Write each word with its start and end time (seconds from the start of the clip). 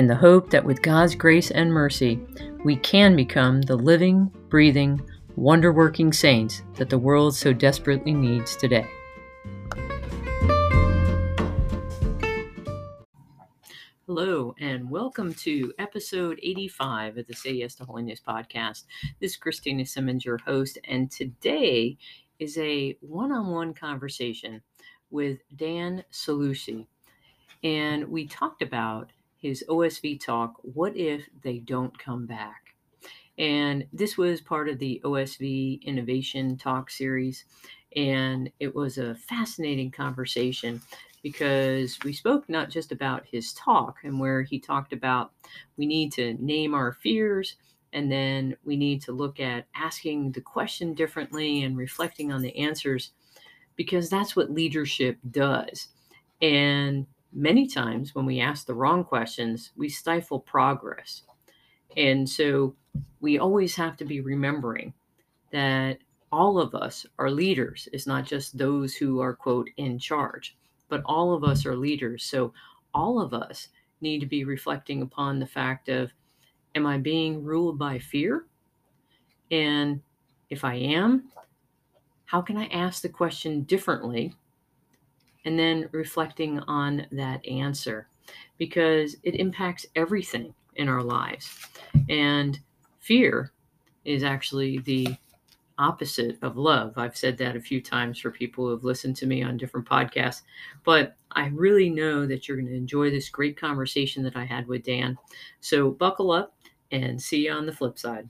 in 0.00 0.06
the 0.06 0.16
hope 0.16 0.48
that 0.48 0.64
with 0.64 0.80
God's 0.80 1.14
grace 1.14 1.50
and 1.50 1.70
mercy, 1.70 2.18
we 2.64 2.74
can 2.74 3.14
become 3.14 3.60
the 3.60 3.76
living, 3.76 4.32
breathing, 4.48 4.98
wonder 5.36 5.74
working 5.74 6.10
saints 6.10 6.62
that 6.76 6.88
the 6.88 6.98
world 6.98 7.36
so 7.36 7.52
desperately 7.52 8.14
needs 8.14 8.56
today. 8.56 8.86
Hello, 14.06 14.54
and 14.58 14.88
welcome 14.88 15.34
to 15.34 15.70
episode 15.78 16.40
85 16.42 17.18
of 17.18 17.26
the 17.26 17.34
Say 17.34 17.52
Yes 17.52 17.74
to 17.74 17.84
Holiness 17.84 18.22
podcast. 18.26 18.84
This 19.20 19.32
is 19.32 19.36
Christina 19.36 19.82
Semmens, 19.82 20.24
your 20.24 20.38
host, 20.38 20.78
and 20.88 21.10
today 21.10 21.98
is 22.38 22.56
a 22.56 22.96
one 23.02 23.32
on 23.32 23.48
one 23.48 23.74
conversation 23.74 24.62
with 25.10 25.40
Dan 25.56 26.02
Cellucci. 26.10 26.86
And 27.62 28.08
we 28.08 28.26
talked 28.26 28.62
about 28.62 29.10
his 29.40 29.64
OSV 29.68 30.24
talk, 30.24 30.54
What 30.62 30.96
If 30.96 31.28
They 31.42 31.58
Don't 31.58 31.96
Come 31.98 32.26
Back? 32.26 32.74
And 33.38 33.86
this 33.92 34.18
was 34.18 34.40
part 34.40 34.68
of 34.68 34.78
the 34.78 35.00
OSV 35.04 35.82
Innovation 35.82 36.56
Talk 36.56 36.90
series. 36.90 37.44
And 37.96 38.50
it 38.60 38.74
was 38.74 38.98
a 38.98 39.14
fascinating 39.14 39.90
conversation 39.90 40.80
because 41.22 41.98
we 42.04 42.12
spoke 42.12 42.48
not 42.48 42.70
just 42.70 42.92
about 42.92 43.26
his 43.26 43.52
talk 43.54 43.98
and 44.04 44.18
where 44.18 44.42
he 44.42 44.58
talked 44.58 44.92
about 44.92 45.32
we 45.76 45.84
need 45.84 46.12
to 46.12 46.34
name 46.34 46.74
our 46.74 46.92
fears 46.92 47.56
and 47.92 48.10
then 48.10 48.56
we 48.64 48.76
need 48.76 49.02
to 49.02 49.12
look 49.12 49.40
at 49.40 49.66
asking 49.74 50.32
the 50.32 50.40
question 50.40 50.94
differently 50.94 51.62
and 51.62 51.76
reflecting 51.76 52.32
on 52.32 52.40
the 52.40 52.56
answers 52.56 53.10
because 53.76 54.08
that's 54.08 54.36
what 54.36 54.50
leadership 54.50 55.18
does. 55.30 55.88
And 56.40 57.06
many 57.32 57.66
times 57.66 58.14
when 58.14 58.26
we 58.26 58.40
ask 58.40 58.66
the 58.66 58.74
wrong 58.74 59.04
questions, 59.04 59.70
we 59.76 59.88
stifle 59.88 60.40
progress. 60.40 61.22
And 61.96 62.28
so 62.28 62.74
we 63.20 63.38
always 63.38 63.74
have 63.76 63.96
to 63.98 64.04
be 64.04 64.20
remembering 64.20 64.94
that 65.52 65.98
all 66.32 66.58
of 66.58 66.74
us 66.74 67.06
are 67.18 67.30
leaders. 67.30 67.88
It's 67.92 68.06
not 68.06 68.24
just 68.24 68.56
those 68.56 68.94
who 68.94 69.20
are, 69.20 69.34
quote, 69.34 69.68
in 69.76 69.98
charge, 69.98 70.56
but 70.88 71.02
all 71.04 71.34
of 71.34 71.44
us 71.44 71.66
are 71.66 71.76
leaders. 71.76 72.24
So 72.24 72.52
all 72.94 73.20
of 73.20 73.34
us 73.34 73.68
need 74.00 74.20
to 74.20 74.26
be 74.26 74.44
reflecting 74.44 75.02
upon 75.02 75.38
the 75.38 75.46
fact 75.46 75.88
of, 75.88 76.12
am 76.74 76.86
I 76.86 76.98
being 76.98 77.42
ruled 77.42 77.78
by 77.78 77.98
fear? 77.98 78.46
And 79.50 80.00
if 80.50 80.64
I 80.64 80.74
am, 80.74 81.24
how 82.26 82.40
can 82.40 82.56
I 82.56 82.66
ask 82.66 83.02
the 83.02 83.08
question 83.08 83.62
differently 83.62 84.34
and 85.44 85.58
then 85.58 85.88
reflecting 85.92 86.60
on 86.60 87.06
that 87.12 87.46
answer 87.46 88.08
because 88.58 89.16
it 89.22 89.34
impacts 89.36 89.86
everything 89.96 90.54
in 90.76 90.88
our 90.88 91.02
lives. 91.02 91.66
And 92.08 92.58
fear 93.00 93.52
is 94.04 94.22
actually 94.22 94.78
the 94.78 95.16
opposite 95.78 96.36
of 96.42 96.58
love. 96.58 96.92
I've 96.96 97.16
said 97.16 97.38
that 97.38 97.56
a 97.56 97.60
few 97.60 97.80
times 97.80 98.18
for 98.18 98.30
people 98.30 98.66
who 98.66 98.70
have 98.72 98.84
listened 98.84 99.16
to 99.16 99.26
me 99.26 99.42
on 99.42 99.56
different 99.56 99.88
podcasts, 99.88 100.42
but 100.84 101.16
I 101.32 101.46
really 101.48 101.88
know 101.88 102.26
that 102.26 102.46
you're 102.46 102.58
going 102.58 102.68
to 102.68 102.76
enjoy 102.76 103.10
this 103.10 103.30
great 103.30 103.58
conversation 103.58 104.22
that 104.24 104.36
I 104.36 104.44
had 104.44 104.68
with 104.68 104.84
Dan. 104.84 105.16
So 105.60 105.90
buckle 105.90 106.32
up 106.32 106.54
and 106.92 107.20
see 107.20 107.46
you 107.46 107.52
on 107.52 107.66
the 107.66 107.72
flip 107.72 107.98
side. 107.98 108.28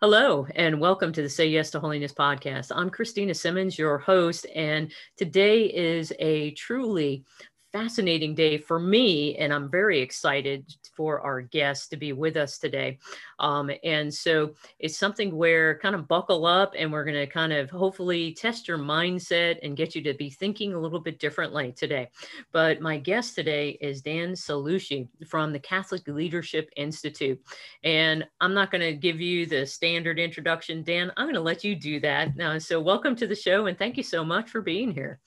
Hello, 0.00 0.46
and 0.54 0.80
welcome 0.80 1.12
to 1.12 1.22
the 1.22 1.28
Say 1.28 1.48
Yes 1.48 1.72
to 1.72 1.80
Holiness 1.80 2.12
podcast. 2.12 2.70
I'm 2.72 2.88
Christina 2.88 3.32
Semmens, 3.32 3.76
your 3.76 3.98
host, 3.98 4.46
and 4.54 4.92
today 5.16 5.64
is 5.64 6.12
a 6.20 6.52
truly 6.52 7.24
fascinating 7.72 8.34
day 8.34 8.56
for 8.56 8.78
me, 8.78 9.36
and 9.36 9.52
I'm 9.52 9.70
very 9.70 10.00
excited 10.00 10.64
for 10.96 11.20
our 11.20 11.42
guests 11.42 11.88
to 11.88 11.96
be 11.96 12.12
with 12.12 12.36
us 12.36 12.58
today. 12.58 12.98
Um, 13.38 13.70
and 13.84 14.12
so 14.12 14.54
it's 14.78 14.96
something 14.96 15.36
where 15.36 15.78
kind 15.78 15.94
of 15.94 16.08
buckle 16.08 16.46
up, 16.46 16.72
and 16.76 16.90
we're 16.90 17.04
going 17.04 17.16
to 17.16 17.26
kind 17.26 17.52
of 17.52 17.70
hopefully 17.70 18.32
test 18.32 18.66
your 18.66 18.78
mindset 18.78 19.58
and 19.62 19.76
get 19.76 19.94
you 19.94 20.02
to 20.02 20.14
be 20.14 20.30
thinking 20.30 20.72
a 20.72 20.80
little 20.80 21.00
bit 21.00 21.18
differently 21.18 21.72
today. 21.72 22.08
But 22.52 22.80
my 22.80 22.98
guest 22.98 23.34
today 23.34 23.78
is 23.80 24.02
Dan 24.02 24.32
Cellucci 24.32 25.08
from 25.26 25.52
the 25.52 25.58
Catholic 25.60 26.06
Leadership 26.08 26.70
Institute. 26.76 27.40
And 27.84 28.24
I'm 28.40 28.54
not 28.54 28.70
going 28.70 28.80
to 28.80 28.94
give 28.94 29.20
you 29.20 29.46
the 29.46 29.66
standard 29.66 30.18
introduction, 30.18 30.82
Dan. 30.82 31.12
I'm 31.16 31.26
going 31.26 31.34
to 31.34 31.40
let 31.40 31.64
you 31.64 31.76
do 31.76 32.00
that. 32.00 32.36
Now, 32.36 32.58
so 32.58 32.80
welcome 32.80 33.14
to 33.16 33.26
the 33.26 33.34
show, 33.34 33.66
and 33.66 33.78
thank 33.78 33.96
you 33.96 34.02
so 34.02 34.24
much 34.24 34.50
for 34.50 34.62
being 34.62 34.90
here. 34.90 35.20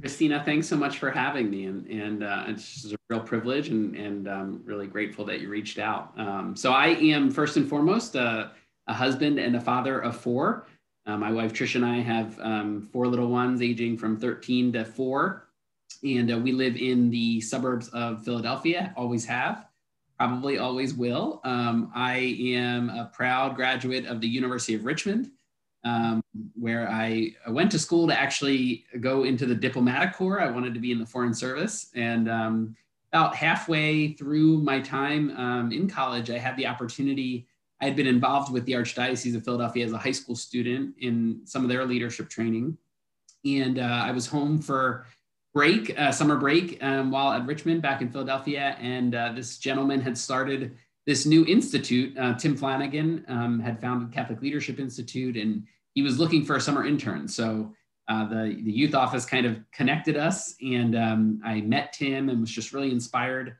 Christina, 0.00 0.42
thanks 0.44 0.66
so 0.66 0.76
much 0.76 0.98
for 0.98 1.10
having 1.10 1.50
me, 1.50 1.66
and, 1.66 1.86
and 1.86 2.22
uh, 2.22 2.44
it's 2.48 2.82
just 2.82 2.94
a 2.94 2.98
real 3.08 3.20
privilege, 3.20 3.68
and 3.68 3.96
and 3.96 4.28
um, 4.28 4.62
really 4.64 4.86
grateful 4.86 5.24
that 5.26 5.40
you 5.40 5.48
reached 5.48 5.78
out. 5.78 6.12
Um, 6.18 6.56
so 6.56 6.72
I 6.72 6.88
am 6.88 7.30
first 7.30 7.56
and 7.56 7.68
foremost 7.68 8.16
uh, 8.16 8.48
a 8.86 8.94
husband 8.94 9.38
and 9.38 9.56
a 9.56 9.60
father 9.60 10.00
of 10.00 10.16
four. 10.16 10.66
Uh, 11.06 11.16
my 11.16 11.30
wife 11.30 11.52
Trish 11.52 11.74
and 11.74 11.84
I 11.84 12.00
have 12.00 12.38
um, 12.40 12.88
four 12.92 13.06
little 13.06 13.28
ones, 13.28 13.62
aging 13.62 13.98
from 13.98 14.16
13 14.16 14.72
to 14.72 14.84
four, 14.84 15.48
and 16.02 16.32
uh, 16.32 16.38
we 16.38 16.52
live 16.52 16.76
in 16.76 17.10
the 17.10 17.40
suburbs 17.40 17.88
of 17.88 18.24
Philadelphia. 18.24 18.92
Always 18.96 19.24
have, 19.26 19.66
probably 20.18 20.58
always 20.58 20.94
will. 20.94 21.40
Um, 21.44 21.92
I 21.94 22.36
am 22.40 22.90
a 22.90 23.10
proud 23.12 23.54
graduate 23.54 24.06
of 24.06 24.20
the 24.20 24.28
University 24.28 24.74
of 24.74 24.84
Richmond 24.84 25.30
um, 25.84 26.22
where 26.54 26.88
I, 26.90 27.34
went 27.48 27.70
to 27.72 27.78
school 27.78 28.06
to 28.08 28.18
actually 28.18 28.86
go 29.00 29.24
into 29.24 29.46
the 29.46 29.54
diplomatic 29.54 30.14
corps. 30.14 30.40
I 30.40 30.50
wanted 30.50 30.74
to 30.74 30.80
be 30.80 30.92
in 30.92 30.98
the 30.98 31.06
foreign 31.06 31.34
service. 31.34 31.90
And 31.94 32.28
um, 32.28 32.76
about 33.12 33.36
halfway 33.36 34.12
through 34.14 34.58
my 34.58 34.80
time 34.80 35.36
um, 35.36 35.72
in 35.72 35.88
college, 35.88 36.30
I 36.30 36.38
had 36.38 36.56
the 36.56 36.66
opportunity. 36.66 37.46
I 37.80 37.84
had 37.84 37.96
been 37.96 38.06
involved 38.06 38.52
with 38.52 38.64
the 38.64 38.72
Archdiocese 38.72 39.36
of 39.36 39.44
Philadelphia 39.44 39.84
as 39.84 39.92
a 39.92 39.98
high 39.98 40.12
school 40.12 40.34
student 40.34 40.94
in 40.98 41.40
some 41.44 41.62
of 41.62 41.68
their 41.68 41.84
leadership 41.84 42.28
training. 42.28 42.78
And 43.44 43.78
uh, 43.78 44.02
I 44.04 44.10
was 44.10 44.26
home 44.26 44.58
for 44.58 45.06
break, 45.52 45.96
uh, 45.98 46.10
summer 46.10 46.36
break, 46.36 46.82
um, 46.82 47.10
while 47.10 47.30
at 47.32 47.46
Richmond 47.46 47.82
back 47.82 48.00
in 48.00 48.10
Philadelphia. 48.10 48.76
And 48.80 49.14
uh, 49.14 49.32
this 49.32 49.58
gentleman 49.58 50.00
had 50.00 50.16
started 50.16 50.76
this 51.06 51.26
new 51.26 51.44
institute. 51.46 52.16
Uh, 52.18 52.34
Tim 52.34 52.56
Flanagan 52.56 53.24
um, 53.28 53.60
had 53.60 53.80
founded 53.80 54.12
Catholic 54.12 54.40
Leadership 54.40 54.78
Institute, 54.78 55.36
and 55.36 55.64
he 55.94 56.02
was 56.02 56.18
looking 56.18 56.44
for 56.44 56.56
a 56.56 56.60
summer 56.60 56.86
intern. 56.86 57.28
So 57.28 57.72
uh, 58.08 58.28
the, 58.28 58.60
the 58.62 58.72
youth 58.72 58.94
office 58.94 59.24
kind 59.24 59.46
of 59.46 59.58
connected 59.72 60.16
us, 60.16 60.54
and 60.60 60.96
um, 60.96 61.40
I 61.44 61.60
met 61.60 61.92
Tim 61.92 62.28
and 62.28 62.40
was 62.40 62.50
just 62.50 62.72
really 62.72 62.90
inspired. 62.90 63.56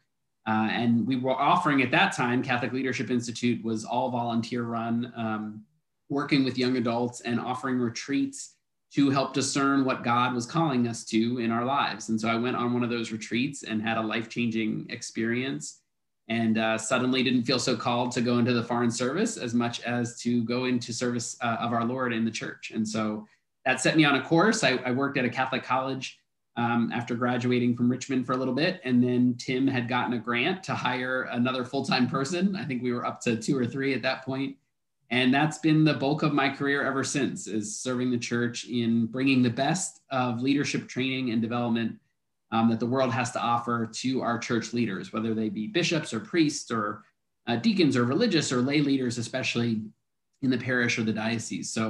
Uh, 0.47 0.69
and 0.71 1.07
we 1.07 1.17
were 1.17 1.33
offering 1.33 1.81
at 1.83 1.91
that 1.91 2.15
time, 2.15 2.43
Catholic 2.43 2.73
Leadership 2.73 3.11
Institute 3.11 3.65
was 3.65 3.85
all 3.85 4.11
volunteer 4.11 4.65
run, 4.65 5.13
um, 5.17 5.65
working 6.11 6.45
with 6.45 6.59
young 6.59 6.77
adults 6.77 7.23
and 7.23 7.41
offering 7.41 7.79
retreats 7.79 8.57
to 8.93 9.11
help 9.11 9.33
discern 9.33 9.85
what 9.85 10.05
God 10.05 10.35
was 10.35 10.47
calling 10.47 10.87
us 10.87 11.05
to 11.07 11.39
in 11.39 11.51
our 11.51 11.65
lives. 11.65 12.11
And 12.11 12.21
so 12.21 12.29
I 12.29 12.37
went 12.37 12.57
on 12.57 12.75
one 12.75 12.85
of 12.85 12.91
those 12.91 13.11
retreats 13.11 13.63
and 13.63 13.83
had 13.83 13.97
a 13.97 14.03
life 14.03 14.29
changing 14.29 14.87
experience 14.91 15.81
and 16.29 16.59
uh, 16.59 16.79
suddenly 16.79 17.23
didn't 17.23 17.45
feel 17.45 17.59
so 17.59 17.77
called 17.77 18.13
to 18.13 18.21
go 18.21 18.39
into 18.39 18.53
the 18.53 18.63
foreign 18.63 18.91
service 18.91 19.37
as 19.37 19.55
much 19.55 19.81
as 19.83 20.19
to 20.21 20.43
go 20.45 20.65
into 20.65 20.93
service 20.93 21.37
uh, 21.43 21.57
of 21.61 21.73
our 21.73 21.85
Lord 21.85 22.13
in 22.13 22.25
the 22.25 22.31
church. 22.31 22.73
And 22.75 22.87
so 22.87 23.27
that 23.67 23.81
set 23.81 23.97
me 23.97 24.05
on 24.05 24.17
a 24.17 24.23
course. 24.23 24.65
I, 24.65 24.77
I 24.85 24.91
worked 24.91 25.19
at 25.19 25.25
a 25.25 25.31
Catholic 25.31 25.63
college 25.63 26.19
um, 26.57 26.91
after 26.95 27.15
graduating 27.15 27.77
from 27.77 27.91
Richmond 27.91 28.27
for 28.27 28.33
a 28.33 28.37
little 28.37 28.55
bit. 28.55 28.81
And 28.85 29.03
then 29.03 29.35
Tim 29.39 29.67
had 29.67 29.89
gotten 29.89 30.15
a 30.15 30.19
grant 30.19 30.63
to 30.65 30.75
hire 30.75 31.25
another 31.33 31.65
full 31.65 31.85
time 31.85 32.09
person. 32.09 32.57
I 32.57 32.65
think 32.65 32.83
we 32.83 32.93
were 32.93 33.07
up 33.07 33.21
to 33.23 33.37
two 33.37 33.57
or 33.57 33.67
three 33.67 33.95
at 33.95 34.03
that 34.03 34.25
point. 34.25 34.57
And 35.11 35.33
that's 35.33 35.59
been 35.59 35.85
the 35.85 35.95
bulk 35.95 36.23
of 36.23 36.33
my 36.33 36.49
career 36.49 36.85
ever 36.85 37.05
since 37.05 37.47
is 37.47 37.79
serving 37.79 38.11
the 38.11 38.19
church 38.19 38.65
in 38.65 39.07
bringing 39.07 39.43
the 39.43 39.51
best 39.51 40.01
of 40.11 40.41
leadership 40.41 40.89
training 40.89 41.31
and 41.31 41.43
development 41.43 41.97
um, 42.55 42.71
that 42.71 42.81
the 42.81 42.93
world 42.95 43.13
has 43.13 43.31
to 43.33 43.41
offer 43.41 43.87
to 44.03 44.23
our 44.23 44.39
church 44.39 44.73
leaders, 44.73 45.13
whether 45.13 45.35
they 45.35 45.49
be 45.49 45.67
bishops 45.67 46.15
or 46.15 46.21
priests 46.21 46.71
or 46.71 47.03
uh, 47.49 47.57
deacons 47.57 47.97
or 47.97 48.05
religious 48.05 48.53
or 48.53 48.61
lay 48.63 48.81
leaders, 48.81 49.19
especially 49.19 49.83
in 50.43 50.51
the 50.51 50.59
parish 50.59 50.99
or 50.99 51.05
the 51.05 51.13
diocese. 51.13 51.71
So 51.71 51.87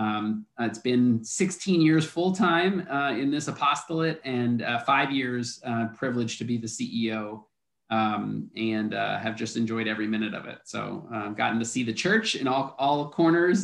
Um, 0.00 0.46
it's 0.58 0.78
been 0.78 1.22
16 1.22 1.82
years 1.82 2.06
full 2.06 2.32
time 2.32 2.86
uh, 2.88 3.12
in 3.22 3.30
this 3.30 3.48
apostolate 3.48 4.18
and 4.24 4.62
uh, 4.62 4.78
five 4.78 5.10
years 5.10 5.60
uh, 5.70 5.88
privileged 5.94 6.38
to 6.38 6.44
be 6.44 6.56
the 6.56 6.66
CEO 6.66 7.44
um, 7.90 8.50
and 8.56 8.94
uh, 8.94 9.18
have 9.18 9.36
just 9.36 9.56
enjoyed 9.56 9.86
every 9.88 10.06
minute 10.06 10.34
of 10.34 10.46
it. 10.46 10.60
So 10.64 11.06
I've 11.12 11.32
uh, 11.32 11.34
gotten 11.34 11.58
to 11.58 11.66
see 11.66 11.84
the 11.84 11.92
church 11.92 12.28
in 12.34 12.48
all, 12.48 12.74
all 12.78 13.10
corners 13.10 13.58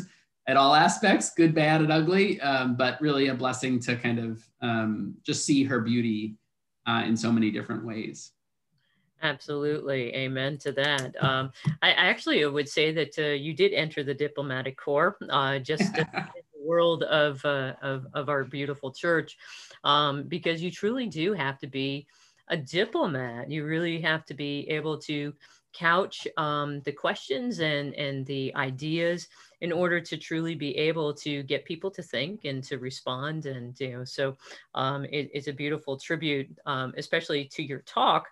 at 0.47 0.57
all 0.57 0.75
aspects, 0.75 1.31
good, 1.31 1.55
bad, 1.55 1.81
and 1.81 1.93
ugly, 1.93 2.41
um, 2.41 2.77
but 2.77 3.01
really 3.01 3.29
a 3.29 3.35
blessing 3.35 3.81
to 3.81 3.97
kind 3.97 4.19
of 4.19 4.49
um, 4.63 5.15
just 5.25 5.45
see 5.45 5.65
her 5.65 5.81
beauty 5.81 6.37
uh, 6.87 7.03
in 7.05 7.17
so 7.17 7.33
many 7.33 7.51
different 7.51 7.85
ways. 7.85 8.33
Absolutely. 9.23 10.15
Amen 10.15 10.59
to 10.59 10.73
that. 10.73 11.23
Um, 11.23 11.51
I, 11.83 11.91
I, 11.91 12.07
actually 12.07 12.45
would 12.45 12.69
say 12.69 12.93
that 12.93 13.19
uh, 13.19 13.33
you 13.33 13.55
did 13.55 13.73
enter 13.73 14.05
the 14.05 14.15
diplomatic 14.15 14.77
corps, 14.77 15.17
uh, 15.31 15.59
just 15.59 15.83
in 15.99 16.07
the 16.13 16.63
world 16.63 17.03
of, 17.05 17.43
uh, 17.45 17.73
of, 17.83 18.07
of, 18.13 18.29
our 18.29 18.45
beautiful 18.45 18.93
church, 18.93 19.37
um, 19.85 20.25
because 20.29 20.63
you 20.63 20.71
truly 20.71 21.07
do 21.07 21.33
have 21.33 21.59
to 21.61 21.67
be 21.67 22.07
a 22.49 22.57
diplomat. 22.57 23.51
You 23.51 23.65
really 23.65 24.01
have 24.03 24.27
to 24.27 24.35
be 24.35 24.69
able 24.69 24.99
to 24.99 25.33
couch 25.73 26.27
um, 26.37 26.81
the 26.83 26.93
questions 26.93 27.61
and, 27.61 27.95
and 27.95 28.25
the 28.27 28.55
ideas 28.55 29.29
in 29.67 29.73
order 29.73 30.01
to 30.01 30.17
truly 30.17 30.55
be 30.55 30.77
able 30.77 31.13
to 31.13 31.43
get 31.43 31.65
people 31.65 31.91
to 31.91 32.01
think 32.01 32.45
and 32.45 32.63
to 32.63 32.79
respond. 32.79 33.47
And, 33.47 33.75
you 33.81 33.91
know, 33.91 34.05
so 34.05 34.37
um, 34.77 35.05
it, 35.07 35.29
it's 35.35 35.49
a 35.49 35.53
beautiful 35.53 35.97
tribute, 35.97 36.49
um, 36.67 36.95
especially 36.97 37.47
to 37.55 37.63
your 37.65 37.81
talk 37.81 38.29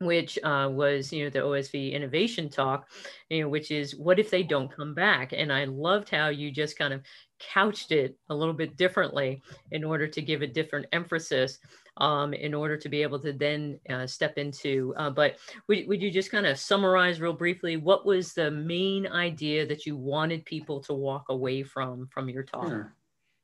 which 0.00 0.38
uh, 0.44 0.68
was 0.70 1.12
you 1.12 1.24
know 1.24 1.30
the 1.30 1.40
OSV 1.40 1.92
innovation 1.92 2.48
talk, 2.48 2.88
you 3.30 3.42
know, 3.42 3.48
which 3.48 3.72
is 3.72 3.96
what 3.96 4.20
if 4.20 4.30
they 4.30 4.44
don't 4.44 4.70
come 4.70 4.94
back? 4.94 5.32
And 5.32 5.52
I 5.52 5.64
loved 5.64 6.08
how 6.08 6.28
you 6.28 6.52
just 6.52 6.78
kind 6.78 6.94
of 6.94 7.02
couched 7.38 7.92
it 7.92 8.16
a 8.30 8.34
little 8.34 8.54
bit 8.54 8.76
differently 8.76 9.42
in 9.72 9.84
order 9.84 10.06
to 10.06 10.22
give 10.22 10.42
a 10.42 10.46
different 10.46 10.86
emphasis, 10.92 11.58
um, 11.98 12.32
in 12.34 12.54
order 12.54 12.76
to 12.76 12.88
be 12.88 13.02
able 13.02 13.18
to 13.20 13.32
then 13.32 13.78
uh, 13.90 14.06
step 14.06 14.38
into. 14.38 14.94
Uh, 14.96 15.10
but 15.10 15.36
would, 15.66 15.86
would 15.88 16.02
you 16.02 16.10
just 16.10 16.30
kind 16.30 16.46
of 16.46 16.58
summarize 16.58 17.20
real 17.20 17.32
briefly 17.32 17.76
what 17.76 18.06
was 18.06 18.32
the 18.32 18.50
main 18.50 19.06
idea 19.06 19.66
that 19.66 19.86
you 19.86 19.96
wanted 19.96 20.44
people 20.44 20.80
to 20.80 20.92
walk 20.92 21.26
away 21.28 21.62
from 21.62 22.08
from 22.12 22.28
your 22.28 22.42
talk? 22.42 22.68
Sure. 22.68 22.94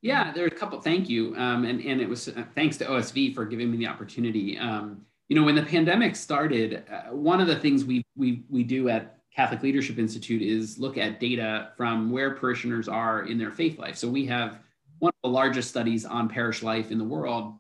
Yeah, 0.03 0.33
there 0.33 0.45
are 0.45 0.49
a 0.49 0.51
couple. 0.51 0.81
Thank 0.83 1.09
you, 1.09 1.35
um, 1.37 1.65
and 1.65 1.81
and 1.81 1.99
it 1.99 2.09
was 2.09 2.29
uh, 2.29 2.45
thanks 2.55 2.77
to 2.77 2.85
OSV 2.85 3.35
for 3.35 3.47
giving 3.47 3.71
me 3.71 3.79
the 3.79 3.87
opportunity. 3.87 4.59
Um, 4.59 5.01
you 5.29 5.37
know, 5.37 5.43
when 5.43 5.55
the 5.55 5.63
pandemic 5.63 6.15
started, 6.15 6.85
uh, 6.93 7.15
one 7.15 7.41
of 7.41 7.47
the 7.47 7.57
things 7.57 7.87
we 7.87 8.05
we 8.15 8.45
we 8.51 8.65
do 8.65 8.91
at 8.91 9.19
Catholic 9.35 9.63
Leadership 9.63 9.99
Institute 9.99 10.43
is 10.43 10.79
look 10.79 10.97
at 10.97 11.21
data 11.21 11.73
from 11.77 12.11
where 12.11 12.35
parishioners 12.35 12.89
are 12.89 13.27
in 13.27 13.39
their 13.39 13.51
faith 13.51 13.79
life. 13.79 13.97
So 13.97 14.09
we 14.09 14.27
have 14.27 14.61
one 15.01 15.11
of 15.11 15.29
the 15.29 15.35
largest 15.35 15.69
studies 15.69 16.05
on 16.05 16.29
parish 16.29 16.63
life 16.63 16.91
in 16.91 16.99
the 16.99 17.05
world. 17.05 17.55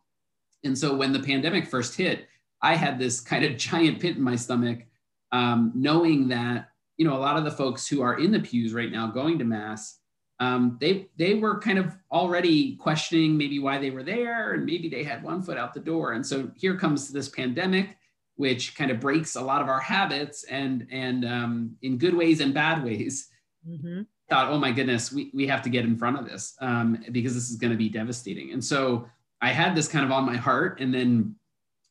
And 0.62 0.76
so 0.78 0.94
when 0.94 1.12
the 1.12 1.20
pandemic 1.20 1.66
first 1.66 1.96
hit, 1.96 2.26
I 2.62 2.76
had 2.76 2.98
this 2.98 3.20
kind 3.20 3.44
of 3.44 3.56
giant 3.56 4.00
pit 4.00 4.16
in 4.16 4.22
my 4.22 4.36
stomach, 4.36 4.84
um, 5.32 5.72
knowing 5.74 6.28
that 6.28 6.68
you 6.96 7.04
know 7.04 7.16
a 7.16 7.18
lot 7.18 7.36
of 7.36 7.44
the 7.44 7.50
folks 7.50 7.86
who 7.88 8.02
are 8.02 8.18
in 8.18 8.30
the 8.30 8.40
pews 8.40 8.72
right 8.72 8.90
now 8.90 9.08
going 9.08 9.38
to 9.38 9.44
mass 9.44 9.98
um, 10.40 10.78
they 10.80 11.08
they 11.16 11.34
were 11.34 11.58
kind 11.60 11.78
of 11.78 11.96
already 12.10 12.76
questioning 12.76 13.36
maybe 13.36 13.58
why 13.58 13.78
they 13.78 13.90
were 13.90 14.02
there 14.02 14.52
and 14.52 14.64
maybe 14.64 14.88
they 14.88 15.04
had 15.04 15.22
one 15.22 15.42
foot 15.42 15.58
out 15.58 15.74
the 15.74 15.80
door 15.80 16.12
and 16.12 16.24
so 16.24 16.50
here 16.56 16.76
comes 16.76 17.08
this 17.08 17.28
pandemic 17.28 17.96
which 18.36 18.76
kind 18.76 18.90
of 18.90 19.00
breaks 19.00 19.36
a 19.36 19.40
lot 19.40 19.62
of 19.62 19.68
our 19.68 19.80
habits 19.80 20.44
and 20.44 20.86
and 20.90 21.24
um, 21.24 21.76
in 21.82 21.98
good 21.98 22.14
ways 22.14 22.40
and 22.40 22.52
bad 22.54 22.84
ways. 22.84 23.28
Mm-hmm. 23.66 24.02
thought 24.28 24.50
oh 24.50 24.58
my 24.58 24.70
goodness 24.70 25.10
we, 25.10 25.30
we 25.32 25.46
have 25.46 25.62
to 25.62 25.70
get 25.70 25.86
in 25.86 25.96
front 25.96 26.18
of 26.18 26.26
this 26.26 26.54
um, 26.60 27.02
because 27.12 27.32
this 27.32 27.48
is 27.48 27.56
going 27.56 27.70
to 27.70 27.78
be 27.78 27.88
devastating. 27.88 28.52
And 28.52 28.62
so 28.62 29.08
i 29.40 29.50
had 29.50 29.74
this 29.74 29.88
kind 29.88 30.04
of 30.04 30.12
on 30.12 30.24
my 30.24 30.36
heart 30.36 30.80
and 30.80 30.94
then 30.94 31.34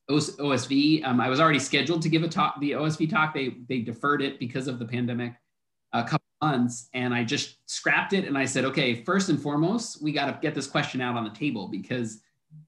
osv 0.09 1.03
um, 1.05 1.19
i 1.19 1.29
was 1.29 1.39
already 1.39 1.59
scheduled 1.59 2.01
to 2.01 2.09
give 2.09 2.23
a 2.23 2.27
talk 2.27 2.59
the 2.59 2.71
osv 2.71 3.09
talk. 3.09 3.33
They 3.33 3.55
they 3.67 3.79
deferred 3.79 4.21
it 4.21 4.39
because 4.39 4.67
of 4.67 4.77
the 4.77 4.85
pandemic 4.85 5.33
a 5.93 6.03
couple 6.03 6.25
months 6.41 6.89
and 6.93 7.13
I 7.13 7.23
just 7.23 7.57
scrapped 7.67 8.13
it 8.13 8.25
and 8.25 8.37
I 8.37 8.45
said, 8.45 8.65
okay, 8.65 9.03
first 9.03 9.29
and 9.29 9.41
foremost, 9.41 10.03
we 10.03 10.11
got 10.11 10.25
to 10.25 10.37
get 10.41 10.53
this 10.53 10.67
question 10.67 11.01
out 11.01 11.15
on 11.15 11.23
the 11.23 11.29
table 11.29 11.67
because 11.67 12.21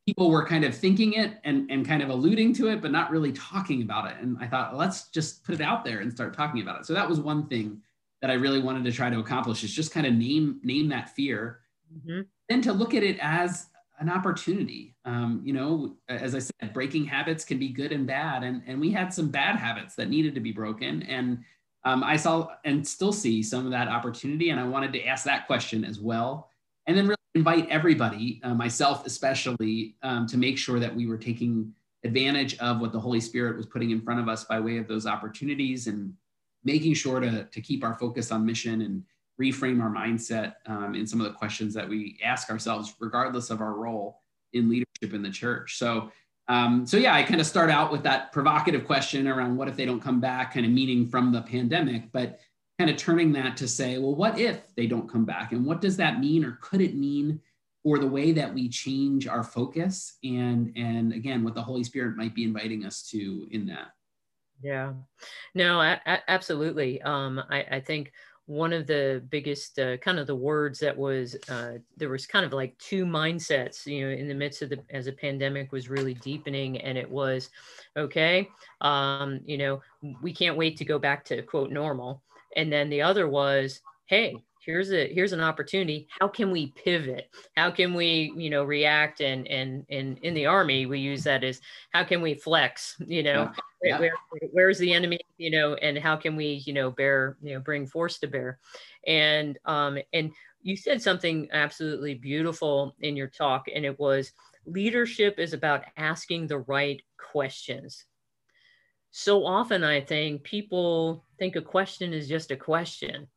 people 0.06 0.30
were 0.30 0.46
kind 0.46 0.64
of 0.64 0.76
thinking 0.76 1.14
it 1.14 1.40
and, 1.44 1.70
and 1.72 1.88
kind 1.88 2.04
of 2.04 2.10
alluding 2.10 2.54
to 2.54 2.68
it, 2.68 2.82
but 2.82 2.92
not 2.92 3.10
really 3.10 3.32
talking 3.32 3.82
about 3.82 4.10
it. 4.10 4.18
And 4.22 4.38
I 4.40 4.48
thought, 4.48 4.78
let's 4.78 5.10
just 5.10 5.44
put 5.44 5.56
it 5.56 5.62
out 5.62 5.84
there 5.84 6.00
and 6.00 6.12
start 6.12 6.36
talking 6.36 6.62
about 6.62 6.80
it. 6.80 6.86
So 6.86 6.94
that 6.94 7.10
was 7.10 7.20
one 7.20 7.48
thing 7.48 7.82
that 8.22 8.30
I 8.30 8.36
really 8.36 8.62
wanted 8.62 8.84
to 8.86 8.92
try 8.92 9.10
to 9.10 9.20
accomplish 9.20 9.64
is 9.64 9.74
just 9.74 9.92
kind 9.92 10.06
of 10.06 10.14
name 10.14 10.60
name 10.64 10.90
that 10.90 11.10
fear, 11.10 11.60
mm-hmm. 11.96 12.22
then 12.50 12.62
to 12.62 12.74
look 12.74 12.94
at 12.94 13.04
it 13.04 13.18
as 13.20 13.68
an 14.00 14.10
opportunity. 14.10 14.96
Um, 15.06 15.42
you 15.44 15.54
know, 15.54 15.96
as 16.10 16.36
I 16.36 16.40
said, 16.40 16.74
breaking 16.74 17.06
habits 17.06 17.46
can 17.46 17.58
be 17.58 17.70
good 17.70 17.92
and 17.92 18.06
bad, 18.06 18.44
and 18.44 18.62
and 18.68 18.80
we 18.80 18.92
had 18.92 19.14
some 19.14 19.30
bad 19.30 19.56
habits 19.56 19.96
that 19.96 20.10
needed 20.10 20.36
to 20.36 20.42
be 20.42 20.52
broken, 20.52 21.04
and 21.04 21.44
um, 21.84 22.04
I 22.04 22.16
saw 22.18 22.50
and 22.64 22.86
still 22.86 23.14
see 23.14 23.44
some 23.44 23.66
of 23.66 23.72
that 23.72 23.88
opportunity. 23.88 24.50
And 24.50 24.60
I 24.60 24.66
wanted 24.66 24.92
to 24.94 25.06
ask 25.06 25.24
that 25.26 25.48
question 25.48 25.86
as 25.86 26.00
well. 26.00 26.50
And 26.88 26.98
then 26.98 27.08
really 27.08 27.16
invite 27.36 27.68
everybody, 27.70 28.40
uh, 28.44 28.54
myself 28.54 29.06
especially, 29.06 29.96
um, 30.02 30.26
to 30.26 30.38
make 30.38 30.58
sure 30.58 30.80
that 30.80 30.96
we 30.96 31.06
were 31.06 31.18
taking 31.18 31.74
advantage 32.04 32.58
of 32.60 32.80
what 32.80 32.94
the 32.94 33.00
Holy 33.00 33.20
Spirit 33.20 33.58
was 33.58 33.66
putting 33.66 33.92
in 33.92 34.02
front 34.02 34.20
of 34.20 34.30
us 34.30 34.46
by 34.46 34.60
way 34.60 34.78
of 34.78 34.88
those 34.88 35.06
opportunities 35.06 35.88
and 35.88 36.14
making 36.64 36.94
sure 36.94 37.20
to, 37.20 37.44
to 37.44 37.62
keep 37.62 37.84
our 37.84 37.94
focus 37.94 38.32
on 38.32 38.46
mission 38.46 38.82
and 38.82 39.04
reframe 39.40 39.82
our 39.82 39.90
mindset 39.90 40.54
um, 40.66 40.96
in 40.96 41.06
some 41.06 41.20
of 41.20 41.28
the 41.28 41.34
questions 41.34 41.74
that 41.74 41.88
we 41.88 42.18
ask 42.24 42.50
ourselves, 42.50 42.96
regardless 43.00 43.50
of 43.50 43.60
our 43.60 43.74
role 43.74 44.22
in 44.54 44.70
leadership 44.70 45.14
in 45.14 45.22
the 45.22 45.30
church. 45.30 45.78
So 45.78 46.10
um, 46.48 46.86
so 46.86 46.98
yeah, 46.98 47.16
I 47.16 47.24
kind 47.24 47.42
of 47.42 47.48
start 47.48 47.72
out 47.72 47.92
with 47.92 48.04
that 48.04 48.32
provocative 48.32 48.86
question 48.86 49.28
around 49.28 49.58
what 49.58 49.68
if 49.68 49.76
they 49.76 49.86
don't 49.86 50.00
come 50.00 50.20
back, 50.20 50.54
kind 50.54 50.66
of 50.66 50.72
meaning 50.72 51.08
from 51.08 51.32
the 51.32 51.42
pandemic, 51.42 52.12
but 52.12 52.40
kind 52.78 52.90
of 52.90 52.98
turning 52.98 53.32
that 53.34 53.56
to 53.58 53.68
say, 53.68 53.98
well, 53.98 54.16
what 54.16 54.40
if 54.40 54.76
they 54.76 54.88
don't 54.88 55.10
come 55.10 55.26
back, 55.26 55.52
and 55.52 55.66
what 55.66 55.82
does 55.82 55.98
that 55.98 56.20
mean, 56.20 56.44
or 56.44 56.58
could 56.62 56.82
it 56.82 56.96
mean 56.96 57.40
for 57.84 58.00
the 58.00 58.08
way 58.08 58.32
that 58.32 58.54
we 58.54 58.68
change 58.68 59.28
our 59.28 59.44
focus, 59.44 60.18
and 60.24 60.74
and 60.76 61.14
again, 61.14 61.44
what 61.44 61.56
the 61.56 61.62
Holy 61.62 61.84
Spirit 61.84 62.18
might 62.18 62.36
be 62.36 62.44
inviting 62.44 62.86
us 62.86 63.08
to 63.10 63.48
in 63.52 63.66
that. 63.68 63.92
Yeah, 64.62 64.94
no, 65.54 65.80
I, 65.80 66.00
I, 66.06 66.20
absolutely. 66.28 67.02
Um, 67.02 67.42
I, 67.50 67.66
I 67.72 67.80
think 67.80 68.12
one 68.48 68.74
of 68.74 68.86
the 68.86 69.24
biggest 69.30 69.80
uh, 69.80 69.98
kind 69.98 70.20
of 70.20 70.28
the 70.28 70.36
words 70.36 70.80
that 70.80 70.96
was 70.96 71.36
uh, 71.50 71.74
there 71.98 72.10
was 72.10 72.28
kind 72.28 72.46
of 72.46 72.54
like 72.54 72.78
two 72.78 73.06
mindsets 73.06 73.88
you 73.88 74.06
know 74.06 74.14
in 74.14 74.28
the 74.28 74.34
midst 74.34 74.62
of 74.62 74.70
the 74.70 74.80
as 74.92 75.08
a 75.08 75.12
pandemic 75.12 75.72
was 75.72 75.90
really 75.90 76.14
deepening 76.16 76.80
and 76.82 76.98
it 76.98 77.10
was 77.10 77.50
okay 77.98 78.48
um, 78.82 79.40
you 79.46 79.58
know 79.58 79.82
we 80.22 80.32
can't 80.32 80.58
wait 80.58 80.78
to 80.78 80.86
go 80.86 81.00
back 81.00 81.26
to 81.26 81.42
quote 81.42 81.72
normal 81.72 82.22
and 82.56 82.72
then 82.72 82.90
the 82.90 83.02
other 83.02 83.28
was 83.28 83.82
hey 84.06 84.36
here's 84.66 84.92
a 84.92 85.14
here's 85.14 85.34
an 85.34 85.42
opportunity. 85.42 86.08
How 86.20 86.28
can 86.28 86.52
we 86.52 86.68
pivot? 86.72 87.30
How 87.56 87.70
can 87.70 87.94
we 87.94 88.34
you 88.36 88.50
know 88.50 88.64
react? 88.64 89.22
And 89.22 89.48
and 89.48 89.86
and 89.90 90.18
in 90.20 90.34
the 90.34 90.48
army 90.48 90.86
we 90.86 91.00
use 91.00 91.24
that 91.24 91.44
as 91.44 91.62
how 91.92 92.04
can 92.04 92.22
we 92.22 92.34
flex? 92.34 92.96
You 93.06 93.24
know 93.24 93.52
yeah. 93.84 94.00
where, 94.00 94.14
where's 94.52 94.80
the 94.80 94.92
enemy? 94.92 95.20
You 95.38 95.52
know 95.52 95.76
and 95.76 95.98
how 95.98 96.16
can 96.16 96.36
we 96.36 96.64
you 96.66 96.74
know 96.74 96.92
bear 96.92 97.38
you 97.42 97.54
know 97.54 97.60
bring 97.60 97.86
force 97.86 98.18
to 98.20 98.28
bear? 98.28 98.60
And 99.06 99.58
um 99.66 100.00
and 100.14 100.32
you 100.64 100.76
said 100.76 101.02
something 101.02 101.48
absolutely 101.52 102.16
beautiful 102.16 102.96
in 103.02 103.16
your 103.16 103.28
talk 103.28 103.66
and 103.74 103.86
it 103.86 104.00
was 104.00 104.32
leadership 104.66 105.38
is 105.38 105.54
about 105.54 105.84
asking 105.96 106.48
the 106.48 106.58
right 106.60 107.00
questions 107.32 108.06
so 109.18 109.46
often 109.46 109.84
i 109.84 110.02
think 110.02 110.44
people 110.44 111.24
think 111.40 111.56
a 111.56 111.62
question 111.62 112.14
is 112.14 112.28
just 112.28 112.52
a 112.52 112.56
question 112.58 113.28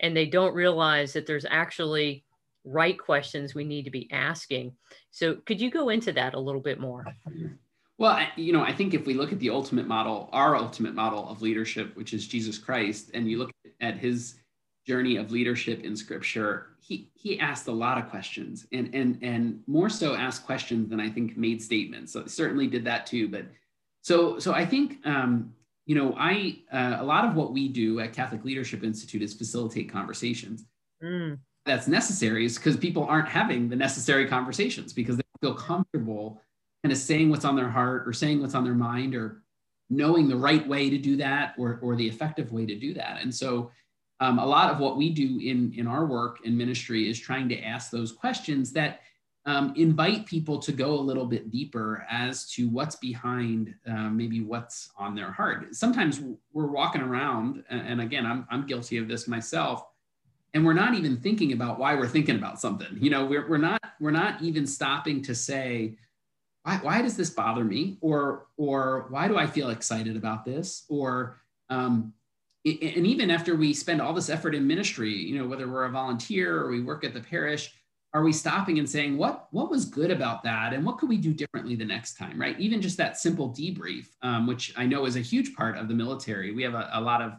and 0.00 0.16
they 0.16 0.26
don't 0.26 0.54
realize 0.54 1.12
that 1.12 1.26
there's 1.26 1.46
actually 1.48 2.24
right 2.64 2.98
questions 2.98 3.54
we 3.54 3.64
need 3.64 3.84
to 3.84 3.90
be 3.90 4.08
asking. 4.12 4.72
So, 5.10 5.36
could 5.46 5.60
you 5.60 5.70
go 5.70 5.88
into 5.88 6.12
that 6.12 6.34
a 6.34 6.40
little 6.40 6.60
bit 6.60 6.80
more? 6.80 7.04
Well, 7.98 8.26
you 8.36 8.52
know, 8.52 8.62
I 8.62 8.72
think 8.72 8.94
if 8.94 9.06
we 9.06 9.14
look 9.14 9.32
at 9.32 9.38
the 9.38 9.50
ultimate 9.50 9.86
model, 9.86 10.28
our 10.32 10.56
ultimate 10.56 10.94
model 10.94 11.28
of 11.28 11.42
leadership, 11.42 11.94
which 11.96 12.14
is 12.14 12.26
Jesus 12.26 12.58
Christ, 12.58 13.10
and 13.14 13.30
you 13.30 13.38
look 13.38 13.50
at 13.80 13.96
his 13.96 14.40
journey 14.84 15.16
of 15.16 15.30
leadership 15.30 15.84
in 15.84 15.94
scripture, 15.94 16.68
he 16.80 17.10
he 17.14 17.38
asked 17.38 17.68
a 17.68 17.72
lot 17.72 17.98
of 17.98 18.10
questions 18.10 18.66
and 18.72 18.92
and 18.94 19.18
and 19.22 19.62
more 19.66 19.88
so 19.88 20.14
asked 20.14 20.44
questions 20.46 20.88
than 20.88 21.00
I 21.00 21.10
think 21.10 21.36
made 21.36 21.62
statements. 21.62 22.12
So 22.12 22.26
certainly 22.26 22.66
did 22.66 22.84
that 22.84 23.06
too. 23.06 23.28
But 23.28 23.46
so 24.02 24.38
so 24.38 24.52
I 24.52 24.66
think 24.66 24.98
um, 25.04 25.54
you 25.86 25.94
know, 25.94 26.14
I 26.16 26.58
uh, 26.72 26.96
a 27.00 27.04
lot 27.04 27.24
of 27.24 27.34
what 27.34 27.52
we 27.52 27.68
do 27.68 28.00
at 28.00 28.12
Catholic 28.12 28.44
Leadership 28.44 28.84
Institute 28.84 29.22
is 29.22 29.34
facilitate 29.34 29.90
conversations. 29.90 30.64
Mm. 31.02 31.38
That's 31.64 31.88
necessary 31.88 32.44
is 32.44 32.56
because 32.56 32.76
people 32.76 33.04
aren't 33.04 33.28
having 33.28 33.68
the 33.68 33.76
necessary 33.76 34.26
conversations 34.26 34.92
because 34.92 35.16
they 35.16 35.22
feel 35.40 35.54
comfortable 35.54 36.40
kind 36.82 36.92
of 36.92 36.98
saying 36.98 37.30
what's 37.30 37.44
on 37.44 37.56
their 37.56 37.68
heart 37.68 38.06
or 38.06 38.12
saying 38.12 38.40
what's 38.40 38.54
on 38.54 38.64
their 38.64 38.74
mind 38.74 39.14
or 39.14 39.42
knowing 39.90 40.28
the 40.28 40.36
right 40.36 40.66
way 40.66 40.90
to 40.90 40.98
do 40.98 41.16
that 41.16 41.54
or, 41.58 41.78
or 41.82 41.94
the 41.94 42.06
effective 42.06 42.50
way 42.50 42.66
to 42.66 42.76
do 42.76 42.94
that. 42.94 43.18
And 43.20 43.32
so 43.32 43.70
um, 44.18 44.38
a 44.38 44.46
lot 44.46 44.70
of 44.70 44.78
what 44.78 44.96
we 44.96 45.10
do 45.10 45.38
in 45.40 45.72
in 45.76 45.86
our 45.86 46.06
work 46.06 46.38
in 46.44 46.56
ministry 46.56 47.08
is 47.08 47.18
trying 47.18 47.48
to 47.48 47.60
ask 47.60 47.90
those 47.90 48.12
questions 48.12 48.72
that 48.72 49.00
um, 49.44 49.72
invite 49.76 50.26
people 50.26 50.58
to 50.60 50.72
go 50.72 50.94
a 50.94 51.00
little 51.00 51.26
bit 51.26 51.50
deeper 51.50 52.06
as 52.08 52.48
to 52.52 52.68
what's 52.68 52.96
behind 52.96 53.74
uh, 53.88 54.08
maybe 54.08 54.40
what's 54.40 54.90
on 54.96 55.14
their 55.14 55.32
heart. 55.32 55.74
Sometimes 55.74 56.20
we're 56.52 56.66
walking 56.66 57.00
around, 57.00 57.64
and 57.68 58.00
again, 58.00 58.24
I'm, 58.24 58.46
I'm 58.50 58.66
guilty 58.66 58.98
of 58.98 59.08
this 59.08 59.26
myself, 59.26 59.84
and 60.54 60.64
we're 60.64 60.74
not 60.74 60.94
even 60.94 61.16
thinking 61.16 61.52
about 61.52 61.78
why 61.78 61.94
we're 61.94 62.06
thinking 62.06 62.36
about 62.36 62.60
something. 62.60 62.96
You 63.00 63.10
know, 63.10 63.24
we're, 63.24 63.48
we're 63.48 63.58
not 63.58 63.80
we're 64.00 64.10
not 64.12 64.40
even 64.42 64.66
stopping 64.66 65.22
to 65.22 65.34
say, 65.34 65.96
why, 66.62 66.78
why 66.82 67.02
does 67.02 67.16
this 67.16 67.30
bother 67.30 67.64
me, 67.64 67.98
or 68.00 68.46
or 68.56 69.06
why 69.08 69.26
do 69.26 69.36
I 69.38 69.46
feel 69.46 69.70
excited 69.70 70.16
about 70.16 70.44
this, 70.44 70.84
or 70.88 71.40
um, 71.68 72.12
and 72.64 73.06
even 73.06 73.28
after 73.28 73.56
we 73.56 73.74
spend 73.74 74.00
all 74.00 74.12
this 74.12 74.30
effort 74.30 74.54
in 74.54 74.68
ministry, 74.68 75.12
you 75.12 75.36
know, 75.36 75.48
whether 75.48 75.66
we're 75.68 75.86
a 75.86 75.90
volunteer 75.90 76.60
or 76.60 76.70
we 76.70 76.80
work 76.80 77.02
at 77.02 77.12
the 77.12 77.20
parish 77.20 77.74
are 78.14 78.22
we 78.22 78.32
stopping 78.32 78.78
and 78.78 78.88
saying 78.88 79.16
what 79.16 79.48
what 79.52 79.70
was 79.70 79.84
good 79.84 80.10
about 80.10 80.42
that? 80.44 80.72
And 80.74 80.84
what 80.84 80.98
could 80.98 81.08
we 81.08 81.16
do 81.16 81.32
differently 81.32 81.76
the 81.76 81.84
next 81.84 82.14
time 82.14 82.40
right? 82.40 82.58
Even 82.60 82.82
just 82.82 82.96
that 82.98 83.16
simple 83.16 83.50
debrief 83.50 84.06
um, 84.22 84.46
which 84.46 84.72
i 84.76 84.84
know 84.84 85.06
is 85.06 85.16
a 85.16 85.20
huge 85.20 85.54
part 85.54 85.76
of 85.76 85.88
the 85.88 85.94
military. 85.94 86.52
We 86.52 86.62
have 86.62 86.74
a, 86.74 86.90
a 86.92 87.00
lot 87.00 87.22
of 87.22 87.32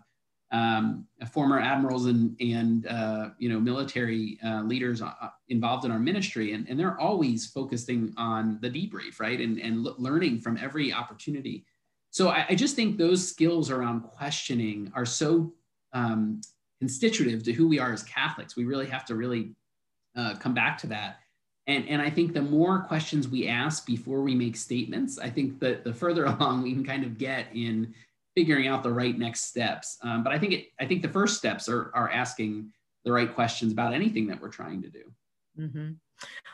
um, 0.52 1.08
former 1.32 1.60
admirals 1.60 2.06
and 2.06 2.36
and 2.40 2.88
uh, 2.88 3.30
you 3.38 3.50
know 3.50 3.60
military 3.60 4.40
uh, 4.44 4.62
leaders 4.64 5.02
uh, 5.02 5.12
involved 5.50 5.86
in 5.86 5.92
our 5.92 6.00
ministry. 6.00 6.54
And, 6.54 6.68
and 6.70 6.80
they're 6.80 7.00
always 7.00 7.48
focusing 7.48 8.14
on 8.18 8.60
the 8.62 8.70
debrief 8.70 9.20
right? 9.20 9.40
And 9.40 9.60
and 9.60 9.84
learning 9.84 10.42
from 10.42 10.58
every 10.58 10.94
opportunity. 10.94 11.66
So 12.10 12.30
I, 12.30 12.46
I, 12.50 12.56
just 12.56 12.76
think 12.76 13.00
those 13.00 13.28
skills 13.28 13.72
around 13.72 14.02
questioning 14.02 14.92
are 14.94 15.06
so 15.06 15.52
um, 15.94 16.42
constitutive 16.80 17.42
to 17.44 17.54
who 17.54 17.68
we 17.68 17.80
are 17.80 17.92
as 17.92 18.04
catholics. 18.04 18.56
We 18.56 18.66
really 18.66 18.86
have 18.86 19.04
to 19.06 19.16
really 19.16 19.56
uh, 20.16 20.36
come 20.36 20.54
back 20.54 20.78
to 20.80 20.88
that. 20.88 21.20
And, 21.68 21.88
and 21.88 22.02
I 22.02 22.10
think 22.10 22.34
the 22.34 22.42
more 22.42 22.82
questions 22.82 23.28
we 23.28 23.48
ask 23.48 23.86
before 23.86 24.22
we 24.22 24.36
make 24.36 24.56
statements, 24.56 25.18
I 25.18 25.30
think 25.30 25.60
that 25.60 25.84
the 25.84 25.94
further 25.94 26.26
along 26.26 26.64
we 26.64 26.74
can 26.74 26.84
kind 26.84 27.04
of 27.04 27.18
get 27.18 27.48
in 27.54 27.94
figuring 28.36 28.68
out 28.68 28.84
the 28.84 28.92
right 28.92 29.18
next 29.18 29.46
steps. 29.46 29.98
Um, 30.02 30.24
but 30.24 30.34
I 30.34 30.40
think 30.40 30.54
it, 30.54 30.66
I 30.80 30.86
think 30.86 31.02
the 31.02 31.10
first 31.10 31.38
steps 31.38 31.70
are, 31.70 31.92
are 31.94 32.10
asking 32.10 32.72
the 33.06 33.12
right 33.12 33.34
questions 33.34 33.72
about 33.72 33.94
anything 33.94 34.28
that 34.28 34.42
we're 34.42 34.50
trying 34.50 34.82
to 34.82 34.90
do. 34.90 35.04
Mm-hmm. 35.60 35.92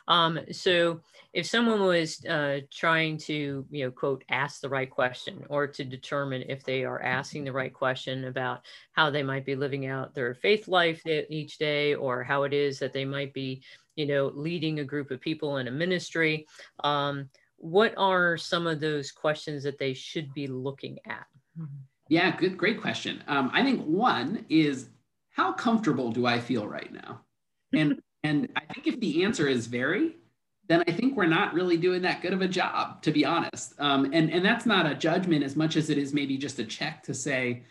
Um, 0.07 0.39
so 0.51 1.01
if 1.33 1.45
someone 1.45 1.81
was 1.81 2.25
uh, 2.25 2.61
trying 2.71 3.17
to, 3.19 3.65
you 3.69 3.85
know, 3.85 3.91
quote, 3.91 4.23
ask 4.29 4.61
the 4.61 4.69
right 4.69 4.89
question 4.89 5.45
or 5.49 5.67
to 5.67 5.83
determine 5.83 6.43
if 6.49 6.63
they 6.63 6.83
are 6.83 7.01
asking 7.01 7.43
the 7.43 7.51
right 7.51 7.73
question 7.73 8.25
about 8.25 8.61
how 8.93 9.09
they 9.09 9.21
might 9.21 9.45
be 9.45 9.55
living 9.55 9.85
out 9.85 10.15
their 10.15 10.33
faith 10.33 10.67
life 10.67 11.01
each 11.05 11.57
day 11.57 11.93
or 11.93 12.23
how 12.23 12.43
it 12.43 12.53
is 12.53 12.79
that 12.79 12.93
they 12.93 13.05
might 13.05 13.33
be, 13.33 13.61
you 13.95 14.07
know, 14.07 14.31
leading 14.33 14.79
a 14.79 14.83
group 14.83 15.11
of 15.11 15.21
people 15.21 15.57
in 15.57 15.67
a 15.67 15.71
ministry, 15.71 16.47
um, 16.83 17.29
what 17.57 17.93
are 17.97 18.37
some 18.37 18.65
of 18.65 18.79
those 18.79 19.11
questions 19.11 19.63
that 19.63 19.77
they 19.77 19.93
should 19.93 20.33
be 20.33 20.47
looking 20.47 20.97
at? 21.05 21.25
Yeah, 22.07 22.35
good, 22.35 22.57
great 22.57 22.81
question. 22.81 23.23
Um, 23.27 23.51
I 23.53 23.63
think 23.63 23.83
one 23.83 24.45
is 24.49 24.89
how 25.31 25.51
comfortable 25.51 26.11
do 26.11 26.25
I 26.25 26.39
feel 26.39 26.67
right 26.67 26.91
now? 26.91 27.21
And 27.73 28.01
and 28.23 28.49
I 28.55 28.73
think 28.73 28.87
if 28.87 28.99
the 28.99 29.23
answer 29.23 29.47
is 29.47 29.67
very, 29.67 30.15
then 30.67 30.83
I 30.87 30.91
think 30.91 31.17
we're 31.17 31.25
not 31.25 31.53
really 31.53 31.77
doing 31.77 32.01
that 32.03 32.21
good 32.21 32.33
of 32.33 32.41
a 32.41 32.47
job, 32.47 33.01
to 33.01 33.11
be 33.11 33.25
honest. 33.25 33.73
Um, 33.79 34.05
and 34.13 34.31
and 34.31 34.45
that's 34.45 34.65
not 34.65 34.85
a 34.85 34.93
judgment 34.93 35.43
as 35.43 35.55
much 35.55 35.75
as 35.75 35.89
it 35.89 35.97
is 35.97 36.13
maybe 36.13 36.37
just 36.37 36.59
a 36.59 36.63
check 36.63 37.03
to 37.03 37.13
say, 37.13 37.63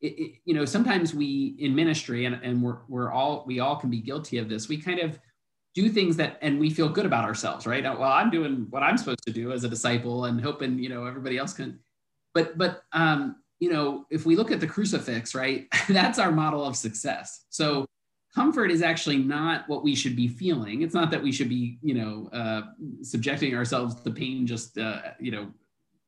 it, 0.00 0.18
it, 0.18 0.32
you 0.44 0.54
know, 0.54 0.64
sometimes 0.64 1.14
we 1.14 1.56
in 1.58 1.74
ministry, 1.74 2.26
and, 2.26 2.34
and 2.42 2.62
we're 2.62 2.78
we're 2.88 3.10
all 3.10 3.44
we 3.46 3.60
all 3.60 3.76
can 3.76 3.90
be 3.90 4.00
guilty 4.00 4.38
of 4.38 4.48
this. 4.48 4.68
We 4.68 4.76
kind 4.76 5.00
of 5.00 5.18
do 5.74 5.88
things 5.88 6.16
that 6.16 6.38
and 6.42 6.60
we 6.60 6.68
feel 6.68 6.88
good 6.88 7.06
about 7.06 7.24
ourselves, 7.24 7.66
right? 7.66 7.82
Well, 7.82 8.02
I'm 8.02 8.30
doing 8.30 8.66
what 8.68 8.82
I'm 8.82 8.98
supposed 8.98 9.24
to 9.26 9.32
do 9.32 9.52
as 9.52 9.64
a 9.64 9.68
disciple, 9.68 10.26
and 10.26 10.40
hoping 10.40 10.78
you 10.78 10.90
know 10.90 11.06
everybody 11.06 11.38
else 11.38 11.54
can. 11.54 11.78
But 12.34 12.58
but 12.58 12.82
um, 12.92 13.36
you 13.60 13.72
know, 13.72 14.04
if 14.10 14.26
we 14.26 14.36
look 14.36 14.50
at 14.50 14.60
the 14.60 14.66
crucifix, 14.66 15.34
right, 15.34 15.68
that's 15.88 16.18
our 16.18 16.32
model 16.32 16.66
of 16.66 16.76
success. 16.76 17.46
So 17.48 17.86
comfort 18.34 18.70
is 18.70 18.82
actually 18.82 19.18
not 19.18 19.68
what 19.68 19.84
we 19.84 19.94
should 19.94 20.16
be 20.16 20.26
feeling. 20.26 20.82
It's 20.82 20.94
not 20.94 21.10
that 21.10 21.22
we 21.22 21.32
should 21.32 21.48
be, 21.48 21.78
you 21.82 21.94
know, 21.94 22.28
uh, 22.32 22.62
subjecting 23.02 23.54
ourselves 23.54 23.94
to 23.94 24.10
pain 24.10 24.46
just, 24.46 24.78
uh, 24.78 25.02
you 25.20 25.30
know, 25.30 25.52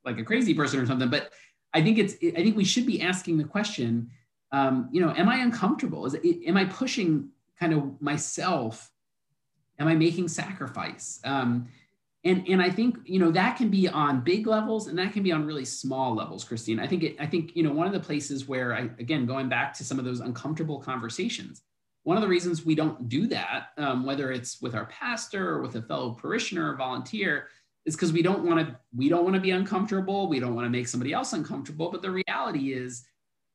like 0.05 0.19
a 0.19 0.25
crazy 0.25 0.55
person 0.55 0.81
or 0.81 0.87
something. 0.87 1.11
But 1.11 1.33
I 1.75 1.83
think 1.83 1.99
it's, 1.99 2.15
I 2.15 2.43
think 2.43 2.57
we 2.57 2.65
should 2.65 2.87
be 2.87 3.03
asking 3.03 3.37
the 3.37 3.45
question, 3.45 4.11
um, 4.53 4.89
you 4.91 5.01
know, 5.01 5.13
am 5.15 5.29
I 5.29 5.37
uncomfortable? 5.37 6.07
Is 6.07 6.15
it, 6.15 6.47
am 6.47 6.57
I 6.57 6.65
pushing 6.65 7.29
kind 7.61 7.75
of 7.75 8.01
myself? 8.01 8.91
Am 9.79 9.89
I 9.89 9.95
making 9.95 10.29
sacrifice? 10.29 11.21
Um, 11.25 11.69
and 12.27 12.49
and 12.49 12.63
I 12.63 12.71
think 12.71 12.97
you 13.05 13.19
know 13.19 13.31
that 13.33 13.59
can 13.59 13.69
be 13.69 13.87
on 13.87 14.23
big 14.23 14.47
levels 14.47 14.87
and 14.87 14.99
that 14.99 15.13
can 15.13 15.23
be 15.23 15.31
on 15.31 15.45
really 15.45 15.65
small 15.67 16.15
levels, 16.15 16.43
Christine. 16.43 16.81
I 16.81 16.87
think 16.87 17.03
it, 17.03 17.17
I 17.21 17.27
think 17.27 17.55
you 17.55 17.63
know 17.63 17.73
one 17.73 17.87
of 17.87 17.93
the 17.93 18.01
places 18.01 18.49
where 18.49 18.73
I 18.73 18.89
again 18.99 19.27
going 19.27 19.51
back 19.51 19.75
to 19.75 19.85
some 19.85 19.99
of 19.99 20.07
those 20.07 20.21
uncomfortable 20.21 20.79
conversations 20.81 21.61
one 22.05 22.17
of 22.17 22.23
the 22.23 22.29
reasons 22.29 22.65
we 22.65 22.75
don't 22.75 23.09
do 23.09 23.27
that, 23.29 23.69
um, 23.79 24.05
whether 24.05 24.31
it's 24.31 24.61
with 24.61 24.75
our 24.75 24.87
pastor 24.87 25.49
or 25.51 25.63
with 25.63 25.75
a 25.75 25.83
fellow 25.83 26.13
parishioner 26.13 26.71
or 26.71 26.77
volunteer, 26.77 27.49
is 27.87 27.97
because 27.97 28.13
we 28.13 28.23
don't 28.23 28.45
want 28.45 28.67
to 28.67 28.79
we 28.95 29.09
don't 29.09 29.25
want 29.25 29.35
to 29.35 29.41
be 29.41 29.51
uncomfortable. 29.51 30.29
We 30.29 30.39
don't 30.39 30.55
want 30.55 30.67
to 30.67 30.71
make 30.71 30.89
somebody 30.89 31.13
else 31.13 31.33
uncomfortable. 31.33 31.91
But 31.91 32.03
the 32.03 32.11
reality 32.11 32.73
is, 32.73 33.05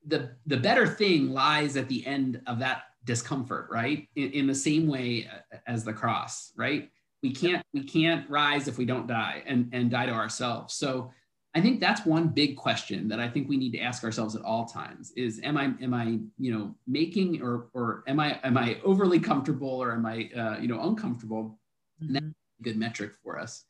the 0.06 0.32
the 0.46 0.56
better 0.56 0.86
thing 0.86 1.30
lies 1.30 1.76
at 1.76 1.88
the 1.88 2.04
end 2.06 2.40
of 2.46 2.58
that 2.58 2.82
discomfort, 3.04 3.68
right? 3.70 4.08
In, 4.16 4.30
in 4.32 4.46
the 4.46 4.54
same 4.54 4.86
way 4.86 5.28
uh, 5.32 5.56
as 5.66 5.84
the 5.84 5.92
cross, 5.92 6.52
right? 6.56 6.90
We 7.22 7.32
can't 7.32 7.64
we 7.72 7.84
can't 7.84 8.28
rise 8.28 8.66
if 8.66 8.78
we 8.78 8.84
don't 8.84 9.06
die 9.06 9.42
and 9.46 9.68
and 9.72 9.90
die 9.90 10.06
to 10.06 10.12
ourselves. 10.12 10.74
So 10.74 11.12
I 11.54 11.60
think 11.60 11.80
that's 11.80 12.06
one 12.06 12.28
big 12.28 12.56
question 12.56 13.08
that 13.08 13.18
I 13.18 13.28
think 13.28 13.48
we 13.48 13.56
need 13.56 13.72
to 13.72 13.80
ask 13.80 14.04
ourselves 14.04 14.36
at 14.36 14.42
all 14.42 14.66
times 14.66 15.10
is 15.16 15.40
am 15.42 15.56
I 15.56 15.72
am 15.82 15.92
I 15.92 16.20
you 16.38 16.52
know 16.52 16.74
making 16.86 17.42
or 17.42 17.68
or 17.72 18.04
am 18.06 18.20
I 18.20 18.38
am 18.44 18.56
I 18.56 18.80
overly 18.84 19.18
comfortable 19.18 19.68
or 19.68 19.92
am 19.92 20.06
I 20.06 20.30
uh, 20.36 20.58
you 20.60 20.68
know 20.68 20.80
uncomfortable? 20.82 21.58
Mm-hmm. 22.02 22.14
That's 22.14 22.26
a 22.26 22.62
good 22.62 22.76
metric 22.76 23.12
for 23.22 23.38
us. 23.38 23.64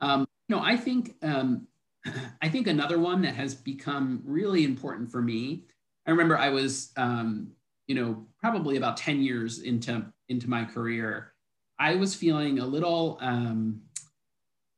Um, 0.00 0.28
you 0.48 0.54
know, 0.56 0.62
I 0.62 0.76
think 0.76 1.16
um, 1.22 1.66
I 2.42 2.48
think 2.48 2.68
another 2.68 3.00
one 3.00 3.22
that 3.22 3.34
has 3.34 3.54
become 3.54 4.22
really 4.24 4.64
important 4.64 5.10
for 5.10 5.20
me. 5.20 5.64
I 6.06 6.12
remember 6.12 6.38
I 6.38 6.50
was 6.50 6.92
um, 6.96 7.48
you 7.88 7.96
know 7.96 8.26
probably 8.40 8.76
about 8.76 8.96
ten 8.96 9.20
years 9.20 9.60
into 9.60 10.06
into 10.28 10.48
my 10.48 10.64
career. 10.64 11.32
I 11.80 11.96
was 11.96 12.14
feeling 12.14 12.60
a 12.60 12.66
little 12.66 13.18
um, 13.20 13.80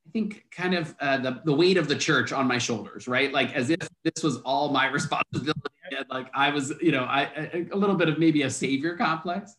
I 0.07 0.11
think 0.13 0.45
kind 0.51 0.75
of 0.75 0.95
uh, 1.01 1.19
the, 1.19 1.41
the 1.45 1.53
weight 1.53 1.77
of 1.77 1.89
the 1.89 1.97
church 1.97 2.33
on 2.33 2.47
my 2.47 2.59
shoulders, 2.59 3.09
right? 3.09 3.33
Like 3.33 3.55
as 3.55 3.71
if 3.71 3.81
this 4.05 4.23
was 4.23 4.39
all 4.39 4.71
my 4.71 4.87
responsibility. 4.93 5.61
And 5.97 6.07
like 6.11 6.31
I 6.35 6.51
was, 6.51 6.73
you 6.81 6.93
know, 6.93 7.05
I, 7.05 7.23
a, 7.53 7.67
a 7.73 7.77
little 7.77 7.97
bit 7.97 8.09
of 8.09 8.19
maybe 8.19 8.43
a 8.43 8.51
savior 8.51 8.97
complex. 8.97 9.57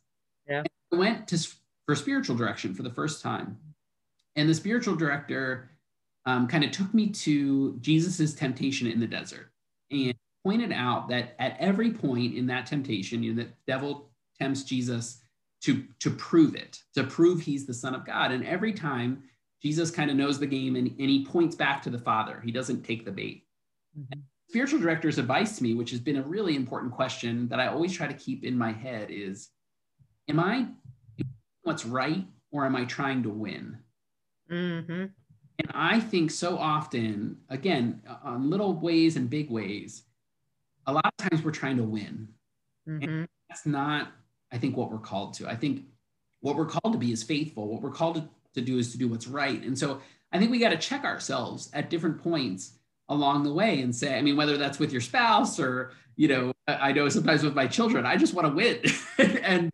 Yeah. 0.48 0.60
And 0.60 0.68
I 0.94 0.96
went 0.96 1.28
to 1.30 1.48
for 1.86 1.96
spiritual 1.96 2.36
direction 2.36 2.74
for 2.74 2.84
the 2.84 2.90
first 2.90 3.22
time, 3.22 3.58
and 4.36 4.48
the 4.48 4.54
spiritual 4.54 4.96
director 4.96 5.70
um, 6.26 6.48
kind 6.48 6.64
of 6.64 6.72
took 6.72 6.94
me 6.94 7.10
to 7.10 7.78
Jesus's 7.80 8.36
temptation 8.36 8.88
in 8.88 9.00
the 9.00 9.08
desert 9.08 9.52
and 9.92 10.14
pointed 10.44 10.74
out 10.74 11.08
that 11.10 11.36
at 11.40 11.56
every 11.60 11.92
point 11.92 12.36
in 12.36 12.46
that 12.48 12.66
temptation, 12.66 13.24
you 13.24 13.34
know, 13.34 13.44
the 13.44 13.50
devil 13.66 14.10
tempts 14.40 14.64
Jesus 14.64 15.22
to 15.62 15.84
to 16.00 16.12
prove 16.12 16.56
it, 16.56 16.80
to 16.94 17.04
prove 17.04 17.42
he's 17.42 17.66
the 17.66 17.74
Son 17.74 17.96
of 17.96 18.06
God, 18.06 18.32
and 18.32 18.46
every 18.46 18.74
time 18.74 19.24
Jesus 19.62 19.92
kind 19.92 20.12
of 20.12 20.18
knows 20.18 20.40
the 20.40 20.48
game 20.48 20.76
and, 20.76 20.88
and 20.88 21.10
he 21.10 21.26
points 21.26 21.56
back 21.56 21.82
to 21.84 21.90
the 21.90 21.98
Father. 21.98 22.42
He 22.44 22.52
doesn't 22.52 22.84
take 22.84 23.06
the 23.06 23.12
bait. 23.12 23.46
Mm-hmm. 23.98 24.20
Spiritual 24.50 24.80
director's 24.80 25.18
advice 25.18 25.58
to 25.58 25.64
me, 25.64 25.74
which 25.74 25.92
has 25.92 26.00
been 26.00 26.18
a 26.18 26.22
really 26.22 26.56
important 26.56 26.94
question 26.94 27.48
that 27.50 27.60
I 27.60 27.68
always 27.68 27.92
try 27.92 28.08
to 28.08 28.14
keep 28.14 28.44
in 28.44 28.58
my 28.58 28.72
head, 28.72 29.10
is 29.10 29.50
Am 30.30 30.40
I 30.40 30.68
what's 31.64 31.86
right 31.86 32.26
or 32.52 32.66
am 32.66 32.76
I 32.76 32.86
trying 32.86 33.24
to 33.24 33.30
win? 33.30 33.78
Mm-hmm. 34.52 35.06
And 35.60 35.72
I 35.72 36.00
think 36.00 36.32
so 36.32 36.58
often, 36.58 37.38
again, 37.50 38.02
on 38.24 38.50
little 38.50 38.74
ways 38.74 39.16
and 39.16 39.30
big 39.30 39.50
ways, 39.50 40.04
a 40.86 40.94
lot 40.94 41.06
of 41.06 41.30
times 41.30 41.44
we're 41.44 41.52
trying 41.52 41.78
to 41.78 41.84
win. 41.84 42.28
Mm-hmm. 42.88 43.04
And 43.04 43.28
that's 43.50 43.66
not, 43.66 44.12
I 44.52 44.58
think, 44.58 44.78
what 44.78 44.92
we're 44.92 45.00
called 45.00 45.34
to. 45.36 45.50
I 45.50 45.56
think 45.56 45.86
what 46.42 46.56
we're 46.56 46.68
called 46.68 46.94
to 46.94 47.00
be 47.00 47.12
is 47.12 47.24
faithful. 47.24 47.68
What 47.68 47.82
we're 47.82 47.92
called 47.92 48.16
to 48.16 48.30
to 48.58 48.62
do 48.62 48.78
is 48.78 48.92
to 48.92 48.98
do 48.98 49.08
what's 49.08 49.28
right. 49.28 49.64
And 49.64 49.78
so 49.78 50.02
I 50.32 50.40
think 50.40 50.52
we 50.52 50.60
got 50.60 50.70
to 50.70 50.78
check 50.78 51.04
ourselves 51.04 51.70
at 51.74 51.90
different 51.90 52.22
points 52.22 52.74
along 53.10 53.44
the 53.44 53.54
way 53.54 53.82
and 53.82 53.96
say, 53.96 54.18
I 54.18 54.22
mean, 54.22 54.36
whether 54.36 54.58
that's 54.58 54.80
with 54.80 54.92
your 54.92 55.02
spouse 55.02 55.60
or, 55.60 55.92
you 56.16 56.28
know, 56.28 56.54
I 56.68 56.92
know 56.92 57.08
sometimes 57.08 57.44
with 57.44 57.56
my 57.56 57.68
children, 57.68 58.06
I 58.06 58.18
just 58.18 58.34
want 58.34 58.48
to 58.48 58.54
win. 58.54 58.82
and 59.44 59.72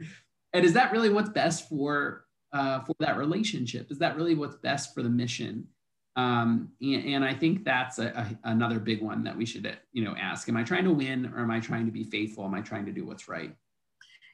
and 0.53 0.63
is 0.63 0.73
that 0.73 0.91
really 0.91 1.09
what's 1.09 1.29
best 1.29 1.67
for 1.67 2.25
uh, 2.53 2.81
for 2.81 2.95
that 2.99 3.17
relationship? 3.17 3.91
Is 3.91 3.97
that 3.99 4.15
really 4.15 4.35
what's 4.35 4.55
best 4.57 4.93
for 4.93 5.01
the 5.01 5.09
mission? 5.09 5.67
Um, 6.15 6.69
and, 6.79 7.05
and, 7.05 7.25
I 7.25 7.33
think 7.33 7.65
that's 7.65 7.97
a, 7.97 8.09
a, 8.09 8.49
another 8.51 8.77
big 8.77 9.01
one 9.01 9.23
that 9.23 9.35
we 9.35 9.47
should, 9.47 9.75
you 9.93 10.03
know, 10.03 10.15
ask: 10.15 10.47
Am 10.47 10.55
I 10.55 10.61
trying 10.61 10.83
to 10.83 10.93
win, 10.93 11.25
or 11.33 11.39
am 11.39 11.49
I 11.49 11.59
trying 11.59 11.87
to 11.87 11.91
be 11.91 12.03
faithful? 12.03 12.45
Am 12.45 12.53
I 12.53 12.61
trying 12.61 12.85
to 12.85 12.91
do 12.91 13.03
what's 13.03 13.27
right? 13.27 13.55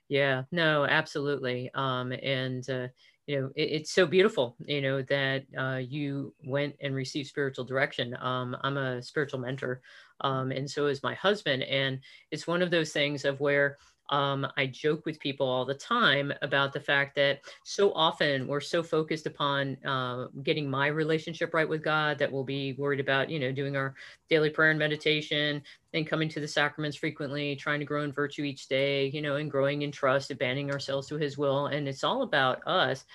Yeah, 0.09 0.43
no, 0.51 0.85
absolutely. 0.85 1.69
Um, 1.73 2.11
and 2.11 2.69
uh, 2.69 2.87
you 3.29 3.39
know, 3.39 3.51
it, 3.55 3.69
it's 3.69 3.91
so 3.91 4.07
beautiful, 4.07 4.55
you 4.65 4.81
know, 4.81 5.03
that 5.03 5.45
uh, 5.55 5.77
you 5.77 6.33
went 6.43 6.75
and 6.81 6.95
received 6.95 7.29
spiritual 7.29 7.63
direction. 7.63 8.17
Um, 8.19 8.57
I'm 8.63 8.77
a 8.77 9.03
spiritual 9.03 9.39
mentor, 9.39 9.81
um, 10.21 10.51
and 10.51 10.67
so 10.67 10.87
is 10.87 11.03
my 11.03 11.13
husband, 11.13 11.61
and 11.61 11.99
it's 12.31 12.47
one 12.47 12.63
of 12.63 12.71
those 12.71 12.91
things 12.91 13.25
of 13.25 13.39
where 13.39 13.77
um, 14.09 14.47
I 14.57 14.65
joke 14.65 15.05
with 15.05 15.19
people 15.19 15.47
all 15.47 15.65
the 15.65 15.73
time 15.73 16.33
about 16.41 16.73
the 16.73 16.79
fact 16.79 17.15
that 17.15 17.41
so 17.63 17.93
often 17.93 18.47
we're 18.47 18.59
so 18.59 18.81
focused 18.81 19.25
upon 19.25 19.77
uh, 19.85 20.27
getting 20.43 20.69
my 20.69 20.87
relationship 20.87 21.53
right 21.53 21.67
with 21.67 21.83
God 21.83 22.17
that 22.19 22.31
we'll 22.31 22.43
be 22.43 22.73
worried 22.73 22.99
about, 22.99 23.29
you 23.29 23.39
know, 23.39 23.51
doing 23.51 23.75
our 23.75 23.95
daily 24.29 24.49
prayer 24.49 24.71
and 24.71 24.79
meditation 24.79 25.61
and 25.93 26.07
coming 26.07 26.29
to 26.29 26.39
the 26.39 26.47
sacraments 26.47 26.97
frequently, 26.97 27.55
trying 27.55 27.79
to 27.79 27.85
grow 27.85 28.03
in 28.03 28.11
virtue 28.11 28.43
each 28.43 28.67
day, 28.67 29.07
you 29.07 29.21
know, 29.21 29.35
and 29.35 29.51
growing 29.51 29.83
in 29.83 29.91
trust, 29.91 30.31
abandoning 30.31 30.71
ourselves 30.71 31.07
to 31.07 31.17
His 31.17 31.37
will. 31.37 31.67
And 31.67 31.87
it's 31.87 32.03
all 32.03 32.23
about 32.23 32.65
us. 32.67 33.05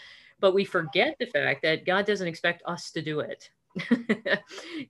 But 0.40 0.54
we 0.54 0.64
forget 0.64 1.16
the 1.18 1.26
fact 1.26 1.62
that 1.62 1.86
God 1.86 2.06
doesn't 2.06 2.28
expect 2.28 2.62
us 2.66 2.90
to 2.92 3.02
do 3.02 3.20
it. 3.20 3.50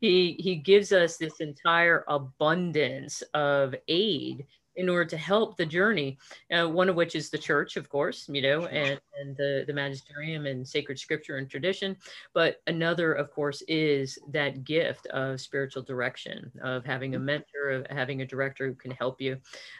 he 0.00 0.36
he 0.38 0.56
gives 0.56 0.92
us 0.92 1.16
this 1.16 1.40
entire 1.40 2.04
abundance 2.06 3.22
of 3.32 3.74
aid 3.88 4.46
in 4.76 4.88
order 4.88 5.04
to 5.04 5.16
help 5.16 5.56
the 5.56 5.66
journey. 5.66 6.18
Uh, 6.50 6.68
one 6.68 6.88
of 6.88 6.96
which 6.96 7.14
is 7.14 7.30
the 7.30 7.38
church, 7.38 7.76
of 7.76 7.88
course, 7.88 8.28
you 8.28 8.42
know, 8.42 8.66
and, 8.66 9.00
and 9.20 9.36
the, 9.36 9.64
the 9.66 9.72
magisterium 9.72 10.46
and 10.46 10.66
sacred 10.66 10.98
scripture 10.98 11.36
and 11.36 11.48
tradition. 11.48 11.96
But 12.32 12.60
another, 12.66 13.12
of 13.12 13.30
course, 13.30 13.62
is 13.68 14.18
that 14.28 14.64
gift 14.64 15.06
of 15.06 15.40
spiritual 15.40 15.82
direction, 15.82 16.50
of 16.62 16.84
having 16.84 17.14
a 17.14 17.18
mentor, 17.18 17.70
of 17.70 17.86
having 17.88 18.22
a 18.22 18.26
director 18.26 18.66
who 18.66 18.74
can 18.74 18.90
help 18.92 19.20
you. 19.20 19.38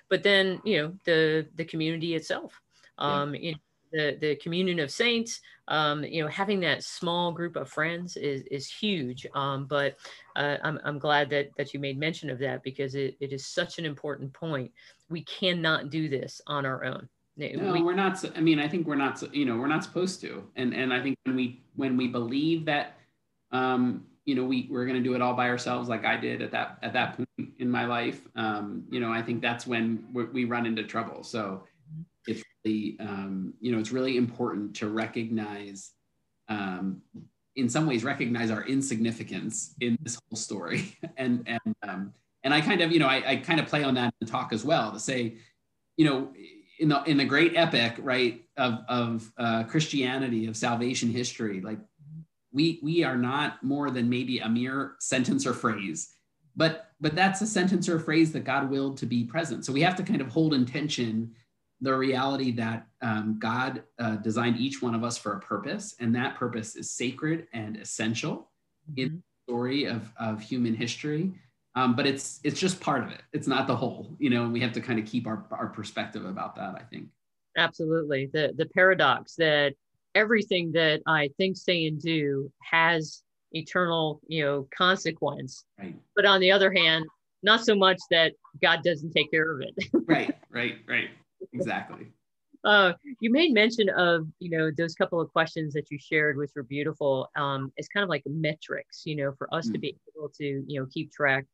But 0.09 0.23
then, 0.23 0.61
you 0.65 0.79
know, 0.79 0.95
the 1.05 1.47
the 1.57 1.65
community 1.65 2.15
itself. 2.15 2.61
Um, 2.99 3.35
you 3.35 3.53
know, 3.53 3.59
the 3.95 4.19
the 4.21 4.37
communion 4.37 4.81
of 4.81 4.91
saints 4.91 5.41
um, 5.69 6.05
you 6.05 6.23
know 6.23 6.29
having 6.29 6.61
that 6.61 6.83
small 6.83 7.33
group 7.33 7.57
of 7.57 7.71
friends 7.71 8.17
is 8.17 8.43
is 8.51 8.69
huge 8.69 9.27
um, 9.35 9.65
but 9.67 9.97
uh, 10.37 10.57
I'm, 10.63 10.79
I'm 10.85 10.99
glad 10.99 11.31
that 11.31 11.51
that 11.57 11.73
you 11.73 11.81
made 11.81 11.99
mention 11.99 12.29
of 12.29 12.39
that 12.41 12.63
because 12.63 12.95
it, 12.95 13.17
it 13.21 13.33
is 13.33 13.47
such 13.47 13.79
an 13.79 13.87
important 13.87 14.33
point 14.33 14.71
we 15.09 15.23
cannot 15.23 15.91
do 15.91 16.09
this 16.09 16.41
on 16.47 16.67
our 16.67 16.85
own 16.85 17.09
no, 17.37 17.73
we, 17.73 17.81
are 17.81 17.95
not. 17.95 18.25
I 18.37 18.41
mean, 18.41 18.61
I 18.61 18.69
think 18.69 18.87
we're 18.87 18.95
not. 18.95 19.21
You 19.35 19.45
know, 19.45 19.57
we're 19.57 19.67
not 19.67 19.83
supposed 19.83 20.21
to. 20.21 20.45
And 20.55 20.73
and 20.73 20.95
I 20.95 21.03
think 21.03 21.19
when 21.25 21.35
we 21.35 21.65
when 21.75 21.97
we 21.97 22.07
believe 22.07 22.65
that, 22.67 22.97
um, 23.51 24.05
you 24.25 24.37
know, 24.37 24.45
we 24.45 24.69
we're 24.71 24.87
going 24.87 25.03
to 25.03 25.03
do 25.03 25.17
it 25.17 25.21
all 25.21 25.35
by 25.35 25.49
ourselves, 25.49 25.89
like 25.89 26.05
I 26.05 26.17
did 26.17 26.43
at 26.43 26.53
that 26.53 26.79
at 26.83 26.93
that 26.93 27.17
point 27.17 27.51
in 27.59 27.69
my 27.69 27.87
life. 27.87 28.23
Um, 28.37 28.85
you 28.89 29.01
know, 29.01 29.13
I 29.13 29.21
think 29.21 29.43
that's 29.43 29.67
when 29.67 30.05
we 30.13 30.45
run 30.45 30.65
into 30.65 30.85
trouble. 30.85 31.25
So 31.25 31.65
it's 32.27 32.43
really, 32.65 32.97
um, 33.01 33.55
you 33.61 33.73
know, 33.73 33.79
it's 33.79 33.93
really 33.93 34.17
important 34.17 34.77
to 34.77 34.89
recognize, 34.89 35.93
um, 36.49 37.03
in 37.57 37.69
some 37.69 37.87
ways, 37.87 38.05
recognize 38.05 38.51
our 38.51 38.65
insignificance 38.65 39.75
in 39.81 39.97
this 40.03 40.19
whole 40.29 40.37
story. 40.37 40.97
and 41.17 41.47
and 41.47 41.75
um, 41.83 42.15
and 42.43 42.53
I 42.53 42.61
kind 42.61 42.81
of, 42.81 42.93
you 42.93 42.99
know, 42.99 43.09
I, 43.09 43.23
I 43.27 43.37
kind 43.37 43.61
of 43.61 43.67
play 43.67 43.85
on 43.85 43.95
that 43.95 44.07
in 44.21 44.27
the 44.27 44.31
talk 44.31 44.53
as 44.53 44.65
well 44.65 44.93
to 44.93 45.01
say, 45.01 45.37
you 45.97 46.05
know, 46.05 46.33
in 46.79 46.89
the 46.89 47.03
in 47.05 47.17
the 47.17 47.25
great 47.25 47.57
epic, 47.57 47.97
right, 47.99 48.43
of 48.57 48.81
of 48.89 49.33
uh, 49.39 49.65
Christianity 49.65 50.47
of 50.47 50.57
salvation 50.57 51.11
history, 51.11 51.61
like 51.61 51.79
we 52.55 52.79
we 52.83 53.03
are 53.05 53.17
not 53.17 53.63
more 53.63 53.91
than 53.91 54.09
maybe 54.09 54.39
a 54.39 54.49
mere 54.49 54.95
sentence 55.01 55.47
or 55.47 55.53
phrase 55.53 56.15
but 56.57 56.93
but 57.01 57.15
that's 57.15 57.41
a 57.43 57.47
sentence 57.47 57.89
or 57.89 57.97
a 57.97 58.01
phrase 58.01 58.33
that 58.33 58.45
god 58.45 58.71
willed 58.71 58.97
to 58.97 59.07
be 59.07 59.25
present 59.25 59.65
so 59.65 59.73
we 59.73 59.83
have 59.83 59.97
to 59.97 60.03
kind 60.03 60.21
of 60.21 60.29
hold 60.29 60.55
in 60.55 60.65
tension 60.65 61.31
the 61.81 61.95
reality 61.95 62.51
that 62.53 62.87
um, 63.03 63.37
God 63.39 63.83
uh, 63.99 64.17
designed 64.17 64.59
each 64.59 64.81
one 64.81 64.95
of 64.95 65.05
us 65.05 65.19
for 65.19 65.33
a 65.35 65.41
purpose, 65.41 65.95
and 66.01 66.15
that 66.15 66.37
purpose 66.37 66.77
is 66.77 66.91
sacred 66.91 67.47
and 67.53 67.77
essential 67.77 68.51
mm-hmm. 68.91 69.01
in 69.01 69.09
the 69.17 69.53
story 69.53 69.85
of, 69.85 70.11
of 70.19 70.41
human 70.41 70.75
history. 70.75 71.33
Um, 71.77 71.97
but 71.97 72.07
it's 72.07 72.41
it's 72.45 72.61
just 72.61 72.81
part 72.81 73.03
of 73.03 73.11
it. 73.11 73.23
It's 73.33 73.49
not 73.49 73.67
the 73.67 73.75
whole, 73.75 74.15
you 74.19 74.31
know. 74.31 74.45
And 74.45 74.53
we 74.53 74.61
have 74.61 74.73
to 74.73 74.81
kind 74.81 74.99
of 74.99 75.07
keep 75.07 75.27
our, 75.27 75.45
our 75.51 75.67
perspective 75.67 76.25
about 76.25 76.55
that. 76.57 76.77
I 76.77 76.83
think. 76.85 77.09
Absolutely, 77.57 78.31
the 78.33 78.55
the 78.57 78.67
paradox 78.67 79.35
that 79.37 79.75
everything 80.15 80.71
that 80.73 81.03
I 81.07 81.31
think, 81.37 81.57
say, 81.57 81.87
and 81.87 82.01
do 82.01 82.51
has 82.63 83.25
eternal, 83.51 84.21
you 84.29 84.45
know, 84.45 84.69
consequence. 84.77 85.65
Right. 85.79 85.97
But 86.15 86.27
on 86.27 86.41
the 86.41 86.53
other 86.53 86.73
hand, 86.73 87.05
not 87.43 87.65
so 87.65 87.75
much 87.75 87.99
that 88.11 88.35
God 88.63 88.83
doesn't 88.85 89.11
take 89.11 89.33
care 89.33 89.53
of 89.53 89.61
it. 89.61 89.75
right, 90.07 90.37
right, 90.53 90.77
right 90.87 91.11
exactly. 91.53 92.13
Uh, 92.65 92.95
you 93.21 93.31
made 93.31 93.53
mention 93.53 93.91
of 93.91 94.27
you 94.39 94.51
know 94.51 94.71
those 94.77 94.95
couple 94.95 95.21
of 95.21 95.31
questions 95.31 95.75
that 95.75 95.91
you 95.91 95.99
shared, 95.99 96.37
which 96.37 96.51
were 96.57 96.63
beautiful. 96.63 97.29
Um, 97.37 97.73
it's 97.77 97.89
kind 97.89 98.03
of 98.03 98.09
like 98.09 98.23
metrics, 98.27 99.03
you 99.05 99.17
know, 99.17 99.33
for 99.37 99.53
us 99.55 99.69
mm. 99.69 99.73
to 99.75 99.79
be 99.79 99.97
able 100.17 100.31
to 100.31 100.65
you 100.67 100.81
know 100.81 100.87
keep 100.93 101.13
track. 101.13 101.45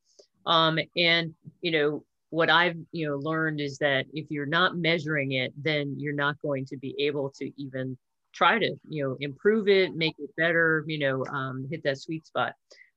Um, 0.46 0.79
and 0.96 1.35
you 1.62 1.72
know 1.72 2.05
what 2.31 2.48
I've 2.48 2.76
you 2.92 3.09
know 3.09 3.16
learned 3.16 3.61
is 3.61 3.79
that 3.79 4.07
if 4.12 4.26
you're 4.31 4.46
not 4.46 4.76
measuring 4.76 5.33
it, 5.33 5.53
then 5.61 5.96
you're 5.98 6.14
not 6.14 6.40
going 6.42 6.64
to 6.66 6.76
be 6.76 6.94
able 6.98 7.31
to 7.38 7.50
even 7.61 7.98
try 8.33 8.61
to 8.61 8.76
you 8.88 9.05
know 9.05 9.16
improve 9.18 9.68
it, 9.68 9.96
make 9.96 10.14
it 10.18 10.31
better, 10.37 10.85
you 10.87 10.98
know, 10.98 11.24
um, 11.26 11.66
hit 11.68 11.83
that 11.83 11.98
sweet 11.98 12.24
spot. 12.24 12.55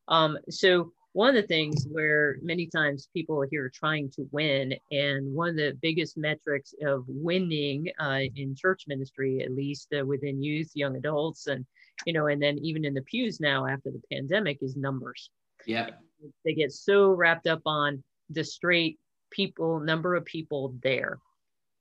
Um, 0.07 0.37
so 0.49 0.91
one 1.13 1.29
of 1.29 1.35
the 1.35 1.47
things 1.47 1.87
where 1.91 2.37
many 2.41 2.65
times 2.65 3.07
people 3.13 3.43
here 3.49 3.65
are 3.65 3.69
trying 3.69 4.09
to 4.11 4.27
win, 4.31 4.73
and 4.91 5.33
one 5.33 5.49
of 5.49 5.55
the 5.55 5.77
biggest 5.81 6.17
metrics 6.17 6.73
of 6.83 7.05
winning 7.07 7.87
uh, 7.99 8.21
in 8.35 8.55
church 8.55 8.85
ministry, 8.87 9.41
at 9.43 9.51
least 9.51 9.93
uh, 9.97 10.03
within 10.05 10.41
youth, 10.41 10.71
young 10.73 10.95
adults, 10.95 11.47
and 11.47 11.65
you 12.05 12.13
know, 12.13 12.27
and 12.27 12.41
then 12.41 12.57
even 12.57 12.83
in 12.83 12.95
the 12.95 13.03
pews 13.03 13.39
now 13.39 13.67
after 13.67 13.91
the 13.91 14.01
pandemic, 14.11 14.57
is 14.61 14.75
numbers. 14.75 15.29
Yeah, 15.67 15.89
they 16.43 16.53
get 16.53 16.71
so 16.71 17.11
wrapped 17.11 17.47
up 17.47 17.61
on 17.65 18.03
the 18.31 18.43
straight 18.43 18.99
people 19.29 19.79
number 19.79 20.15
of 20.15 20.25
people 20.25 20.75
there. 20.81 21.19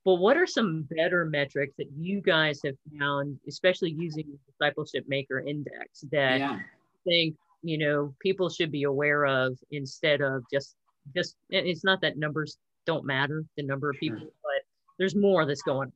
But 0.05 0.15
what 0.15 0.37
are 0.37 0.45
some 0.45 0.87
better 0.95 1.25
metrics 1.25 1.73
that 1.77 1.87
you 1.97 2.21
guys 2.21 2.59
have 2.65 2.75
found, 2.99 3.39
especially 3.47 3.91
using 3.91 4.25
the 4.27 4.37
discipleship 4.51 5.05
maker 5.07 5.39
index, 5.39 6.01
that 6.11 6.39
yeah. 6.39 6.59
think 7.05 7.35
you 7.63 7.77
know 7.77 8.13
people 8.19 8.49
should 8.49 8.71
be 8.71 8.83
aware 8.83 9.25
of 9.25 9.57
instead 9.71 10.21
of 10.21 10.43
just 10.51 10.75
just 11.15 11.35
it's 11.49 11.83
not 11.83 12.01
that 12.01 12.17
numbers 12.17 12.57
don't 12.85 13.05
matter 13.05 13.43
the 13.57 13.63
number 13.63 13.89
of 13.89 13.95
people 13.99 14.19
but 14.19 14.63
there's 14.99 15.15
more 15.15 15.45
that's 15.45 15.61
going 15.61 15.91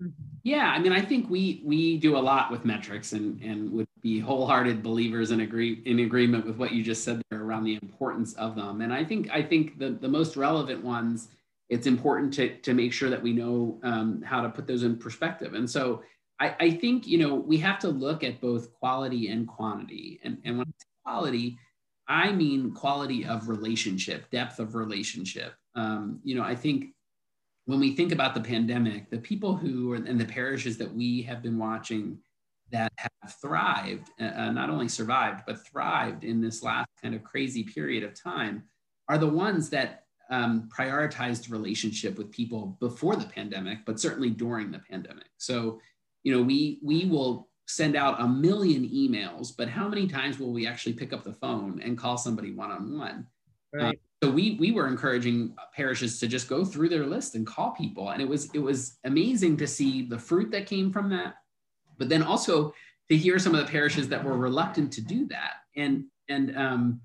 on. 0.00 0.12
Yeah 0.42 0.70
i 0.70 0.78
mean 0.78 0.92
i 0.92 1.00
think 1.00 1.28
we 1.28 1.62
we 1.64 1.98
do 1.98 2.16
a 2.16 2.18
lot 2.18 2.50
with 2.50 2.64
metrics 2.64 3.12
and 3.12 3.40
and 3.42 3.70
would 3.72 3.86
be 4.02 4.18
wholehearted 4.18 4.82
believers 4.82 5.30
and 5.30 5.40
agree 5.40 5.82
in 5.84 6.00
agreement 6.00 6.46
with 6.46 6.56
what 6.56 6.72
you 6.72 6.82
just 6.82 7.04
said 7.04 7.22
there 7.30 7.42
around 7.42 7.64
the 7.64 7.78
importance 7.80 8.34
of 8.34 8.54
them. 8.56 8.80
And 8.80 8.92
i 8.92 9.04
think 9.04 9.30
i 9.32 9.42
think 9.42 9.78
the 9.78 9.90
the 9.90 10.08
most 10.08 10.36
relevant 10.36 10.82
ones 10.84 11.28
it's 11.68 11.86
important 11.86 12.32
to 12.34 12.56
to 12.58 12.74
make 12.74 12.92
sure 12.92 13.10
that 13.10 13.22
we 13.22 13.32
know 13.32 13.78
um, 13.82 14.22
how 14.22 14.40
to 14.42 14.48
put 14.48 14.66
those 14.66 14.82
in 14.82 14.96
perspective. 14.96 15.54
And 15.54 15.68
so 15.68 16.02
I, 16.40 16.56
I, 16.60 16.70
think 16.70 17.06
you 17.06 17.18
know 17.18 17.34
we 17.34 17.58
have 17.58 17.78
to 17.80 17.88
look 17.88 18.24
at 18.24 18.40
both 18.40 18.72
quality 18.74 19.28
and 19.28 19.46
quantity. 19.46 20.20
And, 20.24 20.38
and 20.44 20.58
when 20.58 20.66
I 20.66 20.70
say 20.70 20.86
quality, 21.04 21.58
I 22.08 22.32
mean 22.32 22.72
quality 22.72 23.24
of 23.24 23.48
relationship, 23.48 24.30
depth 24.30 24.58
of 24.58 24.74
relationship. 24.74 25.54
Um, 25.74 26.20
you 26.24 26.34
know, 26.34 26.42
I 26.42 26.54
think 26.54 26.94
when 27.66 27.80
we 27.80 27.94
think 27.94 28.12
about 28.12 28.34
the 28.34 28.40
pandemic, 28.40 29.10
the 29.10 29.18
people 29.18 29.56
who 29.56 29.92
are 29.92 29.96
and 29.96 30.20
the 30.20 30.26
parishes 30.26 30.76
that 30.78 30.92
we 30.92 31.22
have 31.22 31.42
been 31.42 31.58
watching 31.58 32.18
that 32.70 32.92
have 32.96 33.34
thrived, 33.40 34.10
uh, 34.20 34.24
uh 34.24 34.50
not 34.50 34.70
only 34.70 34.88
survived, 34.88 35.42
but 35.46 35.66
thrived 35.66 36.24
in 36.24 36.40
this 36.40 36.62
last 36.62 36.88
kind 37.00 37.14
of 37.14 37.22
crazy 37.22 37.62
period 37.62 38.02
of 38.02 38.20
time 38.20 38.64
are 39.08 39.18
the 39.18 39.28
ones 39.28 39.70
that 39.70 40.04
um, 40.30 40.68
prioritized 40.74 41.50
relationship 41.50 42.16
with 42.16 42.30
people 42.30 42.76
before 42.80 43.16
the 43.16 43.26
pandemic, 43.26 43.84
but 43.84 44.00
certainly 44.00 44.30
during 44.30 44.70
the 44.70 44.80
pandemic. 44.90 45.28
So 45.36 45.80
you 46.24 46.34
know, 46.34 46.42
we 46.42 46.80
we 46.82 47.04
will 47.04 47.48
send 47.66 47.96
out 47.96 48.20
a 48.20 48.26
million 48.26 48.88
emails, 48.88 49.52
but 49.56 49.68
how 49.68 49.88
many 49.88 50.06
times 50.06 50.38
will 50.38 50.52
we 50.52 50.66
actually 50.66 50.94
pick 50.94 51.12
up 51.12 51.22
the 51.22 51.32
phone 51.32 51.80
and 51.82 51.96
call 51.96 52.18
somebody 52.18 52.52
one 52.52 52.70
on 52.70 52.98
one? 52.98 53.26
Right. 53.72 53.98
so 54.22 54.30
we 54.30 54.56
we 54.60 54.70
were 54.72 54.86
encouraging 54.86 55.54
parishes 55.74 56.20
to 56.20 56.28
just 56.28 56.48
go 56.48 56.64
through 56.64 56.88
their 56.88 57.06
list 57.06 57.34
and 57.34 57.46
call 57.46 57.72
people, 57.72 58.10
and 58.10 58.22
it 58.22 58.28
was 58.28 58.50
it 58.54 58.58
was 58.58 58.98
amazing 59.04 59.56
to 59.58 59.66
see 59.66 60.02
the 60.02 60.18
fruit 60.18 60.50
that 60.50 60.66
came 60.66 60.92
from 60.92 61.10
that, 61.10 61.34
but 61.98 62.08
then 62.08 62.22
also 62.22 62.72
to 63.10 63.16
hear 63.16 63.38
some 63.38 63.54
of 63.54 63.64
the 63.64 63.70
parishes 63.70 64.08
that 64.08 64.24
were 64.24 64.36
reluctant 64.36 64.92
to 64.94 65.00
do 65.00 65.26
that, 65.28 65.54
and 65.76 66.04
and 66.28 66.56
um, 66.56 67.00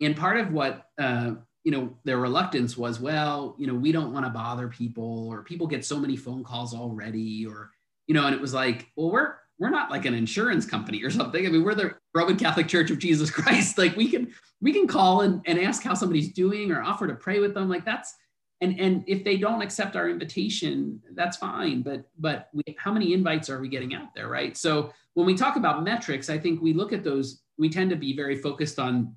and 0.00 0.16
part 0.16 0.38
of 0.38 0.52
what 0.52 0.90
uh, 0.98 1.32
you 1.64 1.72
know 1.72 1.96
their 2.04 2.18
reluctance 2.18 2.76
was, 2.76 3.00
well, 3.00 3.56
you 3.58 3.66
know, 3.66 3.74
we 3.74 3.90
don't 3.90 4.12
want 4.12 4.26
to 4.26 4.30
bother 4.30 4.68
people, 4.68 5.28
or 5.28 5.42
people 5.42 5.66
get 5.66 5.84
so 5.84 5.98
many 5.98 6.16
phone 6.16 6.44
calls 6.44 6.74
already, 6.74 7.46
or 7.46 7.70
you 8.06 8.14
know, 8.14 8.26
and 8.26 8.34
it 8.34 8.40
was 8.40 8.54
like, 8.54 8.90
well, 8.96 9.10
we're 9.10 9.34
we're 9.58 9.70
not 9.70 9.90
like 9.90 10.04
an 10.04 10.14
insurance 10.14 10.66
company 10.66 11.02
or 11.04 11.10
something. 11.10 11.46
I 11.46 11.48
mean, 11.48 11.62
we're 11.62 11.76
the 11.76 11.94
Roman 12.12 12.36
Catholic 12.36 12.66
Church 12.66 12.90
of 12.90 12.98
Jesus 12.98 13.30
Christ. 13.32 13.78
Like 13.78 13.96
we 13.96 14.08
can 14.08 14.32
we 14.60 14.72
can 14.72 14.86
call 14.86 15.22
and, 15.22 15.40
and 15.46 15.58
ask 15.60 15.82
how 15.82 15.94
somebody's 15.94 16.32
doing 16.32 16.72
or 16.72 16.82
offer 16.82 17.06
to 17.06 17.14
pray 17.14 17.38
with 17.38 17.54
them. 17.54 17.68
Like 17.68 17.84
that's 17.84 18.14
and 18.60 18.78
and 18.80 19.04
if 19.06 19.24
they 19.24 19.36
don't 19.36 19.62
accept 19.62 19.96
our 19.96 20.08
invitation 20.08 21.00
that's 21.14 21.36
fine 21.36 21.82
but 21.82 22.08
but 22.18 22.48
we, 22.52 22.62
how 22.78 22.92
many 22.92 23.12
invites 23.12 23.50
are 23.50 23.60
we 23.60 23.68
getting 23.68 23.94
out 23.94 24.14
there 24.14 24.28
right 24.28 24.56
so 24.56 24.92
when 25.14 25.26
we 25.26 25.34
talk 25.34 25.56
about 25.56 25.84
metrics 25.84 26.30
i 26.30 26.38
think 26.38 26.60
we 26.62 26.72
look 26.72 26.92
at 26.92 27.04
those 27.04 27.42
we 27.58 27.68
tend 27.68 27.90
to 27.90 27.96
be 27.96 28.14
very 28.14 28.36
focused 28.36 28.78
on 28.78 29.14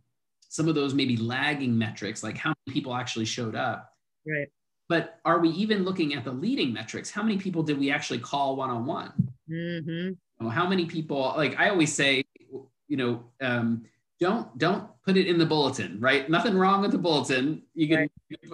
some 0.50 0.68
of 0.68 0.76
those 0.76 0.94
maybe 0.94 1.18
lagging 1.18 1.78
metrics 1.78 2.24
like 2.24 2.38
how 2.38 2.50
many 2.50 2.74
people 2.74 2.96
actually 2.96 3.26
showed 3.26 3.56
up 3.56 3.94
right 4.28 4.48
but 4.90 5.20
are 5.26 5.40
we 5.40 5.50
even 5.50 5.84
looking 5.84 6.14
at 6.14 6.24
the 6.24 6.32
leading 6.32 6.72
metrics? 6.74 7.12
How 7.12 7.24
many 7.24 7.38
people 7.38 7.64
did 7.64 7.78
we 7.78 7.92
actually 7.92 8.20
call 8.20 8.56
mm-hmm. 8.58 9.90
you 9.90 10.18
know, 10.40 10.50
how 10.50 10.68
many 10.68 10.86
people 10.86 11.34
like 11.36 11.58
i 11.58 11.70
always 11.70 11.94
say 11.94 12.24
you 12.88 12.98
know 12.98 13.24
um, 13.42 13.84
don't 14.20 14.58
don't 14.58 14.88
put 15.04 15.18
it 15.18 15.28
in 15.28 15.38
the 15.38 15.46
bulletin 15.46 16.00
right? 16.00 16.30
Nothing 16.30 16.58
wrong 16.58 16.82
with 16.82 16.92
the 16.92 16.98
bulletin. 16.98 17.64
You 17.74 17.88
can 17.88 17.98
right. 17.98 18.12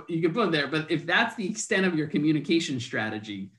you 0.07 0.21
can 0.21 0.33
put 0.33 0.49
it 0.49 0.51
there. 0.51 0.67
But 0.67 0.89
if 0.91 1.05
that's 1.05 1.35
the 1.35 1.49
extent 1.49 1.85
of 1.85 1.95
your 1.95 2.07
communication 2.07 2.79
strategy 2.79 3.51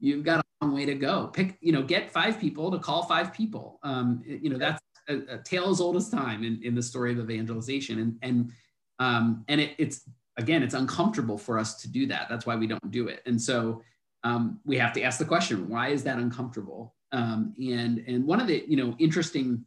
you've 0.00 0.24
got 0.24 0.40
a 0.40 0.64
long 0.64 0.74
way 0.74 0.84
to 0.86 0.94
go. 0.94 1.28
Pick 1.28 1.56
you 1.60 1.72
know 1.72 1.82
get 1.82 2.10
five 2.10 2.38
people 2.38 2.70
to 2.70 2.78
call 2.78 3.04
five 3.04 3.32
people. 3.32 3.78
Um, 3.82 4.22
you 4.24 4.50
know 4.50 4.58
that's 4.58 4.82
a, 5.08 5.34
a, 5.34 5.38
tale 5.38 5.70
as 5.70 5.80
old 5.80 5.96
as 5.96 6.08
time 6.08 6.44
in, 6.44 6.60
in 6.62 6.74
the 6.74 6.82
story 6.82 7.12
of 7.12 7.18
evangelization. 7.18 7.98
And 7.98 8.18
and 8.22 8.52
um, 8.98 9.44
and 9.48 9.60
it, 9.60 9.74
it's 9.78 10.02
again 10.38 10.62
it's 10.62 10.74
uncomfortable 10.74 11.36
for 11.36 11.58
us 11.58 11.80
to 11.82 11.88
do 11.88 12.06
that 12.06 12.28
that's 12.28 12.46
why 12.46 12.56
we 12.56 12.66
don't 12.66 12.90
do 12.90 13.08
it 13.08 13.22
and 13.26 13.40
so 13.40 13.82
um, 14.24 14.58
we 14.64 14.76
have 14.76 14.92
to 14.92 15.02
ask 15.02 15.18
the 15.18 15.24
question 15.24 15.68
why 15.68 15.88
is 15.88 16.02
that 16.02 16.18
uncomfortable 16.18 16.94
um, 17.12 17.54
and 17.58 17.98
and 18.06 18.24
one 18.24 18.40
of 18.40 18.46
the 18.46 18.64
you 18.66 18.76
know 18.76 18.96
interesting 18.98 19.64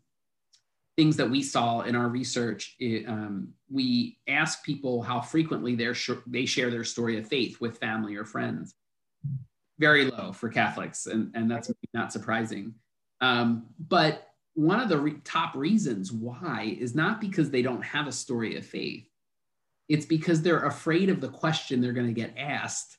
things 0.97 1.17
that 1.17 1.29
we 1.29 1.41
saw 1.41 1.81
in 1.81 1.95
our 1.95 2.09
research, 2.09 2.75
it, 2.79 3.07
um, 3.07 3.49
we 3.71 4.19
ask 4.27 4.63
people 4.63 5.01
how 5.01 5.21
frequently 5.21 5.75
sh- 5.93 6.11
they 6.27 6.45
share 6.45 6.69
their 6.69 6.83
story 6.83 7.17
of 7.17 7.27
faith 7.27 7.61
with 7.61 7.77
family 7.77 8.15
or 8.15 8.25
friends. 8.25 8.75
Very 9.79 10.05
low 10.05 10.31
for 10.31 10.49
Catholics, 10.49 11.07
and, 11.07 11.31
and 11.33 11.49
that's 11.49 11.71
not 11.93 12.11
surprising. 12.11 12.75
Um, 13.19 13.67
but 13.79 14.27
one 14.53 14.79
of 14.79 14.89
the 14.89 14.99
re- 14.99 15.21
top 15.23 15.55
reasons 15.55 16.11
why 16.11 16.75
is 16.79 16.93
not 16.93 17.21
because 17.21 17.49
they 17.49 17.61
don't 17.61 17.83
have 17.83 18.07
a 18.07 18.11
story 18.11 18.57
of 18.57 18.65
faith, 18.65 19.07
it's 19.89 20.05
because 20.05 20.41
they're 20.41 20.65
afraid 20.65 21.09
of 21.09 21.21
the 21.21 21.29
question 21.29 21.81
they're 21.81 21.93
going 21.93 22.07
to 22.07 22.13
get 22.13 22.33
asked 22.37 22.97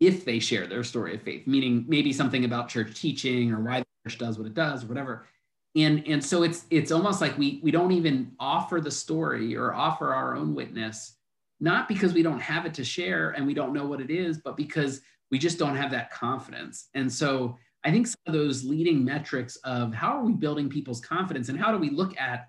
if 0.00 0.24
they 0.24 0.38
share 0.38 0.66
their 0.66 0.84
story 0.84 1.14
of 1.14 1.22
faith, 1.22 1.46
meaning 1.46 1.84
maybe 1.88 2.12
something 2.12 2.44
about 2.44 2.68
church 2.68 3.00
teaching 3.00 3.52
or 3.52 3.60
why 3.60 3.80
the 3.80 4.10
church 4.10 4.18
does 4.18 4.38
what 4.38 4.46
it 4.46 4.54
does 4.54 4.84
or 4.84 4.88
whatever. 4.88 5.26
And 5.74 6.06
and 6.06 6.24
so 6.24 6.42
it's 6.42 6.64
it's 6.70 6.92
almost 6.92 7.20
like 7.20 7.36
we 7.36 7.60
we 7.62 7.70
don't 7.70 7.92
even 7.92 8.32
offer 8.38 8.80
the 8.80 8.90
story 8.90 9.56
or 9.56 9.74
offer 9.74 10.14
our 10.14 10.34
own 10.36 10.54
witness 10.54 11.14
not 11.58 11.88
because 11.88 12.12
we 12.12 12.22
don't 12.22 12.40
have 12.40 12.66
it 12.66 12.74
to 12.74 12.84
share 12.84 13.30
and 13.30 13.46
we 13.46 13.54
don't 13.54 13.72
know 13.72 13.86
what 13.86 14.00
it 14.00 14.10
is 14.10 14.38
but 14.38 14.56
because 14.56 15.00
we 15.30 15.38
just 15.38 15.58
don't 15.58 15.76
have 15.76 15.90
that 15.90 16.10
confidence. 16.10 16.88
And 16.94 17.12
so 17.12 17.56
i 17.84 17.90
think 17.90 18.06
some 18.06 18.20
of 18.26 18.32
those 18.32 18.64
leading 18.64 19.04
metrics 19.04 19.56
of 19.56 19.94
how 19.94 20.18
are 20.18 20.24
we 20.24 20.32
building 20.32 20.68
people's 20.68 21.00
confidence 21.00 21.48
and 21.48 21.58
how 21.58 21.70
do 21.70 21.78
we 21.78 21.90
look 21.90 22.18
at 22.18 22.48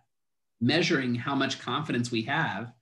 measuring 0.59 1.13
how 1.13 1.35
much 1.35 1.59
confidence 1.59 2.11
we 2.11 2.23
have 2.23 2.73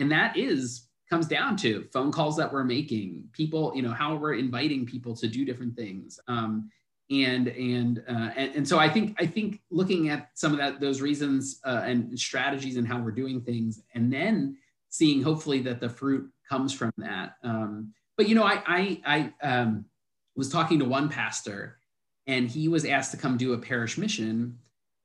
and 0.00 0.10
that 0.10 0.36
is 0.36 0.88
comes 1.08 1.26
down 1.26 1.56
to 1.56 1.86
phone 1.92 2.12
calls 2.12 2.36
that 2.36 2.52
we're 2.52 2.64
making 2.64 3.24
people 3.32 3.72
you 3.74 3.82
know 3.82 3.92
how 3.92 4.16
we're 4.16 4.34
inviting 4.34 4.84
people 4.86 5.14
to 5.14 5.28
do 5.28 5.44
different 5.44 5.76
things 5.76 6.18
um, 6.28 6.70
and 7.10 7.48
and, 7.48 8.02
uh, 8.08 8.30
and 8.36 8.54
and 8.56 8.68
so 8.68 8.78
I 8.78 8.88
think 8.88 9.16
I 9.20 9.26
think 9.26 9.60
looking 9.70 10.08
at 10.08 10.30
some 10.34 10.52
of 10.52 10.58
that 10.58 10.80
those 10.80 11.00
reasons 11.00 11.60
uh, 11.64 11.82
and 11.84 12.18
strategies 12.18 12.76
and 12.76 12.86
how 12.86 13.00
we're 13.00 13.10
doing 13.10 13.40
things, 13.40 13.82
and 13.94 14.12
then 14.12 14.56
seeing 14.90 15.22
hopefully 15.22 15.60
that 15.62 15.80
the 15.80 15.88
fruit 15.88 16.30
comes 16.48 16.72
from 16.72 16.92
that. 16.98 17.34
Um, 17.42 17.92
but 18.16 18.28
you 18.28 18.34
know, 18.34 18.44
I 18.44 18.62
I, 18.66 19.32
I 19.42 19.46
um, 19.46 19.86
was 20.36 20.50
talking 20.50 20.78
to 20.78 20.84
one 20.84 21.08
pastor, 21.08 21.78
and 22.28 22.48
he 22.48 22.68
was 22.68 22.84
asked 22.84 23.10
to 23.10 23.16
come 23.16 23.36
do 23.36 23.54
a 23.54 23.58
parish 23.58 23.98
mission, 23.98 24.58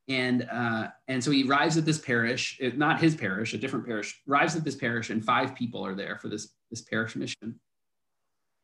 and 0.08 0.48
uh, 0.52 0.88
and 1.08 1.24
so 1.24 1.32
he 1.32 1.48
arrives 1.48 1.78
at 1.78 1.86
this 1.86 1.98
parish, 1.98 2.60
not 2.76 3.00
his 3.00 3.16
parish, 3.16 3.54
a 3.54 3.58
different 3.58 3.86
parish, 3.86 4.22
arrives 4.30 4.56
at 4.56 4.64
this 4.64 4.76
parish, 4.76 5.10
and 5.10 5.24
five 5.24 5.56
people 5.56 5.86
are 5.86 5.96
there 5.96 6.18
for 6.18 6.28
this 6.28 6.54
this 6.70 6.82
parish 6.82 7.16
mission 7.16 7.60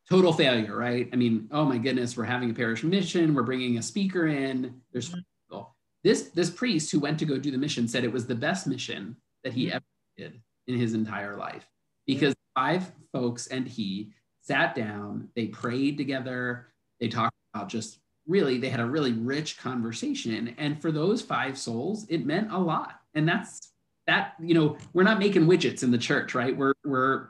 total 0.08 0.32
failure, 0.32 0.76
right? 0.76 1.08
I 1.12 1.16
mean, 1.16 1.48
oh 1.52 1.64
my 1.64 1.78
goodness, 1.78 2.16
we're 2.16 2.24
having 2.24 2.50
a 2.50 2.54
parish 2.54 2.82
mission, 2.82 3.34
we're 3.34 3.42
bringing 3.42 3.78
a 3.78 3.82
speaker 3.82 4.26
in. 4.26 4.80
There's 4.92 5.10
mm-hmm. 5.10 5.60
this 6.04 6.30
this 6.30 6.50
priest 6.50 6.90
who 6.92 7.00
went 7.00 7.18
to 7.20 7.24
go 7.24 7.38
do 7.38 7.50
the 7.50 7.58
mission 7.58 7.88
said 7.88 8.04
it 8.04 8.12
was 8.12 8.26
the 8.26 8.34
best 8.34 8.66
mission 8.66 9.16
that 9.44 9.52
he 9.52 9.66
mm-hmm. 9.66 9.76
ever 9.76 9.84
did 10.16 10.40
in 10.66 10.78
his 10.78 10.94
entire 10.94 11.36
life 11.36 11.66
because 12.06 12.34
five 12.54 12.90
folks 13.12 13.46
and 13.48 13.66
he 13.66 14.12
sat 14.42 14.74
down, 14.74 15.28
they 15.36 15.46
prayed 15.46 15.96
together, 15.96 16.68
they 17.00 17.08
talked 17.08 17.36
about 17.54 17.68
just 17.68 17.98
really 18.32 18.58
they 18.58 18.70
had 18.70 18.80
a 18.80 18.86
really 18.86 19.12
rich 19.12 19.58
conversation 19.58 20.54
and 20.58 20.80
for 20.80 20.90
those 20.90 21.20
five 21.20 21.56
souls 21.56 22.06
it 22.08 22.26
meant 22.26 22.50
a 22.50 22.58
lot 22.58 23.00
and 23.14 23.28
that's 23.28 23.72
that 24.06 24.34
you 24.40 24.54
know 24.54 24.76
we're 24.94 25.02
not 25.02 25.18
making 25.18 25.46
widgets 25.46 25.82
in 25.82 25.90
the 25.90 25.98
church 25.98 26.34
right 26.34 26.56
we're 26.56 26.74
we're 26.84 27.28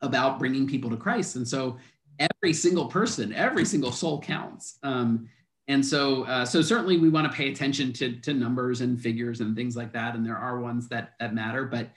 about 0.00 0.38
bringing 0.38 0.66
people 0.66 0.88
to 0.88 0.96
christ 0.96 1.36
and 1.36 1.46
so 1.46 1.76
every 2.18 2.52
single 2.52 2.86
person, 2.86 3.32
every 3.32 3.64
single 3.64 3.92
soul 3.92 4.20
counts. 4.20 4.78
Um, 4.82 5.28
and 5.66 5.84
so, 5.84 6.24
uh, 6.24 6.44
so 6.44 6.60
certainly 6.60 6.98
we 6.98 7.08
want 7.08 7.30
to 7.30 7.34
pay 7.34 7.50
attention 7.50 7.92
to, 7.94 8.16
to 8.20 8.34
numbers 8.34 8.82
and 8.82 9.00
figures 9.00 9.40
and 9.40 9.56
things 9.56 9.76
like 9.76 9.92
that. 9.92 10.14
And 10.14 10.24
there 10.24 10.36
are 10.36 10.60
ones 10.60 10.88
that, 10.88 11.14
that 11.20 11.34
matter, 11.34 11.64
but, 11.64 11.90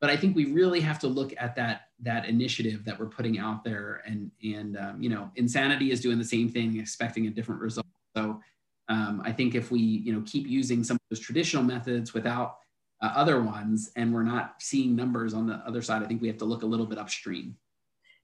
but 0.00 0.10
I 0.10 0.16
think 0.16 0.34
we 0.34 0.46
really 0.46 0.80
have 0.80 0.98
to 1.00 1.06
look 1.06 1.32
at 1.38 1.54
that, 1.54 1.82
that 2.00 2.26
initiative 2.26 2.84
that 2.84 2.98
we're 2.98 3.06
putting 3.06 3.38
out 3.38 3.62
there 3.62 4.02
and, 4.04 4.32
and, 4.42 4.76
um, 4.76 5.00
you 5.00 5.08
know, 5.08 5.30
insanity 5.36 5.92
is 5.92 6.00
doing 6.00 6.18
the 6.18 6.24
same 6.24 6.48
thing, 6.48 6.78
expecting 6.80 7.28
a 7.28 7.30
different 7.30 7.60
result. 7.60 7.86
So 8.16 8.40
um, 8.88 9.22
I 9.24 9.32
think 9.32 9.54
if 9.54 9.70
we, 9.70 9.80
you 9.80 10.12
know, 10.12 10.22
keep 10.26 10.46
using 10.46 10.84
some 10.84 10.96
of 10.96 11.00
those 11.10 11.20
traditional 11.20 11.62
methods 11.62 12.14
without 12.14 12.56
uh, 13.00 13.12
other 13.14 13.42
ones, 13.42 13.90
and 13.96 14.12
we're 14.12 14.22
not 14.22 14.56
seeing 14.60 14.94
numbers 14.94 15.34
on 15.34 15.46
the 15.46 15.54
other 15.66 15.82
side, 15.82 16.02
I 16.02 16.06
think 16.06 16.22
we 16.22 16.28
have 16.28 16.38
to 16.38 16.44
look 16.44 16.62
a 16.62 16.66
little 16.66 16.86
bit 16.86 16.98
upstream. 16.98 17.56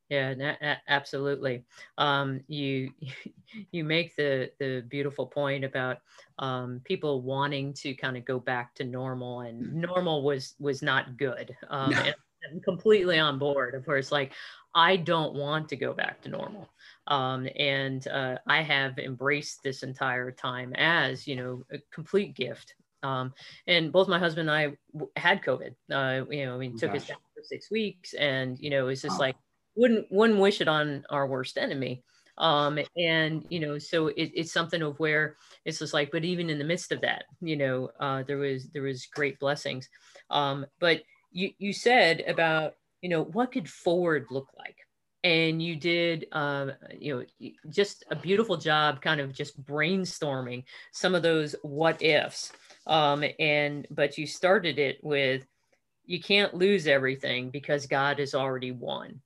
Yeah, 0.09 0.57
absolutely. 0.88 1.64
Um, 1.98 2.40
you 2.48 2.92
you 3.72 3.85
make 3.85 4.16
the 4.16 4.51
the 4.59 4.83
beautiful 4.88 5.27
point 5.27 5.64
about 5.64 5.98
um, 6.38 6.81
people 6.85 7.22
wanting 7.22 7.74
to 7.74 7.94
kind 7.94 8.16
of 8.16 8.24
go 8.24 8.38
back 8.38 8.74
to 8.77 8.85
normal, 8.85 9.40
and 9.40 9.66
mm. 9.66 9.72
normal 9.74 10.22
was 10.22 10.55
was 10.59 10.83
not 10.83 11.18
good. 11.18 11.55
Um, 11.68 11.90
no. 11.90 12.12
I'm 12.51 12.61
completely 12.61 13.18
on 13.18 13.38
board. 13.38 13.74
Of 13.74 13.85
course, 13.85 14.12
like 14.12 14.33
I 14.74 14.96
don't 14.96 15.35
want 15.35 15.68
to 15.70 15.77
go 15.77 15.92
back 15.92 16.20
to 16.22 16.29
normal, 16.29 16.68
um, 17.07 17.48
and 17.57 18.07
uh, 18.09 18.38
I 18.46 18.62
have 18.62 18.98
embraced 18.98 19.62
this 19.62 19.83
entire 19.83 20.31
time 20.31 20.72
as 20.74 21.27
you 21.27 21.37
know 21.37 21.64
a 21.72 21.79
complete 21.92 22.35
gift. 22.35 22.74
Um, 23.03 23.33
and 23.68 23.92
both 23.92 24.09
my 24.09 24.18
husband 24.18 24.51
and 24.51 24.77
I 25.16 25.20
had 25.20 25.42
COVID. 25.42 25.74
Uh, 25.90 26.24
you 26.31 26.46
know, 26.46 26.55
I 26.55 26.59
mean, 26.59 26.72
oh, 26.74 26.79
took 26.79 26.92
gosh. 26.92 27.03
us 27.03 27.09
down 27.09 27.18
for 27.35 27.42
six 27.42 27.70
weeks, 27.70 28.14
and 28.14 28.59
you 28.59 28.70
know, 28.70 28.88
it's 28.88 29.03
just 29.03 29.20
like 29.20 29.37
wouldn't 29.77 30.07
wouldn't 30.11 30.40
wish 30.40 30.61
it 30.61 30.68
on 30.68 31.05
our 31.11 31.27
worst 31.27 31.57
enemy 31.57 32.03
um 32.38 32.79
and 32.96 33.44
you 33.48 33.61
know 33.61 33.79
so 33.79 34.09
it, 34.09 34.31
it's 34.35 34.53
something 34.53 34.83
of 34.83 34.98
where 35.01 35.37
it's 35.64 35.81
just 35.81 35.92
like 35.92 36.11
but 36.11 36.24
even 36.24 36.48
in 36.48 36.59
the 36.59 36.64
midst 36.64 36.92
of 36.92 37.01
that 37.01 37.24
you 37.40 37.57
know 37.57 37.90
uh 38.01 38.22
there 38.24 38.38
was 38.38 38.68
there 38.70 38.83
was 38.83 39.07
great 39.07 39.38
blessings 39.38 39.88
um 40.31 40.64
but 40.81 41.03
you 41.31 41.51
you 41.59 41.73
said 41.73 42.25
about 42.27 42.75
you 43.03 43.09
know 43.09 43.25
what 43.25 43.53
could 43.53 43.69
forward 43.69 44.27
look 44.31 44.49
like 44.57 44.77
and 45.25 45.61
you 45.62 45.77
did 45.77 46.27
uh, 46.33 46.69
you 46.99 47.27
know 47.41 47.51
just 47.71 48.05
a 48.11 48.17
beautiful 48.17 48.57
job 48.57 49.01
kind 49.03 49.21
of 49.21 49.33
just 49.33 49.62
brainstorming 49.64 50.64
some 50.93 51.14
of 51.14 51.23
those 51.23 51.55
what 51.62 52.03
ifs 52.03 52.53
um, 52.87 53.25
and 53.38 53.87
but 53.91 54.17
you 54.17 54.27
started 54.27 54.79
it 54.79 54.99
with 55.03 55.45
you 56.05 56.21
can't 56.21 56.55
lose 56.55 56.87
everything 56.87 57.51
because 57.51 57.87
god 57.87 58.19
has 58.19 58.35
already 58.35 58.73
won 58.73 59.21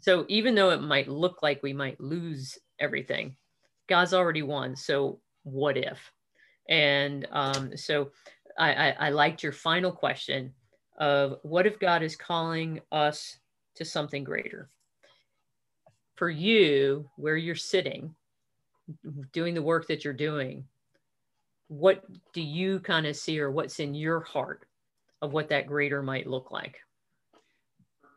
so 0.00 0.24
even 0.28 0.54
though 0.54 0.70
it 0.70 0.80
might 0.80 1.08
look 1.08 1.42
like 1.42 1.62
we 1.62 1.72
might 1.72 2.00
lose 2.00 2.58
everything, 2.78 3.36
God's 3.88 4.14
already 4.14 4.42
won. 4.42 4.76
So 4.76 5.20
what 5.42 5.76
if? 5.76 6.10
And 6.68 7.26
um, 7.30 7.76
so 7.76 8.10
I, 8.60 8.72
I, 8.72 8.88
I 9.06 9.10
liked 9.10 9.42
your 9.42 9.52
final 9.52 9.90
question 9.90 10.52
of 10.98 11.38
what 11.42 11.66
if 11.66 11.80
God 11.80 12.02
is 12.02 12.14
calling 12.14 12.80
us 12.92 13.38
to 13.76 13.84
something 13.84 14.22
greater? 14.22 14.68
For 16.16 16.30
you, 16.30 17.08
where 17.16 17.36
you're 17.36 17.54
sitting, 17.54 18.14
doing 19.32 19.54
the 19.54 19.62
work 19.62 19.88
that 19.88 20.04
you're 20.04 20.12
doing, 20.12 20.64
what 21.68 22.04
do 22.34 22.42
you 22.42 22.80
kind 22.80 23.06
of 23.06 23.16
see 23.16 23.40
or 23.40 23.50
what's 23.50 23.80
in 23.80 23.94
your 23.94 24.20
heart 24.20 24.66
of 25.22 25.32
what 25.32 25.48
that 25.48 25.66
greater 25.66 26.02
might 26.02 26.26
look 26.26 26.50
like? 26.50 26.76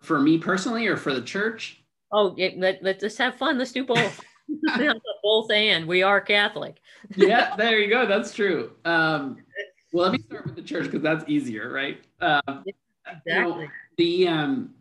for 0.03 0.19
me 0.19 0.37
personally 0.37 0.85
or 0.85 0.97
for 0.97 1.13
the 1.13 1.21
church? 1.21 1.81
Oh, 2.11 2.35
it, 2.37 2.59
let, 2.59 2.83
let's 2.83 3.01
just 3.01 3.17
have 3.17 3.35
fun. 3.35 3.57
Let's 3.57 3.71
do 3.71 3.85
both. 3.85 4.23
both 5.23 5.51
and 5.51 5.87
we 5.87 6.03
are 6.03 6.21
Catholic. 6.21 6.77
yeah, 7.15 7.55
there 7.55 7.79
you 7.79 7.89
go. 7.89 8.05
That's 8.05 8.33
true. 8.33 8.73
Um, 8.85 9.37
well, 9.93 10.03
let 10.03 10.11
me 10.11 10.19
start 10.25 10.45
with 10.45 10.55
the 10.55 10.61
church 10.61 10.85
because 10.85 11.01
that's 11.01 11.23
easier, 11.27 11.71
right? 11.71 12.03
Um, 12.19 12.65
exactly. 12.65 13.23
You 13.25 13.41
know, 13.41 13.67
the 13.97 14.27
um, 14.27 14.73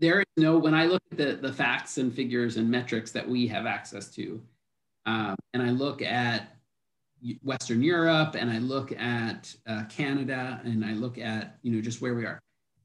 there 0.00 0.20
is 0.20 0.26
no 0.36 0.58
when 0.58 0.74
I 0.74 0.86
look 0.86 1.02
at 1.12 1.16
the 1.16 1.36
the 1.36 1.52
facts 1.52 1.96
and 1.98 2.12
figures 2.12 2.56
and 2.56 2.68
metrics 2.68 3.12
that 3.12 3.26
we 3.26 3.46
have 3.46 3.66
access 3.66 4.08
to, 4.16 4.42
um, 5.06 5.36
and 5.54 5.62
I 5.62 5.70
look 5.70 6.02
at 6.02 6.56
Western 7.42 7.82
Europe 7.82 8.34
and 8.38 8.50
I 8.50 8.58
look 8.58 8.92
at 8.92 9.54
uh, 9.66 9.84
Canada 9.88 10.60
and 10.64 10.84
I 10.84 10.92
look 10.92 11.16
at 11.16 11.58
you 11.62 11.72
know 11.72 11.80
just 11.80 12.02
where 12.02 12.14
we 12.14 12.26
are. 12.26 12.40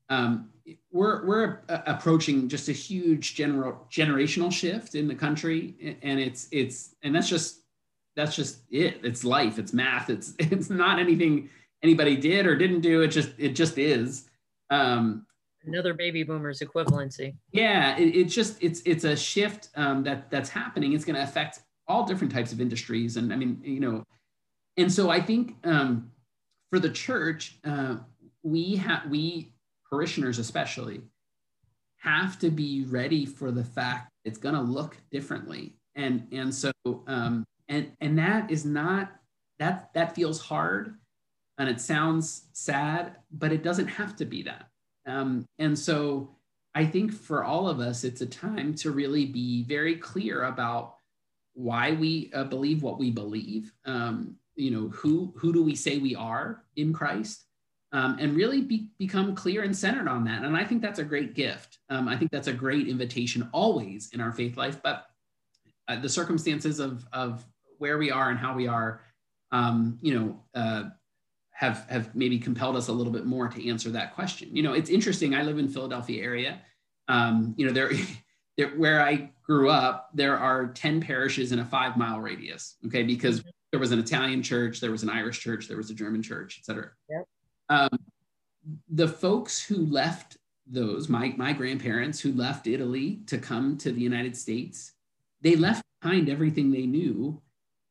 Um, 0.09 0.49
we're 0.91 1.25
we're 1.25 1.59
approaching 1.69 2.47
just 2.47 2.69
a 2.69 2.71
huge 2.71 3.33
general 3.33 3.87
generational 3.91 4.51
shift 4.51 4.93
in 4.93 5.07
the 5.07 5.15
country, 5.15 5.97
and 6.03 6.19
it's 6.19 6.47
it's 6.51 6.95
and 7.01 7.15
that's 7.15 7.29
just 7.29 7.58
that's 8.19 8.35
just 8.35 8.59
it. 8.69 8.99
It's 9.03 9.23
life. 9.23 9.57
It's 9.57 9.73
math. 9.73 10.09
It's 10.09 10.33
it's 10.39 10.69
not 10.69 10.99
anything 10.99 11.49
anybody 11.81 12.17
did 12.17 12.45
or 12.45 12.55
didn't 12.55 12.81
do. 12.81 13.01
It 13.01 13.07
just 13.07 13.31
it 13.37 13.49
just 13.49 13.77
is. 13.77 14.29
Um, 14.69 15.25
Another 15.65 15.93
baby 15.93 16.23
boomers 16.23 16.59
equivalency. 16.59 17.35
Yeah, 17.51 17.97
it, 17.97 18.15
it's 18.15 18.35
just 18.35 18.61
it's 18.61 18.81
it's 18.85 19.05
a 19.05 19.15
shift 19.15 19.69
um, 19.75 20.03
that 20.03 20.29
that's 20.29 20.49
happening. 20.49 20.93
It's 20.93 21.05
going 21.05 21.15
to 21.15 21.23
affect 21.23 21.61
all 21.87 22.05
different 22.05 22.33
types 22.33 22.51
of 22.51 22.61
industries, 22.61 23.17
and 23.17 23.31
I 23.31 23.37
mean 23.37 23.61
you 23.63 23.79
know, 23.79 24.03
and 24.77 24.91
so 24.91 25.09
I 25.09 25.21
think 25.21 25.55
um, 25.63 26.11
for 26.69 26.79
the 26.79 26.89
church, 26.89 27.57
uh, 27.63 27.97
we 28.43 28.75
have 28.75 29.09
we 29.09 29.53
parishioners 29.89 30.39
especially 30.39 31.01
have 31.97 32.39
to 32.39 32.49
be 32.49 32.85
ready 32.85 33.25
for 33.25 33.51
the 33.51 33.63
fact 33.63 34.11
it's 34.23 34.37
going 34.37 34.55
to 34.55 34.61
look 34.61 34.95
differently 35.11 35.73
and 35.95 36.25
and 36.31 36.53
so 36.53 36.71
um 37.07 37.43
and 37.69 37.91
and 38.01 38.17
that 38.17 38.51
is 38.51 38.65
not 38.65 39.11
that 39.59 39.89
that 39.93 40.15
feels 40.15 40.41
hard 40.41 40.95
and 41.57 41.69
it 41.69 41.79
sounds 41.79 42.47
sad 42.51 43.15
but 43.31 43.53
it 43.53 43.63
doesn't 43.63 43.87
have 43.87 44.15
to 44.15 44.25
be 44.25 44.43
that 44.43 44.67
um 45.05 45.45
and 45.59 45.77
so 45.77 46.35
i 46.75 46.85
think 46.85 47.13
for 47.13 47.43
all 47.43 47.69
of 47.69 47.79
us 47.79 48.03
it's 48.03 48.21
a 48.21 48.25
time 48.25 48.73
to 48.73 48.91
really 48.91 49.25
be 49.25 49.63
very 49.63 49.95
clear 49.95 50.43
about 50.43 50.95
why 51.53 51.91
we 51.91 52.31
uh, 52.33 52.43
believe 52.43 52.83
what 52.83 52.99
we 52.99 53.11
believe 53.11 53.71
um 53.85 54.35
you 54.55 54.71
know 54.71 54.89
who 54.89 55.33
who 55.37 55.53
do 55.53 55.63
we 55.63 55.75
say 55.75 55.97
we 55.97 56.15
are 56.15 56.63
in 56.75 56.91
christ 56.91 57.45
um, 57.91 58.17
and 58.19 58.35
really 58.35 58.61
be, 58.61 58.89
become 58.99 59.33
clear 59.35 59.63
and 59.63 59.75
centered 59.75 60.07
on 60.07 60.23
that. 60.25 60.43
And 60.43 60.55
I 60.55 60.63
think 60.63 60.81
that's 60.81 60.99
a 60.99 61.03
great 61.03 61.33
gift. 61.33 61.79
Um, 61.89 62.07
I 62.07 62.15
think 62.15 62.31
that's 62.31 62.47
a 62.47 62.53
great 62.53 62.87
invitation 62.87 63.49
always 63.51 64.11
in 64.13 64.21
our 64.21 64.31
faith 64.31 64.57
life. 64.57 64.79
But 64.83 65.07
uh, 65.87 65.99
the 65.99 66.09
circumstances 66.09 66.79
of, 66.79 67.07
of 67.11 67.43
where 67.79 67.97
we 67.97 68.11
are 68.11 68.29
and 68.29 68.37
how 68.37 68.53
we 68.53 68.67
are, 68.67 69.01
um, 69.51 69.97
you 70.01 70.17
know, 70.17 70.39
uh, 70.53 70.89
have 71.51 71.85
have 71.89 72.15
maybe 72.15 72.39
compelled 72.39 72.75
us 72.75 72.87
a 72.87 72.93
little 72.93 73.11
bit 73.11 73.25
more 73.25 73.47
to 73.47 73.69
answer 73.69 73.89
that 73.89 74.15
question. 74.15 74.55
You 74.55 74.63
know, 74.63 74.73
it's 74.73 74.89
interesting. 74.89 75.33
I 75.33 75.43
live 75.43 75.57
in 75.57 75.67
Philadelphia 75.67 76.23
area. 76.23 76.61
Um, 77.07 77.53
you 77.57 77.65
know, 77.65 77.73
there, 77.73 77.91
there 78.57 78.69
where 78.69 79.01
I 79.01 79.31
grew 79.41 79.69
up, 79.69 80.09
there 80.13 80.37
are 80.37 80.67
ten 80.67 81.01
parishes 81.01 81.51
in 81.51 81.59
a 81.59 81.65
five 81.65 81.97
mile 81.97 82.19
radius. 82.19 82.75
Okay, 82.85 83.03
because 83.03 83.43
there 83.71 83.79
was 83.79 83.91
an 83.91 83.99
Italian 83.99 84.41
church, 84.41 84.79
there 84.79 84.91
was 84.91 85.03
an 85.03 85.09
Irish 85.09 85.39
church, 85.39 85.67
there 85.67 85.77
was 85.77 85.89
a 85.89 85.93
German 85.93 86.21
church, 86.21 86.59
et 86.61 86.65
cetera. 86.65 86.91
Yep. 87.09 87.25
Um, 87.69 87.99
the 88.89 89.07
folks 89.07 89.61
who 89.61 89.85
left 89.85 90.37
those, 90.65 91.09
my, 91.09 91.33
my 91.37 91.53
grandparents 91.53 92.19
who 92.19 92.31
left 92.33 92.67
Italy 92.67 93.21
to 93.27 93.37
come 93.37 93.77
to 93.79 93.91
the 93.91 94.01
United 94.01 94.35
States, 94.35 94.93
they 95.41 95.55
left 95.55 95.83
behind 96.01 96.29
everything 96.29 96.71
they 96.71 96.85
knew, 96.85 97.41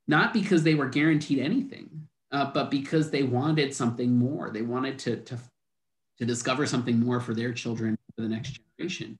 not 0.08 0.32
because 0.32 0.62
they 0.62 0.74
were 0.74 0.88
guaranteed 0.88 1.38
anything, 1.38 2.08
uh, 2.32 2.50
but 2.52 2.70
because 2.70 3.10
they 3.10 3.22
wanted 3.22 3.74
something 3.74 4.16
more. 4.16 4.50
They 4.50 4.62
wanted 4.62 4.98
to, 5.00 5.16
to, 5.16 5.38
to 6.18 6.24
discover 6.24 6.66
something 6.66 6.98
more 6.98 7.20
for 7.20 7.34
their 7.34 7.52
children, 7.52 7.96
for 8.16 8.22
the 8.22 8.28
next 8.28 8.58
generation. 8.78 9.18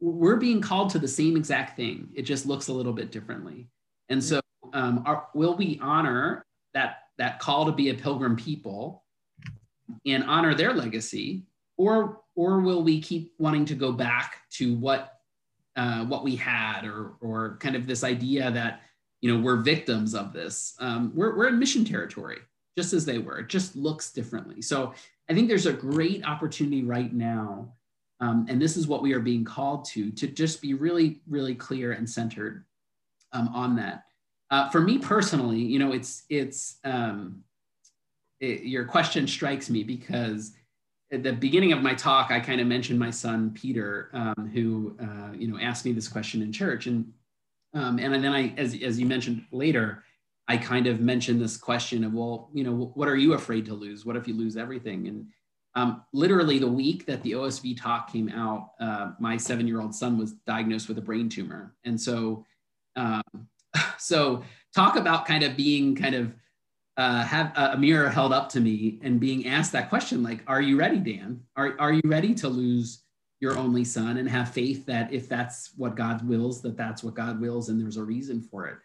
We're 0.00 0.36
being 0.36 0.62
called 0.62 0.90
to 0.90 0.98
the 0.98 1.08
same 1.08 1.36
exact 1.36 1.76
thing. 1.76 2.08
It 2.14 2.22
just 2.22 2.46
looks 2.46 2.68
a 2.68 2.72
little 2.72 2.94
bit 2.94 3.10
differently. 3.10 3.68
And 4.08 4.22
so, 4.22 4.40
um, 4.72 5.02
our, 5.04 5.28
will 5.34 5.56
we 5.56 5.78
honor 5.82 6.46
that, 6.72 7.02
that 7.18 7.38
call 7.40 7.66
to 7.66 7.72
be 7.72 7.90
a 7.90 7.94
pilgrim 7.94 8.36
people 8.36 9.04
and 10.06 10.24
honor 10.24 10.54
their 10.54 10.72
legacy, 10.72 11.44
or 11.76 12.20
or 12.36 12.60
will 12.60 12.82
we 12.82 13.00
keep 13.00 13.32
wanting 13.38 13.64
to 13.66 13.74
go 13.74 13.92
back 13.92 14.42
to 14.50 14.74
what 14.76 15.18
uh, 15.76 16.04
what 16.04 16.22
we 16.22 16.36
had, 16.36 16.84
or 16.84 17.14
or 17.20 17.58
kind 17.60 17.76
of 17.76 17.86
this 17.86 18.04
idea 18.04 18.50
that 18.50 18.82
you 19.20 19.32
know 19.32 19.42
we're 19.42 19.56
victims 19.56 20.14
of 20.14 20.32
this? 20.32 20.74
Um, 20.78 21.12
we're 21.14 21.36
we're 21.36 21.48
in 21.48 21.58
mission 21.58 21.84
territory, 21.84 22.38
just 22.76 22.92
as 22.92 23.04
they 23.04 23.18
were. 23.18 23.40
It 23.40 23.48
just 23.48 23.76
looks 23.76 24.12
differently. 24.12 24.62
So 24.62 24.94
I 25.28 25.34
think 25.34 25.48
there's 25.48 25.66
a 25.66 25.72
great 25.72 26.24
opportunity 26.24 26.82
right 26.82 27.12
now, 27.12 27.72
um, 28.20 28.46
and 28.48 28.60
this 28.60 28.76
is 28.76 28.86
what 28.86 29.02
we 29.02 29.12
are 29.12 29.20
being 29.20 29.44
called 29.44 29.84
to 29.86 30.10
to 30.12 30.26
just 30.26 30.62
be 30.62 30.74
really 30.74 31.20
really 31.28 31.54
clear 31.54 31.92
and 31.92 32.08
centered 32.08 32.64
um, 33.32 33.48
on 33.48 33.76
that. 33.76 34.04
Uh, 34.50 34.68
for 34.70 34.80
me 34.80 34.98
personally, 34.98 35.60
you 35.60 35.78
know, 35.78 35.92
it's 35.92 36.24
it's 36.28 36.78
um, 36.84 37.42
it, 38.40 38.62
your 38.62 38.84
question 38.84 39.26
strikes 39.26 39.70
me 39.70 39.84
because 39.84 40.52
at 41.12 41.22
the 41.22 41.32
beginning 41.32 41.72
of 41.72 41.82
my 41.82 41.94
talk, 41.94 42.30
I 42.30 42.40
kind 42.40 42.60
of 42.60 42.66
mentioned 42.66 42.98
my 42.98 43.10
son 43.10 43.50
Peter, 43.50 44.10
um, 44.12 44.50
who 44.52 44.96
uh, 45.00 45.32
you 45.34 45.48
know 45.48 45.58
asked 45.58 45.84
me 45.84 45.92
this 45.92 46.08
question 46.08 46.42
in 46.42 46.52
church, 46.52 46.86
and 46.86 47.12
um, 47.74 47.98
and 47.98 48.12
then 48.12 48.32
I, 48.32 48.54
as 48.56 48.76
as 48.82 48.98
you 48.98 49.06
mentioned 49.06 49.44
later, 49.52 50.04
I 50.48 50.56
kind 50.56 50.86
of 50.86 51.00
mentioned 51.00 51.40
this 51.40 51.56
question 51.56 52.04
of, 52.04 52.12
well, 52.12 52.50
you 52.52 52.64
know, 52.64 52.92
what 52.94 53.08
are 53.08 53.16
you 53.16 53.34
afraid 53.34 53.64
to 53.66 53.74
lose? 53.74 54.04
What 54.04 54.16
if 54.16 54.26
you 54.26 54.34
lose 54.34 54.56
everything? 54.56 55.06
And 55.06 55.26
um, 55.76 56.02
literally 56.12 56.58
the 56.58 56.66
week 56.66 57.06
that 57.06 57.22
the 57.22 57.32
OSV 57.32 57.80
talk 57.80 58.12
came 58.12 58.28
out, 58.28 58.70
uh, 58.80 59.12
my 59.20 59.36
seven-year-old 59.36 59.94
son 59.94 60.18
was 60.18 60.32
diagnosed 60.46 60.88
with 60.88 60.98
a 60.98 61.02
brain 61.02 61.28
tumor, 61.28 61.74
and 61.84 62.00
so 62.00 62.44
um, 62.96 63.22
so 63.98 64.42
talk 64.74 64.96
about 64.96 65.26
kind 65.26 65.44
of 65.44 65.56
being 65.56 65.94
kind 65.94 66.14
of 66.14 66.32
uh, 66.96 67.22
have 67.22 67.52
a 67.56 67.78
mirror 67.78 68.08
held 68.08 68.32
up 68.32 68.48
to 68.50 68.60
me 68.60 68.98
and 69.02 69.20
being 69.20 69.46
asked 69.46 69.72
that 69.72 69.88
question 69.88 70.22
like 70.22 70.42
are 70.46 70.60
you 70.60 70.76
ready 70.76 70.98
dan 70.98 71.40
are, 71.56 71.74
are 71.78 71.94
you 71.94 72.02
ready 72.04 72.34
to 72.34 72.46
lose 72.46 73.04
your 73.40 73.56
only 73.56 73.84
son 73.84 74.18
and 74.18 74.28
have 74.28 74.50
faith 74.50 74.86
that 74.86 75.12
if 75.12 75.28
that's 75.28 75.70
what 75.76 75.96
god 75.96 76.26
wills 76.28 76.60
that 76.62 76.76
that's 76.76 77.02
what 77.02 77.14
god 77.14 77.40
wills 77.40 77.68
and 77.68 77.80
there's 77.80 77.96
a 77.96 78.02
reason 78.02 78.40
for 78.40 78.66
it. 78.66 78.76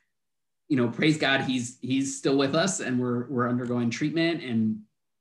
You 0.69 0.77
know 0.77 0.87
praise 0.87 1.17
god 1.17 1.41
he's 1.41 1.77
he's 1.81 2.17
still 2.17 2.37
with 2.37 2.55
us 2.55 2.79
and 2.79 2.99
we're 2.99 3.27
we're 3.27 3.49
undergoing 3.49 3.89
treatment 3.89 4.41
and 4.43 4.79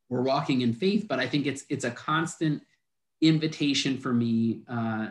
we're 0.09 0.23
walking 0.23 0.63
in 0.63 0.73
faith 0.73 1.07
but 1.09 1.19
i 1.19 1.27
think 1.27 1.47
it's 1.47 1.65
it's 1.69 1.85
a 1.85 1.91
constant 1.91 2.63
invitation 3.21 3.99
for 3.99 4.13
me 4.13 4.63
uh, 4.69 5.09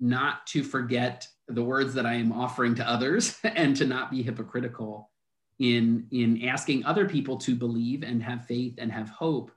not 0.00 0.46
to 0.48 0.62
forget 0.62 1.26
the 1.48 1.62
words 1.62 1.92
that 1.94 2.06
i 2.06 2.14
am 2.14 2.32
offering 2.32 2.74
to 2.76 2.88
others 2.88 3.38
and 3.44 3.76
to 3.76 3.84
not 3.84 4.10
be 4.10 4.22
hypocritical 4.22 5.10
in 5.58 6.06
in 6.10 6.46
asking 6.46 6.84
other 6.84 7.06
people 7.06 7.36
to 7.36 7.54
believe 7.54 8.02
and 8.02 8.22
have 8.22 8.46
faith 8.46 8.74
and 8.78 8.90
have 8.90 9.10
hope 9.10 9.50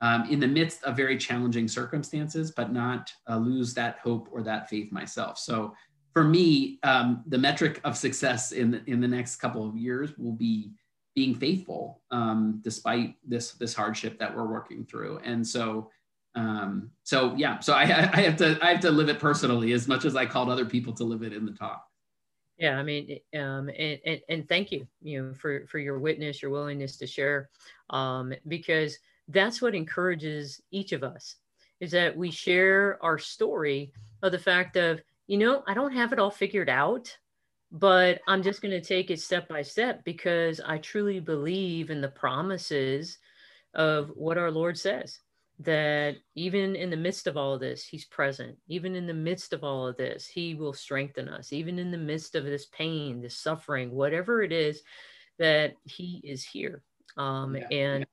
um, 0.00 0.28
in 0.30 0.40
the 0.40 0.46
midst 0.46 0.82
of 0.84 0.96
very 0.96 1.16
challenging 1.16 1.68
circumstances, 1.68 2.50
but 2.50 2.72
not 2.72 3.12
uh, 3.28 3.36
lose 3.36 3.74
that 3.74 3.98
hope 3.98 4.28
or 4.30 4.42
that 4.42 4.68
faith 4.68 4.92
myself. 4.92 5.38
So 5.38 5.74
for 6.12 6.24
me, 6.24 6.78
um, 6.82 7.22
the 7.26 7.38
metric 7.38 7.80
of 7.84 7.96
success 7.96 8.52
in 8.52 8.70
the, 8.70 8.82
in 8.86 9.00
the 9.00 9.08
next 9.08 9.36
couple 9.36 9.68
of 9.68 9.76
years 9.76 10.16
will 10.18 10.32
be 10.32 10.72
being 11.14 11.34
faithful 11.34 12.00
um, 12.12 12.60
despite 12.62 13.16
this 13.26 13.52
this 13.52 13.74
hardship 13.74 14.18
that 14.20 14.34
we're 14.34 14.46
working 14.46 14.84
through. 14.84 15.18
And 15.24 15.46
so 15.46 15.90
um, 16.34 16.90
so 17.02 17.34
yeah, 17.36 17.58
so 17.58 17.72
I, 17.72 17.82
I 17.82 18.20
have 18.20 18.36
to 18.36 18.58
I 18.62 18.70
have 18.70 18.80
to 18.80 18.90
live 18.90 19.08
it 19.08 19.18
personally 19.18 19.72
as 19.72 19.88
much 19.88 20.04
as 20.04 20.14
I 20.14 20.26
called 20.26 20.48
other 20.48 20.64
people 20.64 20.92
to 20.94 21.04
live 21.04 21.22
it 21.22 21.32
in 21.32 21.44
the 21.44 21.52
talk. 21.52 21.84
Yeah, 22.56 22.76
I 22.76 22.82
mean, 22.82 23.20
um, 23.36 23.70
and, 23.78 24.00
and, 24.04 24.20
and 24.28 24.48
thank 24.48 24.72
you, 24.72 24.86
you 25.02 25.22
know, 25.22 25.34
for 25.34 25.66
for 25.66 25.78
your 25.78 25.98
witness, 25.98 26.42
your 26.42 26.50
willingness 26.50 26.96
to 26.98 27.06
share, 27.06 27.50
um, 27.90 28.32
because 28.46 28.98
that's 29.28 29.60
what 29.60 29.74
encourages 29.74 30.60
each 30.70 30.92
of 30.92 31.02
us, 31.04 31.36
is 31.80 31.90
that 31.92 32.16
we 32.16 32.30
share 32.30 32.98
our 33.02 33.18
story 33.18 33.92
of 34.22 34.32
the 34.32 34.38
fact 34.38 34.76
of, 34.76 35.00
you 35.26 35.38
know, 35.38 35.62
I 35.66 35.74
don't 35.74 35.92
have 35.92 36.12
it 36.12 36.18
all 36.18 36.30
figured 36.30 36.70
out, 36.70 37.14
but 37.70 38.20
I'm 38.26 38.42
just 38.42 38.62
going 38.62 38.72
to 38.72 38.80
take 38.80 39.10
it 39.10 39.20
step 39.20 39.48
by 39.48 39.62
step 39.62 40.02
because 40.04 40.60
I 40.64 40.78
truly 40.78 41.20
believe 41.20 41.90
in 41.90 42.00
the 42.00 42.08
promises 42.08 43.18
of 43.74 44.10
what 44.14 44.38
our 44.38 44.50
Lord 44.50 44.78
says 44.78 45.20
that 45.60 46.16
even 46.36 46.76
in 46.76 46.88
the 46.88 46.96
midst 46.96 47.26
of 47.26 47.36
all 47.36 47.54
of 47.54 47.60
this, 47.60 47.84
he's 47.84 48.04
present. 48.04 48.56
Even 48.68 48.94
in 48.94 49.06
the 49.06 49.14
midst 49.14 49.52
of 49.52 49.64
all 49.64 49.88
of 49.88 49.96
this, 49.96 50.26
he 50.26 50.54
will 50.54 50.72
strengthen 50.72 51.28
us. 51.28 51.52
Even 51.52 51.78
in 51.80 51.90
the 51.90 51.98
midst 51.98 52.36
of 52.36 52.44
this 52.44 52.66
pain, 52.66 53.20
this 53.20 53.36
suffering, 53.36 53.90
whatever 53.90 54.40
it 54.42 54.52
is, 54.52 54.82
that 55.38 55.74
he 55.84 56.20
is 56.24 56.44
here. 56.44 56.82
Um, 57.16 57.56
yeah, 57.56 57.68
and. 57.70 58.06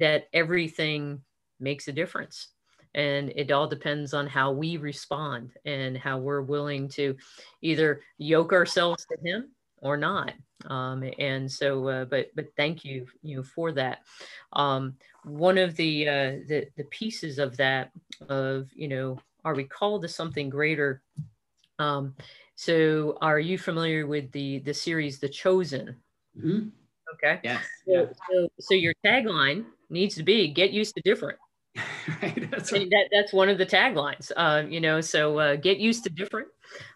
That 0.00 0.28
everything 0.32 1.20
makes 1.60 1.88
a 1.88 1.92
difference. 1.92 2.48
And 2.94 3.32
it 3.36 3.50
all 3.50 3.66
depends 3.66 4.14
on 4.14 4.26
how 4.26 4.52
we 4.52 4.76
respond 4.76 5.52
and 5.64 5.96
how 5.96 6.18
we're 6.18 6.42
willing 6.42 6.88
to 6.90 7.16
either 7.60 8.00
yoke 8.16 8.52
ourselves 8.52 9.06
to 9.06 9.28
him 9.28 9.50
or 9.82 9.96
not. 9.96 10.32
Um, 10.66 11.08
and 11.18 11.50
so, 11.50 11.86
uh, 11.88 12.04
but 12.06 12.30
but 12.34 12.46
thank 12.56 12.84
you, 12.84 13.06
you 13.22 13.36
know, 13.36 13.42
for 13.42 13.72
that. 13.72 14.00
Um, 14.52 14.94
one 15.24 15.58
of 15.58 15.76
the, 15.76 16.08
uh, 16.08 16.30
the 16.48 16.68
the 16.76 16.84
pieces 16.84 17.38
of 17.38 17.56
that 17.58 17.92
of 18.28 18.68
you 18.74 18.88
know 18.88 19.18
are 19.44 19.54
we 19.54 19.64
called 19.64 20.02
to 20.02 20.08
something 20.08 20.50
greater? 20.50 21.02
Um, 21.78 22.14
so, 22.56 23.16
are 23.20 23.38
you 23.38 23.56
familiar 23.56 24.06
with 24.06 24.32
the 24.32 24.58
the 24.60 24.74
series 24.74 25.20
The 25.20 25.28
Chosen? 25.28 25.96
Mm-hmm. 26.36 26.68
Okay. 27.14 27.40
Yes. 27.42 27.64
So, 27.86 27.92
yeah. 27.92 28.04
so, 28.30 28.48
so 28.60 28.74
your 28.74 28.94
tagline 29.04 29.64
needs 29.90 30.14
to 30.16 30.22
be 30.22 30.48
"Get 30.48 30.70
used 30.70 30.94
to 30.96 31.02
different." 31.02 31.38
right. 32.22 32.50
That's 32.50 32.72
right. 32.72 32.88
That, 32.90 33.08
that's 33.12 33.32
one 33.32 33.48
of 33.48 33.58
the 33.58 33.66
taglines. 33.66 34.32
Uh, 34.36 34.64
you 34.68 34.80
know, 34.80 35.00
so 35.00 35.38
uh, 35.38 35.56
get 35.56 35.78
used 35.78 36.04
to 36.04 36.10
different. 36.10 36.48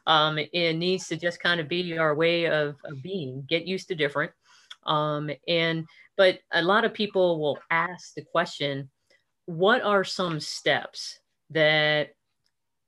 Um, 0.06 0.38
it 0.38 0.74
needs 0.74 1.08
to 1.08 1.16
just 1.16 1.40
kind 1.40 1.60
of 1.60 1.68
be 1.68 1.96
our 1.98 2.14
way 2.14 2.46
of, 2.46 2.76
of 2.84 3.02
being. 3.02 3.44
Get 3.48 3.66
used 3.66 3.88
to 3.88 3.94
different. 3.94 4.32
Um, 4.84 5.30
and 5.46 5.86
but 6.16 6.38
a 6.52 6.62
lot 6.62 6.84
of 6.84 6.94
people 6.94 7.40
will 7.40 7.58
ask 7.70 8.14
the 8.14 8.22
question, 8.22 8.90
what 9.46 9.82
are 9.82 10.04
some 10.04 10.40
steps 10.40 11.18
that 11.50 12.10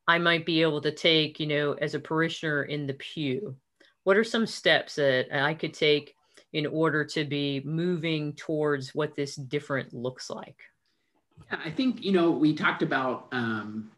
I 0.07 0.19
might 0.19 0.45
be 0.45 0.63
able 0.63 0.81
to 0.83 0.93
take, 0.93 1.41
you 1.41 1.47
know, 1.47 1.73
as 1.73 1.95
a 1.95 2.01
parishioner 2.01 2.65
in 2.65 2.87
the 2.87 2.95
pew? 2.95 3.57
What 4.05 4.17
are 4.17 4.25
some 4.25 4.47
steps 4.47 4.97
that 4.97 5.29
I 5.33 5.55
could 5.55 5.73
take 5.73 6.15
in 6.55 6.67
order 6.67 7.05
to 7.05 7.25
be 7.25 7.61
moving 7.65 8.33
towards 8.35 8.95
what 8.95 9.15
this 9.15 9.35
different 9.35 9.93
looks 9.93 10.31
like? 10.31 10.57
Yeah, 11.51 11.59
I 11.65 11.71
think, 11.71 12.03
you 12.05 12.13
know, 12.13 12.31
we 12.31 12.55
talked 12.55 12.83
about 12.83 13.27
um, 13.33 13.91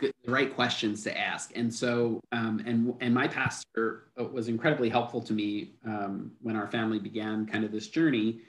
the 0.00 0.12
right 0.26 0.52
questions 0.52 1.04
to 1.04 1.16
ask. 1.16 1.52
And 1.54 1.72
so, 1.72 2.20
um, 2.32 2.60
and, 2.66 2.94
and 3.00 3.14
my 3.14 3.28
pastor 3.28 4.08
was 4.16 4.48
incredibly 4.48 4.88
helpful 4.88 5.20
to 5.22 5.32
me 5.32 5.76
um, 5.86 6.32
when 6.42 6.56
our 6.56 6.66
family 6.66 6.98
began 6.98 7.46
kind 7.46 7.64
of 7.64 7.70
this 7.70 7.86
journey. 7.86 8.40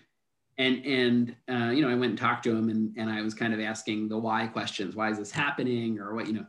And, 0.58 0.84
and 0.84 1.36
uh, 1.48 1.70
you 1.70 1.84
know, 1.84 1.90
I 1.90 1.96
went 1.96 2.12
and 2.12 2.18
talked 2.18 2.46
to 2.46 2.56
him 2.56 2.70
and, 2.70 2.96
and 2.98 3.12
I 3.12 3.22
was 3.22 3.36
kind 3.36 3.54
of 3.54 3.60
asking 3.60 4.10
the 4.10 4.18
why 4.18 4.48
questions. 4.48 4.96
Why 4.96 5.12
is 5.12 5.20
this 5.20 5.30
happening? 5.30 6.00
Or 6.00 6.16
what, 6.16 6.26
you 6.26 6.34
know, 6.34 6.46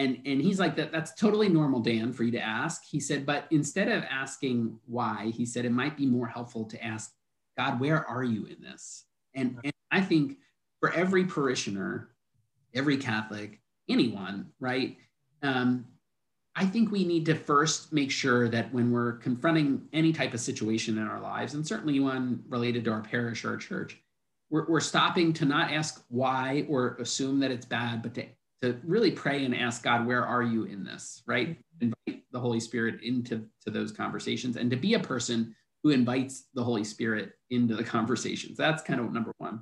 and, 0.00 0.18
and 0.24 0.40
he's 0.40 0.58
like, 0.58 0.76
that, 0.76 0.92
that's 0.92 1.14
totally 1.14 1.50
normal, 1.50 1.80
Dan, 1.80 2.14
for 2.14 2.24
you 2.24 2.30
to 2.32 2.40
ask. 2.40 2.84
He 2.90 2.98
said, 2.98 3.26
but 3.26 3.44
instead 3.50 3.88
of 3.88 4.02
asking 4.10 4.78
why, 4.86 5.30
he 5.36 5.44
said, 5.44 5.66
it 5.66 5.72
might 5.72 5.94
be 5.94 6.06
more 6.06 6.26
helpful 6.26 6.64
to 6.64 6.82
ask, 6.82 7.12
God, 7.58 7.78
where 7.78 8.08
are 8.08 8.24
you 8.24 8.46
in 8.46 8.62
this? 8.62 9.04
And, 9.34 9.58
and 9.62 9.74
I 9.90 10.00
think 10.00 10.38
for 10.80 10.90
every 10.92 11.26
parishioner, 11.26 12.08
every 12.74 12.96
Catholic, 12.96 13.60
anyone, 13.90 14.46
right? 14.58 14.96
Um, 15.42 15.84
I 16.56 16.64
think 16.64 16.90
we 16.90 17.04
need 17.04 17.26
to 17.26 17.34
first 17.34 17.92
make 17.92 18.10
sure 18.10 18.48
that 18.48 18.72
when 18.72 18.90
we're 18.90 19.18
confronting 19.18 19.86
any 19.92 20.14
type 20.14 20.32
of 20.32 20.40
situation 20.40 20.96
in 20.96 21.06
our 21.06 21.20
lives, 21.20 21.52
and 21.52 21.66
certainly 21.66 22.00
one 22.00 22.42
related 22.48 22.86
to 22.86 22.90
our 22.90 23.02
parish 23.02 23.44
or 23.44 23.50
our 23.50 23.56
church, 23.58 24.00
we're, 24.48 24.66
we're 24.66 24.80
stopping 24.80 25.34
to 25.34 25.44
not 25.44 25.70
ask 25.70 26.02
why 26.08 26.64
or 26.70 26.96
assume 27.00 27.38
that 27.40 27.50
it's 27.50 27.66
bad, 27.66 28.02
but 28.02 28.14
to 28.14 28.24
to 28.62 28.78
really 28.84 29.10
pray 29.10 29.44
and 29.44 29.56
ask 29.56 29.82
God, 29.82 30.06
where 30.06 30.24
are 30.24 30.42
you 30.42 30.64
in 30.64 30.84
this, 30.84 31.22
right? 31.26 31.56
Invite 31.80 32.24
the 32.30 32.40
Holy 32.40 32.60
Spirit 32.60 33.02
into 33.02 33.46
to 33.64 33.70
those 33.70 33.90
conversations 33.90 34.56
and 34.56 34.70
to 34.70 34.76
be 34.76 34.94
a 34.94 35.00
person 35.00 35.54
who 35.82 35.90
invites 35.90 36.44
the 36.54 36.62
Holy 36.62 36.84
Spirit 36.84 37.32
into 37.50 37.74
the 37.74 37.84
conversations. 37.96 38.56
That's 38.56 38.82
kind 38.82 39.00
of 39.00 39.12
number 39.12 39.32
one. 39.38 39.60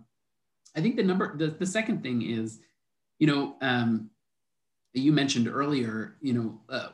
I 0.77 0.81
think 0.81 0.97
the 0.97 1.05
number, 1.05 1.37
the, 1.37 1.49
the 1.49 1.67
second 1.67 2.03
thing 2.03 2.23
is, 2.23 2.61
you 3.19 3.27
know, 3.27 3.57
um, 3.61 4.11
you 4.93 5.13
mentioned 5.13 5.49
earlier, 5.49 6.17
you 6.21 6.33
know, 6.33 6.61
uh, 6.69 6.89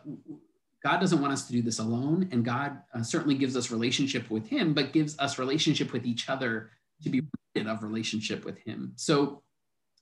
God 0.83 1.01
doesn't 1.01 1.21
want 1.21 1.33
us 1.33 1.47
to 1.47 1.53
do 1.53 1.63
this 1.63 1.79
alone, 1.79 2.29
and 2.31 2.45
God 2.45 2.79
uh, 2.95 3.03
certainly 3.03 3.35
gives 3.35 3.57
us 3.57 3.71
relationship 3.71 4.31
with 4.31 4.47
Him, 4.47 4.75
but 4.75 4.93
gives 4.93 5.19
us 5.19 5.39
relationship 5.39 5.93
with 5.93 6.05
each 6.05 6.29
other 6.29 6.71
to 7.03 7.09
be 7.09 7.23
of 7.57 7.83
relationship 7.83 8.45
with 8.45 8.59
Him. 8.59 8.93
So 8.97 9.44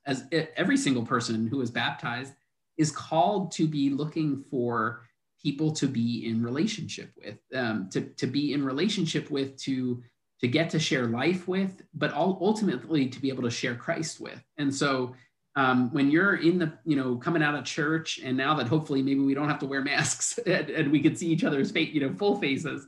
as 0.06 0.24
every 0.56 0.76
single 0.76 1.04
person 1.04 1.46
who 1.46 1.60
is 1.60 1.70
baptized 1.70 2.34
is 2.76 2.90
called 2.90 3.52
to 3.52 3.66
be 3.66 3.90
looking 3.90 4.42
for 4.50 5.02
people 5.42 5.72
to 5.72 5.86
be 5.86 6.26
in 6.26 6.42
relationship 6.42 7.10
with, 7.16 7.38
um, 7.54 7.88
to, 7.90 8.00
to 8.00 8.26
be 8.26 8.52
in 8.52 8.64
relationship 8.64 9.30
with, 9.30 9.56
to, 9.56 10.02
to 10.40 10.48
get 10.48 10.70
to 10.70 10.78
share 10.78 11.06
life 11.06 11.48
with, 11.48 11.82
but 11.94 12.12
all, 12.12 12.38
ultimately 12.40 13.06
to 13.08 13.20
be 13.20 13.28
able 13.28 13.42
to 13.42 13.50
share 13.50 13.74
Christ 13.74 14.20
with. 14.20 14.42
And 14.58 14.74
so 14.74 15.14
um, 15.54 15.92
when 15.92 16.10
you're 16.10 16.36
in 16.36 16.58
the, 16.58 16.72
you 16.84 16.96
know, 16.96 17.16
coming 17.16 17.42
out 17.42 17.54
of 17.54 17.64
church 17.64 18.20
and 18.24 18.36
now 18.36 18.54
that 18.54 18.68
hopefully 18.68 19.02
maybe 19.02 19.20
we 19.20 19.34
don't 19.34 19.48
have 19.48 19.58
to 19.60 19.66
wear 19.66 19.82
masks 19.82 20.38
and, 20.46 20.70
and 20.70 20.92
we 20.92 21.00
can 21.00 21.14
see 21.16 21.28
each 21.28 21.44
other's 21.44 21.70
face, 21.70 21.92
you 21.92 22.00
know, 22.00 22.14
full 22.14 22.36
faces, 22.36 22.86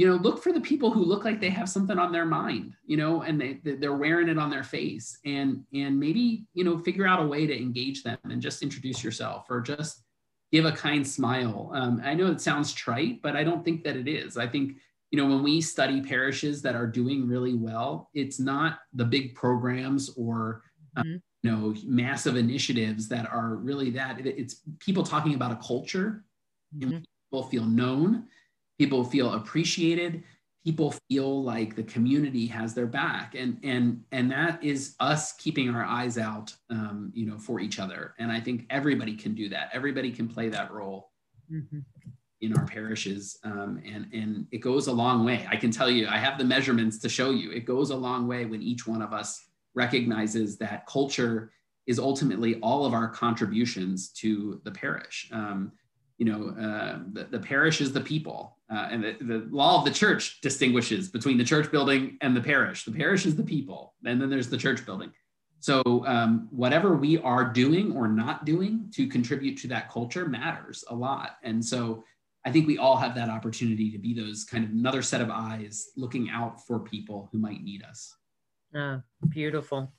you 0.00 0.08
know 0.08 0.14
look 0.14 0.42
for 0.42 0.50
the 0.50 0.60
people 0.62 0.90
who 0.90 1.04
look 1.04 1.26
like 1.26 1.42
they 1.42 1.50
have 1.50 1.68
something 1.68 1.98
on 1.98 2.10
their 2.10 2.24
mind 2.24 2.72
you 2.86 2.96
know 2.96 3.20
and 3.20 3.38
they 3.38 3.60
they're 3.62 3.92
wearing 3.92 4.30
it 4.30 4.38
on 4.38 4.48
their 4.48 4.62
face 4.62 5.18
and 5.26 5.62
and 5.74 6.00
maybe 6.00 6.46
you 6.54 6.64
know 6.64 6.78
figure 6.78 7.06
out 7.06 7.22
a 7.22 7.26
way 7.26 7.46
to 7.46 7.54
engage 7.54 8.02
them 8.02 8.16
and 8.24 8.40
just 8.40 8.62
introduce 8.62 9.04
yourself 9.04 9.44
or 9.50 9.60
just 9.60 10.04
give 10.52 10.64
a 10.64 10.72
kind 10.72 11.06
smile. 11.06 11.70
Um, 11.74 12.00
i 12.02 12.14
know 12.14 12.28
it 12.28 12.40
sounds 12.40 12.72
trite 12.72 13.20
but 13.20 13.36
i 13.36 13.44
don't 13.44 13.62
think 13.62 13.84
that 13.84 13.94
it 13.94 14.08
is. 14.08 14.38
I 14.38 14.46
think 14.46 14.76
you 15.10 15.18
know 15.18 15.28
when 15.28 15.42
we 15.42 15.60
study 15.60 16.00
parishes 16.00 16.62
that 16.62 16.74
are 16.74 16.86
doing 16.86 17.28
really 17.28 17.54
well 17.54 18.08
it's 18.14 18.40
not 18.40 18.78
the 18.94 19.04
big 19.04 19.34
programs 19.34 20.14
or 20.16 20.62
um, 20.96 21.04
mm-hmm. 21.04 21.16
you 21.42 21.50
know 21.50 21.74
massive 21.84 22.36
initiatives 22.36 23.06
that 23.08 23.30
are 23.30 23.56
really 23.56 23.90
that. 23.90 24.26
It's 24.26 24.62
people 24.78 25.02
talking 25.02 25.34
about 25.34 25.52
a 25.52 25.56
culture. 25.56 26.24
Mm-hmm. 26.78 26.92
and 26.92 27.06
people 27.28 27.42
feel 27.48 27.64
known 27.64 28.28
people 28.80 29.04
feel 29.04 29.34
appreciated. 29.34 30.22
People 30.64 30.94
feel 31.10 31.44
like 31.44 31.76
the 31.76 31.82
community 31.82 32.46
has 32.46 32.72
their 32.72 32.86
back. 32.86 33.34
And 33.34 33.58
and 33.62 34.02
and 34.10 34.30
that 34.30 34.64
is 34.64 34.94
us 35.00 35.32
keeping 35.32 35.68
our 35.68 35.84
eyes 35.84 36.16
out 36.16 36.54
um, 36.70 37.12
you 37.14 37.26
know 37.26 37.38
for 37.38 37.60
each 37.60 37.78
other. 37.78 38.14
And 38.18 38.32
i 38.32 38.40
think 38.40 38.66
everybody 38.70 39.14
can 39.14 39.34
do 39.34 39.50
that. 39.50 39.68
Everybody 39.74 40.10
can 40.10 40.26
play 40.28 40.48
that 40.48 40.72
role 40.72 41.10
mm-hmm. 41.52 41.80
in 42.40 42.56
our 42.56 42.66
parishes 42.66 43.38
um, 43.44 43.82
and 43.84 44.06
and 44.14 44.46
it 44.50 44.58
goes 44.58 44.86
a 44.86 44.92
long 44.92 45.26
way. 45.26 45.46
I 45.54 45.56
can 45.56 45.70
tell 45.70 45.90
you 45.90 46.08
i 46.08 46.16
have 46.26 46.38
the 46.38 46.48
measurements 46.54 46.96
to 47.00 47.08
show 47.10 47.30
you. 47.40 47.50
It 47.52 47.66
goes 47.66 47.90
a 47.90 47.96
long 48.08 48.26
way 48.26 48.46
when 48.46 48.62
each 48.62 48.86
one 48.86 49.02
of 49.02 49.12
us 49.12 49.28
recognizes 49.74 50.56
that 50.58 50.86
culture 50.86 51.52
is 51.86 51.98
ultimately 51.98 52.52
all 52.60 52.86
of 52.86 52.94
our 52.94 53.08
contributions 53.08 54.08
to 54.22 54.60
the 54.64 54.70
parish. 54.70 55.28
Um, 55.32 55.72
you 56.20 56.26
know, 56.26 56.50
uh, 56.50 56.98
the, 57.14 57.24
the, 57.30 57.38
parish 57.38 57.80
is 57.80 57.94
the 57.94 58.00
people. 58.00 58.58
Uh, 58.70 58.88
and 58.90 59.02
the, 59.02 59.16
the, 59.22 59.48
law 59.50 59.78
of 59.78 59.86
the 59.86 59.90
church 59.90 60.38
distinguishes 60.42 61.08
between 61.08 61.38
the 61.38 61.44
church 61.44 61.72
building 61.72 62.18
and 62.20 62.36
the 62.36 62.40
parish. 62.42 62.84
The 62.84 62.92
parish 62.92 63.24
is 63.24 63.34
the 63.36 63.42
people, 63.42 63.94
and 64.04 64.20
then 64.20 64.28
there's 64.28 64.50
the 64.50 64.58
church 64.58 64.84
building. 64.84 65.10
So, 65.60 65.82
um, 66.06 66.46
whatever 66.50 66.94
we 66.94 67.16
are 67.18 67.44
doing 67.44 67.96
or 67.96 68.06
not 68.06 68.44
doing 68.44 68.90
to 68.96 69.06
contribute 69.06 69.56
to 69.60 69.68
that 69.68 69.90
culture 69.90 70.28
matters 70.28 70.84
a 70.90 70.94
lot. 70.94 71.36
And 71.42 71.64
so, 71.64 72.04
I 72.44 72.52
think 72.52 72.66
we 72.66 72.76
all 72.76 72.98
have 72.98 73.14
that 73.14 73.30
opportunity 73.30 73.90
to 73.90 73.98
be 73.98 74.12
those 74.12 74.44
kind 74.44 74.62
of 74.62 74.70
another 74.70 75.00
set 75.00 75.22
of 75.22 75.30
eyes 75.30 75.88
looking 75.96 76.28
out 76.28 76.66
for 76.66 76.80
people 76.80 77.30
who 77.32 77.38
might 77.38 77.62
need 77.62 77.82
us. 77.82 78.14
Ah, 78.74 79.00
beautiful. 79.30 79.90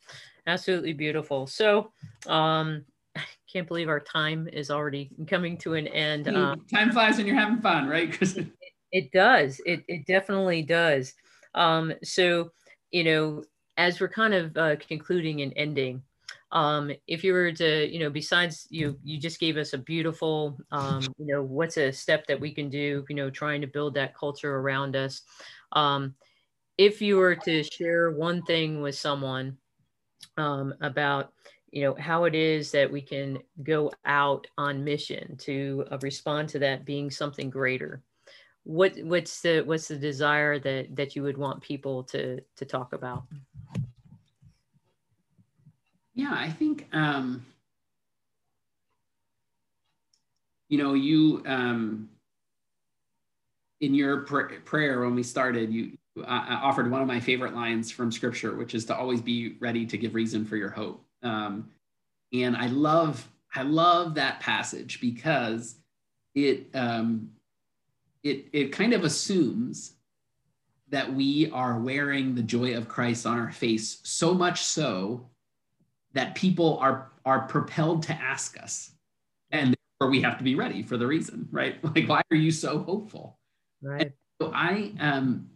Absolutely 0.46 0.94
beautiful. 0.94 1.48
So, 1.48 1.92
um, 2.28 2.86
I 3.16 3.24
can't 3.52 3.68
believe 3.68 3.90
our 3.90 4.00
time 4.00 4.48
is 4.48 4.72
already 4.72 5.12
coming 5.28 5.58
to 5.60 5.74
an 5.74 5.88
end. 5.88 6.28
Um, 6.28 6.66
time 6.74 6.92
flies 6.92 7.18
when 7.18 7.26
you're 7.26 7.36
having 7.36 7.62
fun, 7.62 7.88
right? 7.88 8.10
it, 8.22 8.48
it 8.92 9.12
does. 9.12 9.60
It, 9.66 9.84
it 9.88 10.06
definitely 10.06 10.62
does. 10.64 11.14
Um, 11.54 11.94
so, 12.04 12.52
you 12.92 13.04
know, 13.04 13.44
as 13.78 14.00
we're 14.00 14.10
kind 14.10 14.34
of 14.34 14.58
uh, 14.58 14.76
concluding 14.78 15.42
and 15.42 15.54
ending, 15.56 16.04
um, 16.52 16.92
if 17.08 17.24
you 17.24 17.34
were 17.34 17.52
to, 17.54 17.92
you 17.92 18.00
know, 18.00 18.10
besides 18.10 18.68
you, 18.70 19.00
you 19.04 19.20
just 19.20 19.40
gave 19.40 19.58
us 19.58 19.74
a 19.74 19.78
beautiful, 19.78 20.58
um, 20.72 21.02
you 21.18 21.26
know, 21.34 21.42
what's 21.42 21.78
a 21.78 21.92
step 21.92 22.28
that 22.28 22.40
we 22.40 22.54
can 22.54 22.70
do, 22.70 23.06
you 23.10 23.16
know, 23.16 23.30
trying 23.30 23.62
to 23.62 23.68
build 23.68 23.94
that 23.96 24.16
culture 24.16 24.58
around 24.58 24.96
us. 24.96 25.22
Um, 25.72 26.16
if 26.78 27.02
you 27.02 27.18
were 27.18 27.36
to 27.36 27.64
share 27.64 28.12
one 28.12 28.42
thing 28.44 28.82
with 28.82 28.96
someone 28.96 29.58
um, 30.38 30.74
about, 30.82 31.34
you 31.72 31.84
know 31.84 31.96
how 31.98 32.26
it 32.26 32.36
is 32.36 32.72
that 32.72 32.92
we 32.92 33.02
can 33.02 33.40
go 33.64 33.92
out 34.06 34.48
on 34.58 34.84
mission 34.84 35.38
to 35.38 35.86
uh, 35.92 35.98
respond 36.02 36.50
to 36.50 36.60
that 36.60 36.86
being 36.86 37.10
something 37.10 37.50
greater. 37.50 38.02
What 38.64 38.98
what's 39.04 39.42
the 39.42 39.62
what's 39.62 39.88
the 39.88 39.96
desire 39.96 40.60
that 40.60 40.96
that 40.96 41.16
you 41.16 41.24
would 41.24 41.38
want 41.38 41.62
people 41.62 42.04
to 42.06 42.42
to 42.58 42.66
talk 42.66 42.94
about? 42.94 43.24
Yeah 46.14 46.34
i 46.34 46.50
think 46.50 46.88
um 46.94 47.46
you 50.68 50.78
know 50.78 50.94
you 50.94 51.42
um 51.46 52.10
in 53.80 53.96
your 53.96 54.22
pr- 54.22 54.60
prayer 54.66 55.02
when 55.02 55.16
we 55.16 55.24
started 55.24 55.72
you 55.74 55.98
uh, 56.20 56.60
offered 56.62 56.92
one 56.92 57.02
of 57.02 57.08
my 57.08 57.20
favorite 57.20 57.56
lines 57.56 57.90
from 57.90 58.12
scripture 58.12 58.56
which 58.56 58.76
is 58.76 58.86
to 58.86 58.96
always 58.96 59.22
be 59.22 59.58
ready 59.62 59.86
to 59.86 59.98
give 59.98 60.14
reason 60.14 60.46
for 60.46 60.58
your 60.58 60.70
hope 60.70 61.06
um, 61.24 61.70
and 62.34 62.56
I 62.56 62.68
love 62.68 63.28
I 63.54 63.64
love 63.64 64.16
that 64.16 64.40
passage 64.40 65.02
because 65.02 65.76
it 66.36 66.68
um, 66.74 67.30
it 68.24 68.46
it 68.54 68.72
kind 68.72 68.94
of 68.94 69.04
assumes 69.04 69.94
that 70.90 71.14
we 71.14 71.50
are 71.52 71.80
wearing 71.80 72.36
the 72.36 72.42
joy 72.42 72.76
of 72.76 72.88
Christ 72.88 73.26
on 73.26 73.40
our 73.40 73.52
face 73.52 74.00
so 74.04 74.34
much 74.34 74.64
so 74.64 75.30
that 76.14 76.36
people 76.36 76.78
are 76.80 77.12
are 77.26 77.42
propelled 77.48 78.04
to 78.04 78.14
ask 78.14 78.62
us 78.62 78.92
and 79.52 79.76
or 80.02 80.10
we 80.10 80.22
have 80.22 80.38
to 80.40 80.44
be 80.44 80.56
ready 80.56 80.82
for 80.82 80.98
the 80.98 81.06
reason, 81.06 81.48
right? 81.52 81.78
Like, 81.96 82.10
why 82.10 82.22
are 82.32 82.38
you 82.38 82.52
so 82.52 82.80
hopeful? 82.80 83.38
Right. 83.82 84.02
And 84.02 84.12
so 84.42 84.52
I, 84.54 84.92
um, 85.00 85.48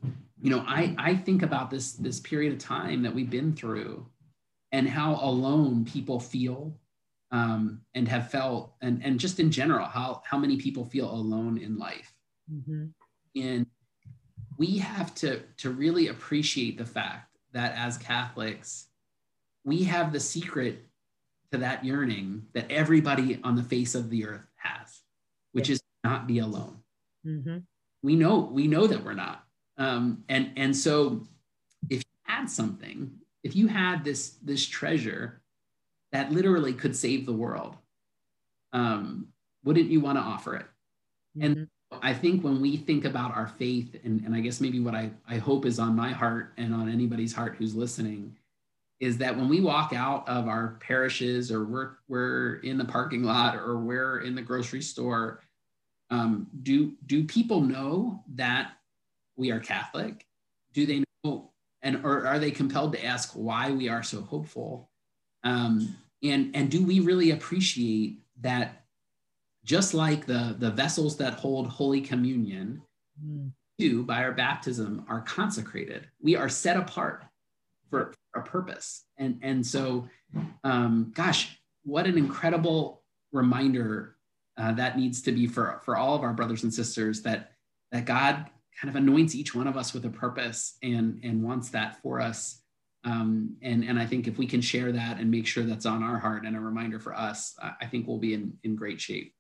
you 0.41 0.51
know, 0.51 0.63
I 0.67 0.95
I 0.97 1.15
think 1.15 1.41
about 1.41 1.71
this 1.71 1.93
this 1.93 2.19
period 2.19 2.53
of 2.53 2.59
time 2.59 3.01
that 3.01 3.13
we've 3.13 3.29
been 3.29 3.53
through, 3.53 4.05
and 4.75 4.89
how 4.89 5.15
alone 5.21 5.85
people 5.85 6.19
feel, 6.19 6.77
um, 7.31 7.79
and 7.93 8.07
have 8.09 8.29
felt, 8.29 8.73
and 8.81 9.01
and 9.05 9.19
just 9.19 9.39
in 9.39 9.49
general, 9.49 9.85
how 9.85 10.21
how 10.29 10.37
many 10.37 10.57
people 10.57 10.83
feel 10.83 11.09
alone 11.09 11.57
in 11.57 11.77
life, 11.77 12.11
Mm-hmm. 12.53 12.85
and 13.41 13.65
we 14.57 14.77
have 14.77 15.15
to 15.15 15.41
to 15.61 15.69
really 15.71 16.09
appreciate 16.09 16.77
the 16.77 16.85
fact 16.85 17.37
that 17.53 17.73
as 17.75 17.97
Catholics, 17.97 18.87
we 19.63 19.83
have 19.85 20.11
the 20.11 20.19
secret 20.19 20.85
to 21.51 21.57
that 21.57 21.83
yearning 21.83 22.45
that 22.53 22.69
everybody 22.69 23.39
on 23.43 23.55
the 23.55 23.63
face 23.63 23.95
of 23.95 24.09
the 24.09 24.25
earth 24.27 24.47
has, 24.57 25.01
which 25.53 25.69
is 25.69 25.81
not 26.03 26.27
be 26.27 26.39
alone. 26.39 26.77
Mm-hmm. 27.25 27.57
We 28.03 28.15
know 28.15 28.35
we 28.59 28.67
know 28.67 28.85
that 28.87 29.03
we're 29.03 29.13
not, 29.13 29.39
um, 29.77 30.23
and 30.29 30.51
and 30.57 30.75
so 30.75 31.25
if 31.89 31.99
you 31.99 32.17
had 32.23 32.45
something, 32.49 33.24
if 33.45 33.55
you 33.55 33.67
had 33.67 34.03
this 34.03 34.31
this 34.41 34.65
treasure 34.65 35.39
that 36.11 36.31
literally 36.31 36.73
could 36.73 36.95
save 36.95 37.25
the 37.25 37.33
world, 37.33 37.77
um, 38.73 39.27
wouldn't 39.63 39.91
you 39.91 40.01
want 40.01 40.17
to 40.17 40.21
offer 40.21 40.55
it? 40.55 40.65
And 41.39 41.55
Mhm. 41.55 41.67
I 42.01 42.13
think 42.13 42.43
when 42.43 42.59
we 42.59 42.75
think 42.75 43.05
about 43.05 43.35
our 43.35 43.47
faith, 43.47 43.95
and, 44.03 44.21
and 44.25 44.33
I 44.35 44.39
guess 44.39 44.59
maybe 44.59 44.79
what 44.79 44.95
I, 44.95 45.11
I 45.27 45.37
hope 45.37 45.65
is 45.65 45.77
on 45.77 45.95
my 45.95 46.11
heart 46.11 46.53
and 46.57 46.73
on 46.73 46.89
anybody's 46.89 47.33
heart 47.33 47.55
who's 47.55 47.75
listening, 47.75 48.35
is 48.99 49.17
that 49.19 49.37
when 49.37 49.47
we 49.47 49.61
walk 49.61 49.93
out 49.93 50.27
of 50.27 50.47
our 50.47 50.77
parishes 50.79 51.51
or 51.51 51.65
we're, 51.65 51.91
we're 52.07 52.55
in 52.63 52.77
the 52.77 52.85
parking 52.85 53.23
lot 53.23 53.55
or 53.55 53.77
we're 53.77 54.21
in 54.21 54.33
the 54.33 54.41
grocery 54.41 54.81
store, 54.81 55.41
um, 56.09 56.47
do, 56.63 56.95
do 57.05 57.23
people 57.23 57.61
know 57.61 58.23
that 58.35 58.71
we 59.35 59.51
are 59.51 59.59
Catholic? 59.59 60.25
Do 60.73 60.85
they 60.85 61.03
know, 61.23 61.51
and 61.85 62.05
or 62.05 62.27
are 62.27 62.39
they 62.39 62.51
compelled 62.51 62.91
to 62.93 63.05
ask 63.05 63.31
why 63.31 63.71
we 63.71 63.87
are 63.87 64.03
so 64.03 64.21
hopeful? 64.21 64.89
Um, 65.45 65.95
and, 66.21 66.53
and 66.53 66.69
do 66.69 66.83
we 66.83 66.99
really 66.99 67.31
appreciate 67.31 68.19
that 68.41 68.83
just 69.63 69.93
like 69.93 70.25
the, 70.25 70.55
the 70.59 70.71
vessels 70.71 71.15
that 71.17 71.35
hold 71.35 71.67
Holy 71.67 72.01
Communion, 72.01 72.81
Mm. 73.23 73.51
do 73.77 74.03
by 74.03 74.23
our 74.23 74.33
baptism 74.33 75.05
are 75.07 75.21
consecrated. 75.21 76.07
We 76.21 76.35
are 76.35 76.49
set 76.49 76.75
apart 76.75 77.23
for 77.89 78.13
a 78.35 78.41
purpose. 78.41 79.05
And, 79.17 79.39
and 79.41 79.65
so, 79.65 80.09
um, 80.63 81.13
gosh, 81.15 81.57
what 81.83 82.07
an 82.07 82.17
incredible 82.17 83.03
reminder 83.31 84.17
uh, 84.57 84.73
that 84.73 84.97
needs 84.97 85.21
to 85.23 85.31
be 85.31 85.47
for, 85.47 85.81
for 85.85 85.95
all 85.95 86.15
of 86.15 86.23
our 86.23 86.33
brothers 86.33 86.63
and 86.63 86.73
sisters 86.73 87.21
that, 87.21 87.51
that 87.91 88.05
God 88.05 88.47
kind 88.79 88.89
of 88.89 89.01
anoints 89.01 89.35
each 89.35 89.55
one 89.55 89.67
of 89.67 89.77
us 89.77 89.93
with 89.93 90.05
a 90.05 90.09
purpose 90.09 90.77
and, 90.83 91.19
and 91.23 91.43
wants 91.43 91.69
that 91.69 92.01
for 92.01 92.19
us. 92.19 92.61
Um, 93.03 93.55
and, 93.61 93.83
and 93.83 93.99
I 93.99 94.05
think 94.05 94.27
if 94.27 94.37
we 94.37 94.47
can 94.47 94.61
share 94.61 94.91
that 94.91 95.19
and 95.19 95.29
make 95.29 95.45
sure 95.45 95.63
that's 95.63 95.85
on 95.85 96.03
our 96.03 96.17
heart 96.17 96.43
and 96.45 96.55
a 96.55 96.59
reminder 96.59 96.99
for 96.99 97.13
us, 97.13 97.55
I 97.79 97.85
think 97.85 98.07
we'll 98.07 98.17
be 98.17 98.33
in, 98.33 98.53
in 98.63 98.75
great 98.75 98.99
shape. 98.99 99.33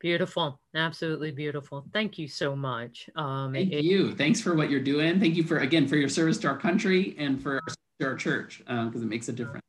Beautiful. 0.00 0.60
Absolutely 0.76 1.32
beautiful. 1.32 1.84
Thank 1.92 2.18
you 2.18 2.28
so 2.28 2.54
much. 2.54 3.10
Um, 3.16 3.52
Thank 3.52 3.72
it- 3.72 3.84
you. 3.84 4.14
Thanks 4.14 4.40
for 4.40 4.54
what 4.54 4.70
you're 4.70 4.80
doing. 4.80 5.18
Thank 5.18 5.34
you 5.34 5.42
for 5.42 5.58
again 5.58 5.88
for 5.88 5.96
your 5.96 6.08
service 6.08 6.38
to 6.38 6.48
our 6.48 6.56
country 6.56 7.16
and 7.18 7.42
for 7.42 7.60
to 8.00 8.06
our 8.06 8.14
church 8.14 8.62
because 8.64 9.02
it 9.02 9.08
makes 9.08 9.28
a 9.28 9.32
difference. 9.32 9.67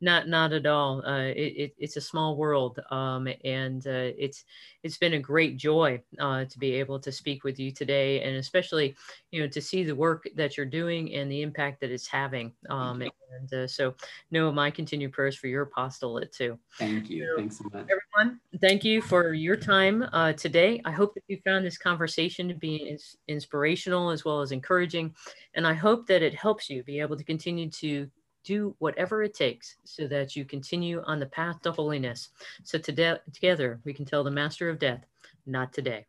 Not, 0.00 0.28
not 0.28 0.52
at 0.52 0.64
all. 0.64 1.04
Uh, 1.04 1.24
it, 1.24 1.54
it, 1.56 1.74
it's 1.76 1.96
a 1.96 2.00
small 2.00 2.36
world, 2.36 2.78
um, 2.92 3.28
and 3.44 3.84
uh, 3.84 4.12
it's 4.16 4.44
it's 4.84 4.96
been 4.96 5.14
a 5.14 5.18
great 5.18 5.56
joy 5.56 6.00
uh, 6.20 6.44
to 6.44 6.58
be 6.58 6.72
able 6.74 7.00
to 7.00 7.10
speak 7.10 7.42
with 7.42 7.58
you 7.58 7.72
today, 7.72 8.22
and 8.22 8.36
especially, 8.36 8.94
you 9.32 9.42
know, 9.42 9.48
to 9.48 9.60
see 9.60 9.82
the 9.82 9.96
work 9.96 10.28
that 10.36 10.56
you're 10.56 10.66
doing 10.66 11.12
and 11.14 11.28
the 11.28 11.42
impact 11.42 11.80
that 11.80 11.90
it's 11.90 12.06
having. 12.06 12.52
Um, 12.70 13.02
and 13.02 13.52
uh, 13.52 13.66
so, 13.66 13.94
know 14.30 14.52
my 14.52 14.70
continued 14.70 15.12
prayers 15.12 15.34
for 15.34 15.48
your 15.48 15.62
apostolate 15.62 16.30
too. 16.32 16.60
Thank 16.78 17.10
you. 17.10 17.34
Thanks 17.36 17.58
so 17.58 17.64
much. 17.64 17.88
Everyone, 17.90 18.40
thank 18.60 18.84
you 18.84 19.02
for 19.02 19.32
your 19.32 19.56
time 19.56 20.04
uh, 20.12 20.32
today. 20.34 20.80
I 20.84 20.92
hope 20.92 21.12
that 21.14 21.24
you 21.26 21.40
found 21.44 21.66
this 21.66 21.76
conversation 21.76 22.46
to 22.46 22.54
be 22.54 22.76
ins- 22.76 23.16
inspirational 23.26 24.10
as 24.10 24.24
well 24.24 24.42
as 24.42 24.52
encouraging, 24.52 25.12
and 25.54 25.66
I 25.66 25.74
hope 25.74 26.06
that 26.06 26.22
it 26.22 26.36
helps 26.36 26.70
you 26.70 26.84
be 26.84 27.00
able 27.00 27.16
to 27.16 27.24
continue 27.24 27.68
to 27.70 28.08
do 28.44 28.74
whatever 28.78 29.22
it 29.22 29.34
takes 29.34 29.76
so 29.84 30.06
that 30.08 30.34
you 30.34 30.44
continue 30.44 31.02
on 31.06 31.18
the 31.18 31.26
path 31.26 31.60
to 31.62 31.72
holiness. 31.72 32.30
So 32.62 32.78
today, 32.78 33.16
together 33.32 33.80
we 33.84 33.92
can 33.92 34.04
tell 34.04 34.24
the 34.24 34.30
master 34.30 34.68
of 34.68 34.78
death, 34.78 35.04
not 35.46 35.72
today. 35.72 36.06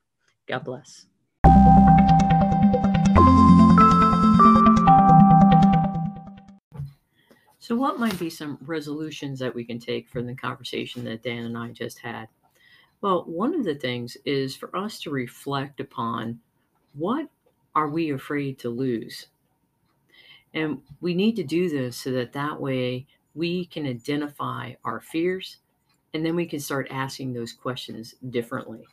God 0.48 0.64
bless. 0.64 1.06
So, 7.62 7.76
what 7.76 8.00
might 8.00 8.18
be 8.18 8.32
some 8.32 8.58
resolutions 8.62 9.38
that 9.40 9.54
we 9.54 9.64
can 9.64 9.78
take 9.78 10.10
from 10.10 10.26
the 10.26 10.34
conversation 10.34 11.04
that 11.04 11.22
Dan 11.22 11.46
and 11.46 11.56
I 11.56 11.70
just 11.70 12.00
had? 12.00 12.28
Well, 13.02 13.26
one 13.26 13.54
of 13.54 13.64
the 13.64 13.76
things 13.76 14.18
is 14.26 14.56
for 14.56 14.76
us 14.76 15.00
to 15.02 15.12
reflect 15.12 15.80
upon 15.80 16.40
what 16.94 17.30
are 17.76 17.88
we 17.88 18.12
afraid 18.12 18.58
to 18.60 18.70
lose? 18.70 19.28
And 20.54 20.82
we 21.02 21.14
need 21.14 21.36
to 21.36 21.44
do 21.44 21.70
this 21.70 21.98
so 21.98 22.12
that 22.12 22.34
that 22.34 22.60
way 22.60 23.08
we 23.36 23.66
can 23.66 23.86
identify 23.86 24.74
our 24.84 25.00
fears 25.00 25.58
and 26.14 26.26
then 26.26 26.36
we 26.36 26.46
can 26.46 26.60
start 26.60 26.88
asking 26.90 27.34
those 27.34 27.54
questions 27.54 28.16
differently. 28.30 28.88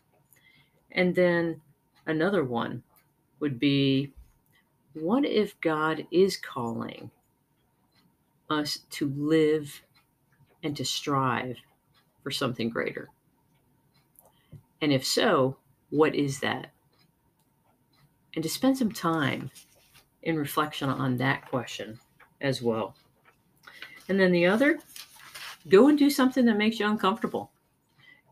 And 0.92 1.14
then 1.14 1.62
another 2.06 2.44
one 2.44 2.82
would 3.40 3.58
be 3.58 4.12
what 4.92 5.24
if 5.24 5.60
God 5.60 6.06
is 6.10 6.36
calling 6.36 7.10
us 8.48 8.80
to 8.90 9.12
live 9.16 9.82
and 10.62 10.76
to 10.76 10.84
strive 10.84 11.56
for 12.22 12.30
something 12.30 12.70
greater? 12.70 13.08
And 14.80 14.92
if 14.92 15.04
so, 15.04 15.56
what 15.90 16.14
is 16.14 16.40
that? 16.40 16.72
And 18.34 18.42
to 18.42 18.48
spend 18.48 18.76
some 18.76 18.92
time 18.92 19.50
in 20.26 20.36
reflection 20.36 20.90
on 20.90 21.16
that 21.16 21.48
question 21.48 21.98
as 22.40 22.60
well. 22.60 22.94
And 24.08 24.20
then 24.20 24.32
the 24.32 24.46
other, 24.46 24.80
go 25.68 25.88
and 25.88 25.96
do 25.96 26.10
something 26.10 26.44
that 26.44 26.56
makes 26.56 26.78
you 26.78 26.86
uncomfortable. 26.86 27.52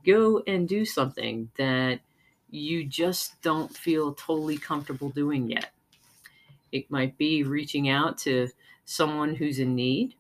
Go 0.04 0.42
and 0.46 0.68
do 0.68 0.84
something 0.84 1.48
that 1.56 2.00
you 2.50 2.84
just 2.84 3.40
don't 3.42 3.74
feel 3.74 4.12
totally 4.14 4.58
comfortable 4.58 5.08
doing 5.10 5.48
yet. 5.48 5.70
It 6.72 6.90
might 6.90 7.16
be 7.16 7.44
reaching 7.44 7.88
out 7.88 8.18
to 8.18 8.48
someone 8.84 9.34
who's 9.34 9.60
in 9.60 9.76
need, 9.76 10.16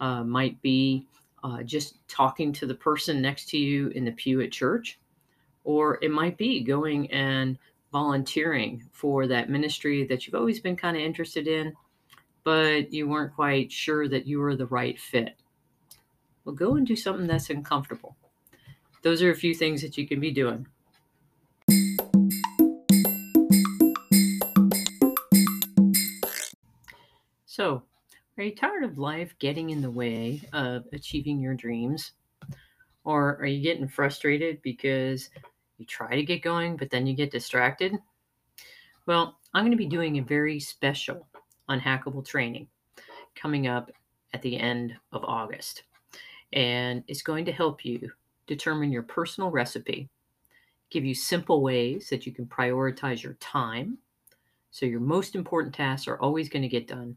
uh, 0.00 0.22
might 0.22 0.60
be 0.60 1.06
uh, 1.42 1.62
just 1.62 2.06
talking 2.06 2.52
to 2.52 2.66
the 2.66 2.74
person 2.74 3.22
next 3.22 3.48
to 3.48 3.58
you 3.58 3.88
in 3.88 4.04
the 4.04 4.12
pew 4.12 4.42
at 4.42 4.52
church, 4.52 4.98
or 5.64 5.98
it 6.02 6.10
might 6.10 6.36
be 6.36 6.62
going 6.62 7.10
and 7.10 7.58
volunteering 7.94 8.82
for 8.90 9.28
that 9.28 9.48
ministry 9.48 10.04
that 10.04 10.26
you've 10.26 10.34
always 10.34 10.58
been 10.58 10.74
kind 10.74 10.96
of 10.96 11.02
interested 11.04 11.46
in, 11.46 11.72
but 12.42 12.92
you 12.92 13.08
weren't 13.08 13.32
quite 13.32 13.70
sure 13.70 14.08
that 14.08 14.26
you 14.26 14.40
were 14.40 14.56
the 14.56 14.66
right 14.66 14.98
fit. 14.98 15.36
Well, 16.44 16.56
go 16.56 16.74
and 16.74 16.84
do 16.84 16.96
something 16.96 17.28
that's 17.28 17.50
uncomfortable. 17.50 18.16
Those 19.02 19.22
are 19.22 19.30
a 19.30 19.36
few 19.36 19.54
things 19.54 19.80
that 19.80 19.96
you 19.96 20.08
can 20.08 20.18
be 20.18 20.32
doing. 20.32 20.66
So, 27.46 27.84
are 28.36 28.42
you 28.42 28.56
tired 28.56 28.82
of 28.82 28.98
life 28.98 29.36
getting 29.38 29.70
in 29.70 29.80
the 29.80 29.88
way 29.88 30.42
of 30.52 30.82
achieving 30.92 31.38
your 31.38 31.54
dreams? 31.54 32.10
Or 33.04 33.36
are 33.36 33.46
you 33.46 33.62
getting 33.62 33.86
frustrated 33.86 34.60
because 34.62 35.30
you 35.78 35.86
try 35.86 36.14
to 36.14 36.22
get 36.22 36.42
going, 36.42 36.76
but 36.76 36.90
then 36.90 37.06
you 37.06 37.14
get 37.14 37.30
distracted? 37.30 37.96
Well, 39.06 39.38
I'm 39.52 39.62
going 39.62 39.72
to 39.72 39.76
be 39.76 39.86
doing 39.86 40.18
a 40.18 40.22
very 40.22 40.58
special 40.60 41.28
unhackable 41.68 42.24
training 42.24 42.68
coming 43.34 43.66
up 43.66 43.90
at 44.32 44.42
the 44.42 44.58
end 44.58 44.94
of 45.12 45.24
August. 45.24 45.84
And 46.52 47.02
it's 47.08 47.22
going 47.22 47.44
to 47.46 47.52
help 47.52 47.84
you 47.84 48.10
determine 48.46 48.92
your 48.92 49.02
personal 49.02 49.50
recipe, 49.50 50.08
give 50.90 51.04
you 51.04 51.14
simple 51.14 51.62
ways 51.62 52.08
that 52.10 52.26
you 52.26 52.32
can 52.32 52.46
prioritize 52.46 53.22
your 53.22 53.34
time 53.34 53.98
so 54.70 54.86
your 54.86 55.00
most 55.00 55.34
important 55.34 55.74
tasks 55.74 56.08
are 56.08 56.18
always 56.18 56.48
going 56.48 56.62
to 56.62 56.68
get 56.68 56.88
done. 56.88 57.16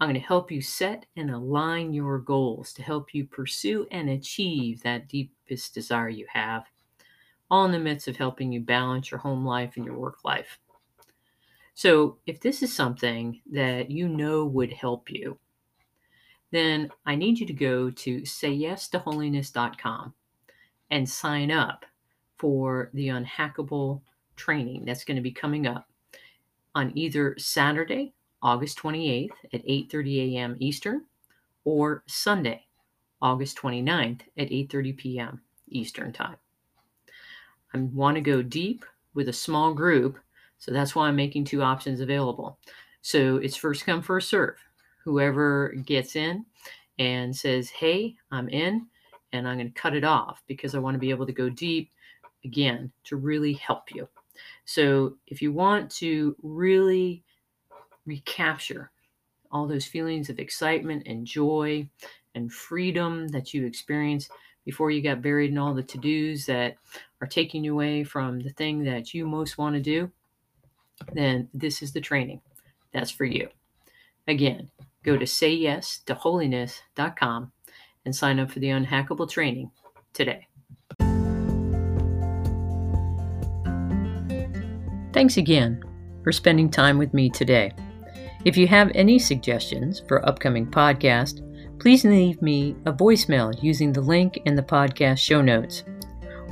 I'm 0.00 0.08
going 0.08 0.20
to 0.20 0.26
help 0.26 0.50
you 0.50 0.60
set 0.60 1.06
and 1.16 1.30
align 1.30 1.92
your 1.92 2.18
goals 2.18 2.72
to 2.74 2.82
help 2.82 3.14
you 3.14 3.24
pursue 3.24 3.86
and 3.90 4.10
achieve 4.10 4.82
that 4.82 5.08
deepest 5.08 5.74
desire 5.74 6.08
you 6.08 6.26
have, 6.32 6.64
all 7.50 7.64
in 7.64 7.72
the 7.72 7.78
midst 7.78 8.08
of 8.08 8.16
helping 8.16 8.52
you 8.52 8.60
balance 8.60 9.10
your 9.10 9.20
home 9.20 9.44
life 9.44 9.72
and 9.76 9.84
your 9.84 9.98
work 9.98 10.24
life. 10.24 10.58
So, 11.74 12.18
if 12.26 12.40
this 12.40 12.62
is 12.62 12.74
something 12.74 13.40
that 13.52 13.90
you 13.90 14.08
know 14.08 14.44
would 14.44 14.72
help 14.72 15.10
you, 15.10 15.38
then 16.50 16.90
I 17.06 17.14
need 17.14 17.38
you 17.38 17.46
to 17.46 17.52
go 17.52 17.90
to 17.90 18.22
sayyes2holiness.com 18.22 20.14
and 20.90 21.08
sign 21.08 21.50
up 21.50 21.84
for 22.38 22.90
the 22.94 23.08
unhackable 23.08 24.02
training 24.36 24.84
that's 24.84 25.04
going 25.04 25.16
to 25.16 25.22
be 25.22 25.32
coming 25.32 25.66
up 25.66 25.88
on 26.74 26.92
either 26.96 27.34
Saturday, 27.38 28.14
August 28.42 28.78
28th 28.78 29.30
at 29.52 29.64
8:30 29.66 30.34
a.m. 30.34 30.56
Eastern 30.60 31.04
or 31.64 32.04
Sunday, 32.06 32.66
August 33.20 33.58
29th 33.58 34.22
at 34.36 34.48
8:30 34.48 34.96
p.m. 34.96 35.42
Eastern 35.68 36.12
Time. 36.12 36.36
I 37.74 37.78
want 37.78 38.16
to 38.16 38.20
go 38.20 38.42
deep 38.42 38.84
with 39.14 39.28
a 39.28 39.32
small 39.32 39.74
group, 39.74 40.18
so 40.58 40.72
that's 40.72 40.94
why 40.94 41.08
I'm 41.08 41.16
making 41.16 41.44
two 41.44 41.62
options 41.62 42.00
available. 42.00 42.58
So 43.02 43.36
it's 43.36 43.56
first 43.56 43.84
come 43.86 44.02
first 44.02 44.28
serve. 44.28 44.56
Whoever 45.04 45.74
gets 45.84 46.16
in 46.16 46.44
and 46.98 47.34
says, 47.34 47.70
"Hey, 47.70 48.16
I'm 48.30 48.48
in," 48.48 48.86
and 49.32 49.46
I'm 49.46 49.58
going 49.58 49.72
to 49.72 49.80
cut 49.80 49.94
it 49.94 50.04
off 50.04 50.42
because 50.46 50.74
I 50.74 50.78
want 50.78 50.94
to 50.94 50.98
be 50.98 51.10
able 51.10 51.26
to 51.26 51.32
go 51.32 51.48
deep 51.48 51.90
again 52.44 52.92
to 53.04 53.16
really 53.16 53.54
help 53.54 53.94
you. 53.94 54.08
So 54.64 55.16
if 55.26 55.42
you 55.42 55.52
want 55.52 55.90
to 55.92 56.36
really 56.42 57.24
recapture 58.06 58.90
all 59.50 59.66
those 59.66 59.86
feelings 59.86 60.30
of 60.30 60.38
excitement 60.38 61.04
and 61.06 61.26
joy 61.26 61.88
and 62.34 62.52
freedom 62.52 63.28
that 63.28 63.52
you 63.54 63.66
experienced 63.66 64.30
before 64.68 64.90
you 64.90 65.00
got 65.00 65.22
buried 65.22 65.50
in 65.50 65.56
all 65.56 65.72
the 65.72 65.82
to 65.82 65.96
dos 65.96 66.44
that 66.44 66.76
are 67.22 67.26
taking 67.26 67.64
you 67.64 67.72
away 67.72 68.04
from 68.04 68.38
the 68.40 68.50
thing 68.50 68.84
that 68.84 69.14
you 69.14 69.26
most 69.26 69.56
want 69.56 69.74
to 69.74 69.80
do, 69.80 70.10
then 71.14 71.48
this 71.54 71.80
is 71.80 71.94
the 71.94 72.02
training. 72.02 72.42
That's 72.92 73.10
for 73.10 73.24
you. 73.24 73.48
Again, 74.26 74.68
go 75.04 75.16
to 75.16 75.24
sayyes2holiness.com 75.24 77.52
and 78.04 78.14
sign 78.14 78.38
up 78.38 78.50
for 78.50 78.58
the 78.58 78.68
unhackable 78.68 79.30
training 79.30 79.70
today. 80.12 80.46
Thanks 85.14 85.38
again 85.38 85.82
for 86.22 86.30
spending 86.30 86.70
time 86.70 86.98
with 86.98 87.14
me 87.14 87.30
today. 87.30 87.72
If 88.44 88.58
you 88.58 88.68
have 88.68 88.92
any 88.94 89.18
suggestions 89.18 90.02
for 90.06 90.28
upcoming 90.28 90.66
podcast, 90.66 91.40
please 91.78 92.04
leave 92.04 92.42
me 92.42 92.76
a 92.86 92.92
voicemail 92.92 93.52
using 93.62 93.92
the 93.92 94.00
link 94.00 94.40
in 94.44 94.54
the 94.54 94.62
podcast 94.62 95.18
show 95.18 95.40
notes 95.40 95.84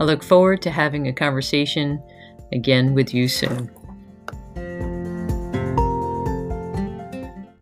I 0.00 0.04
look 0.04 0.22
forward 0.22 0.60
to 0.62 0.70
having 0.70 1.08
a 1.08 1.12
conversation 1.12 2.02
again 2.52 2.94
with 2.94 3.14
you 3.14 3.28
soon. 3.28 3.70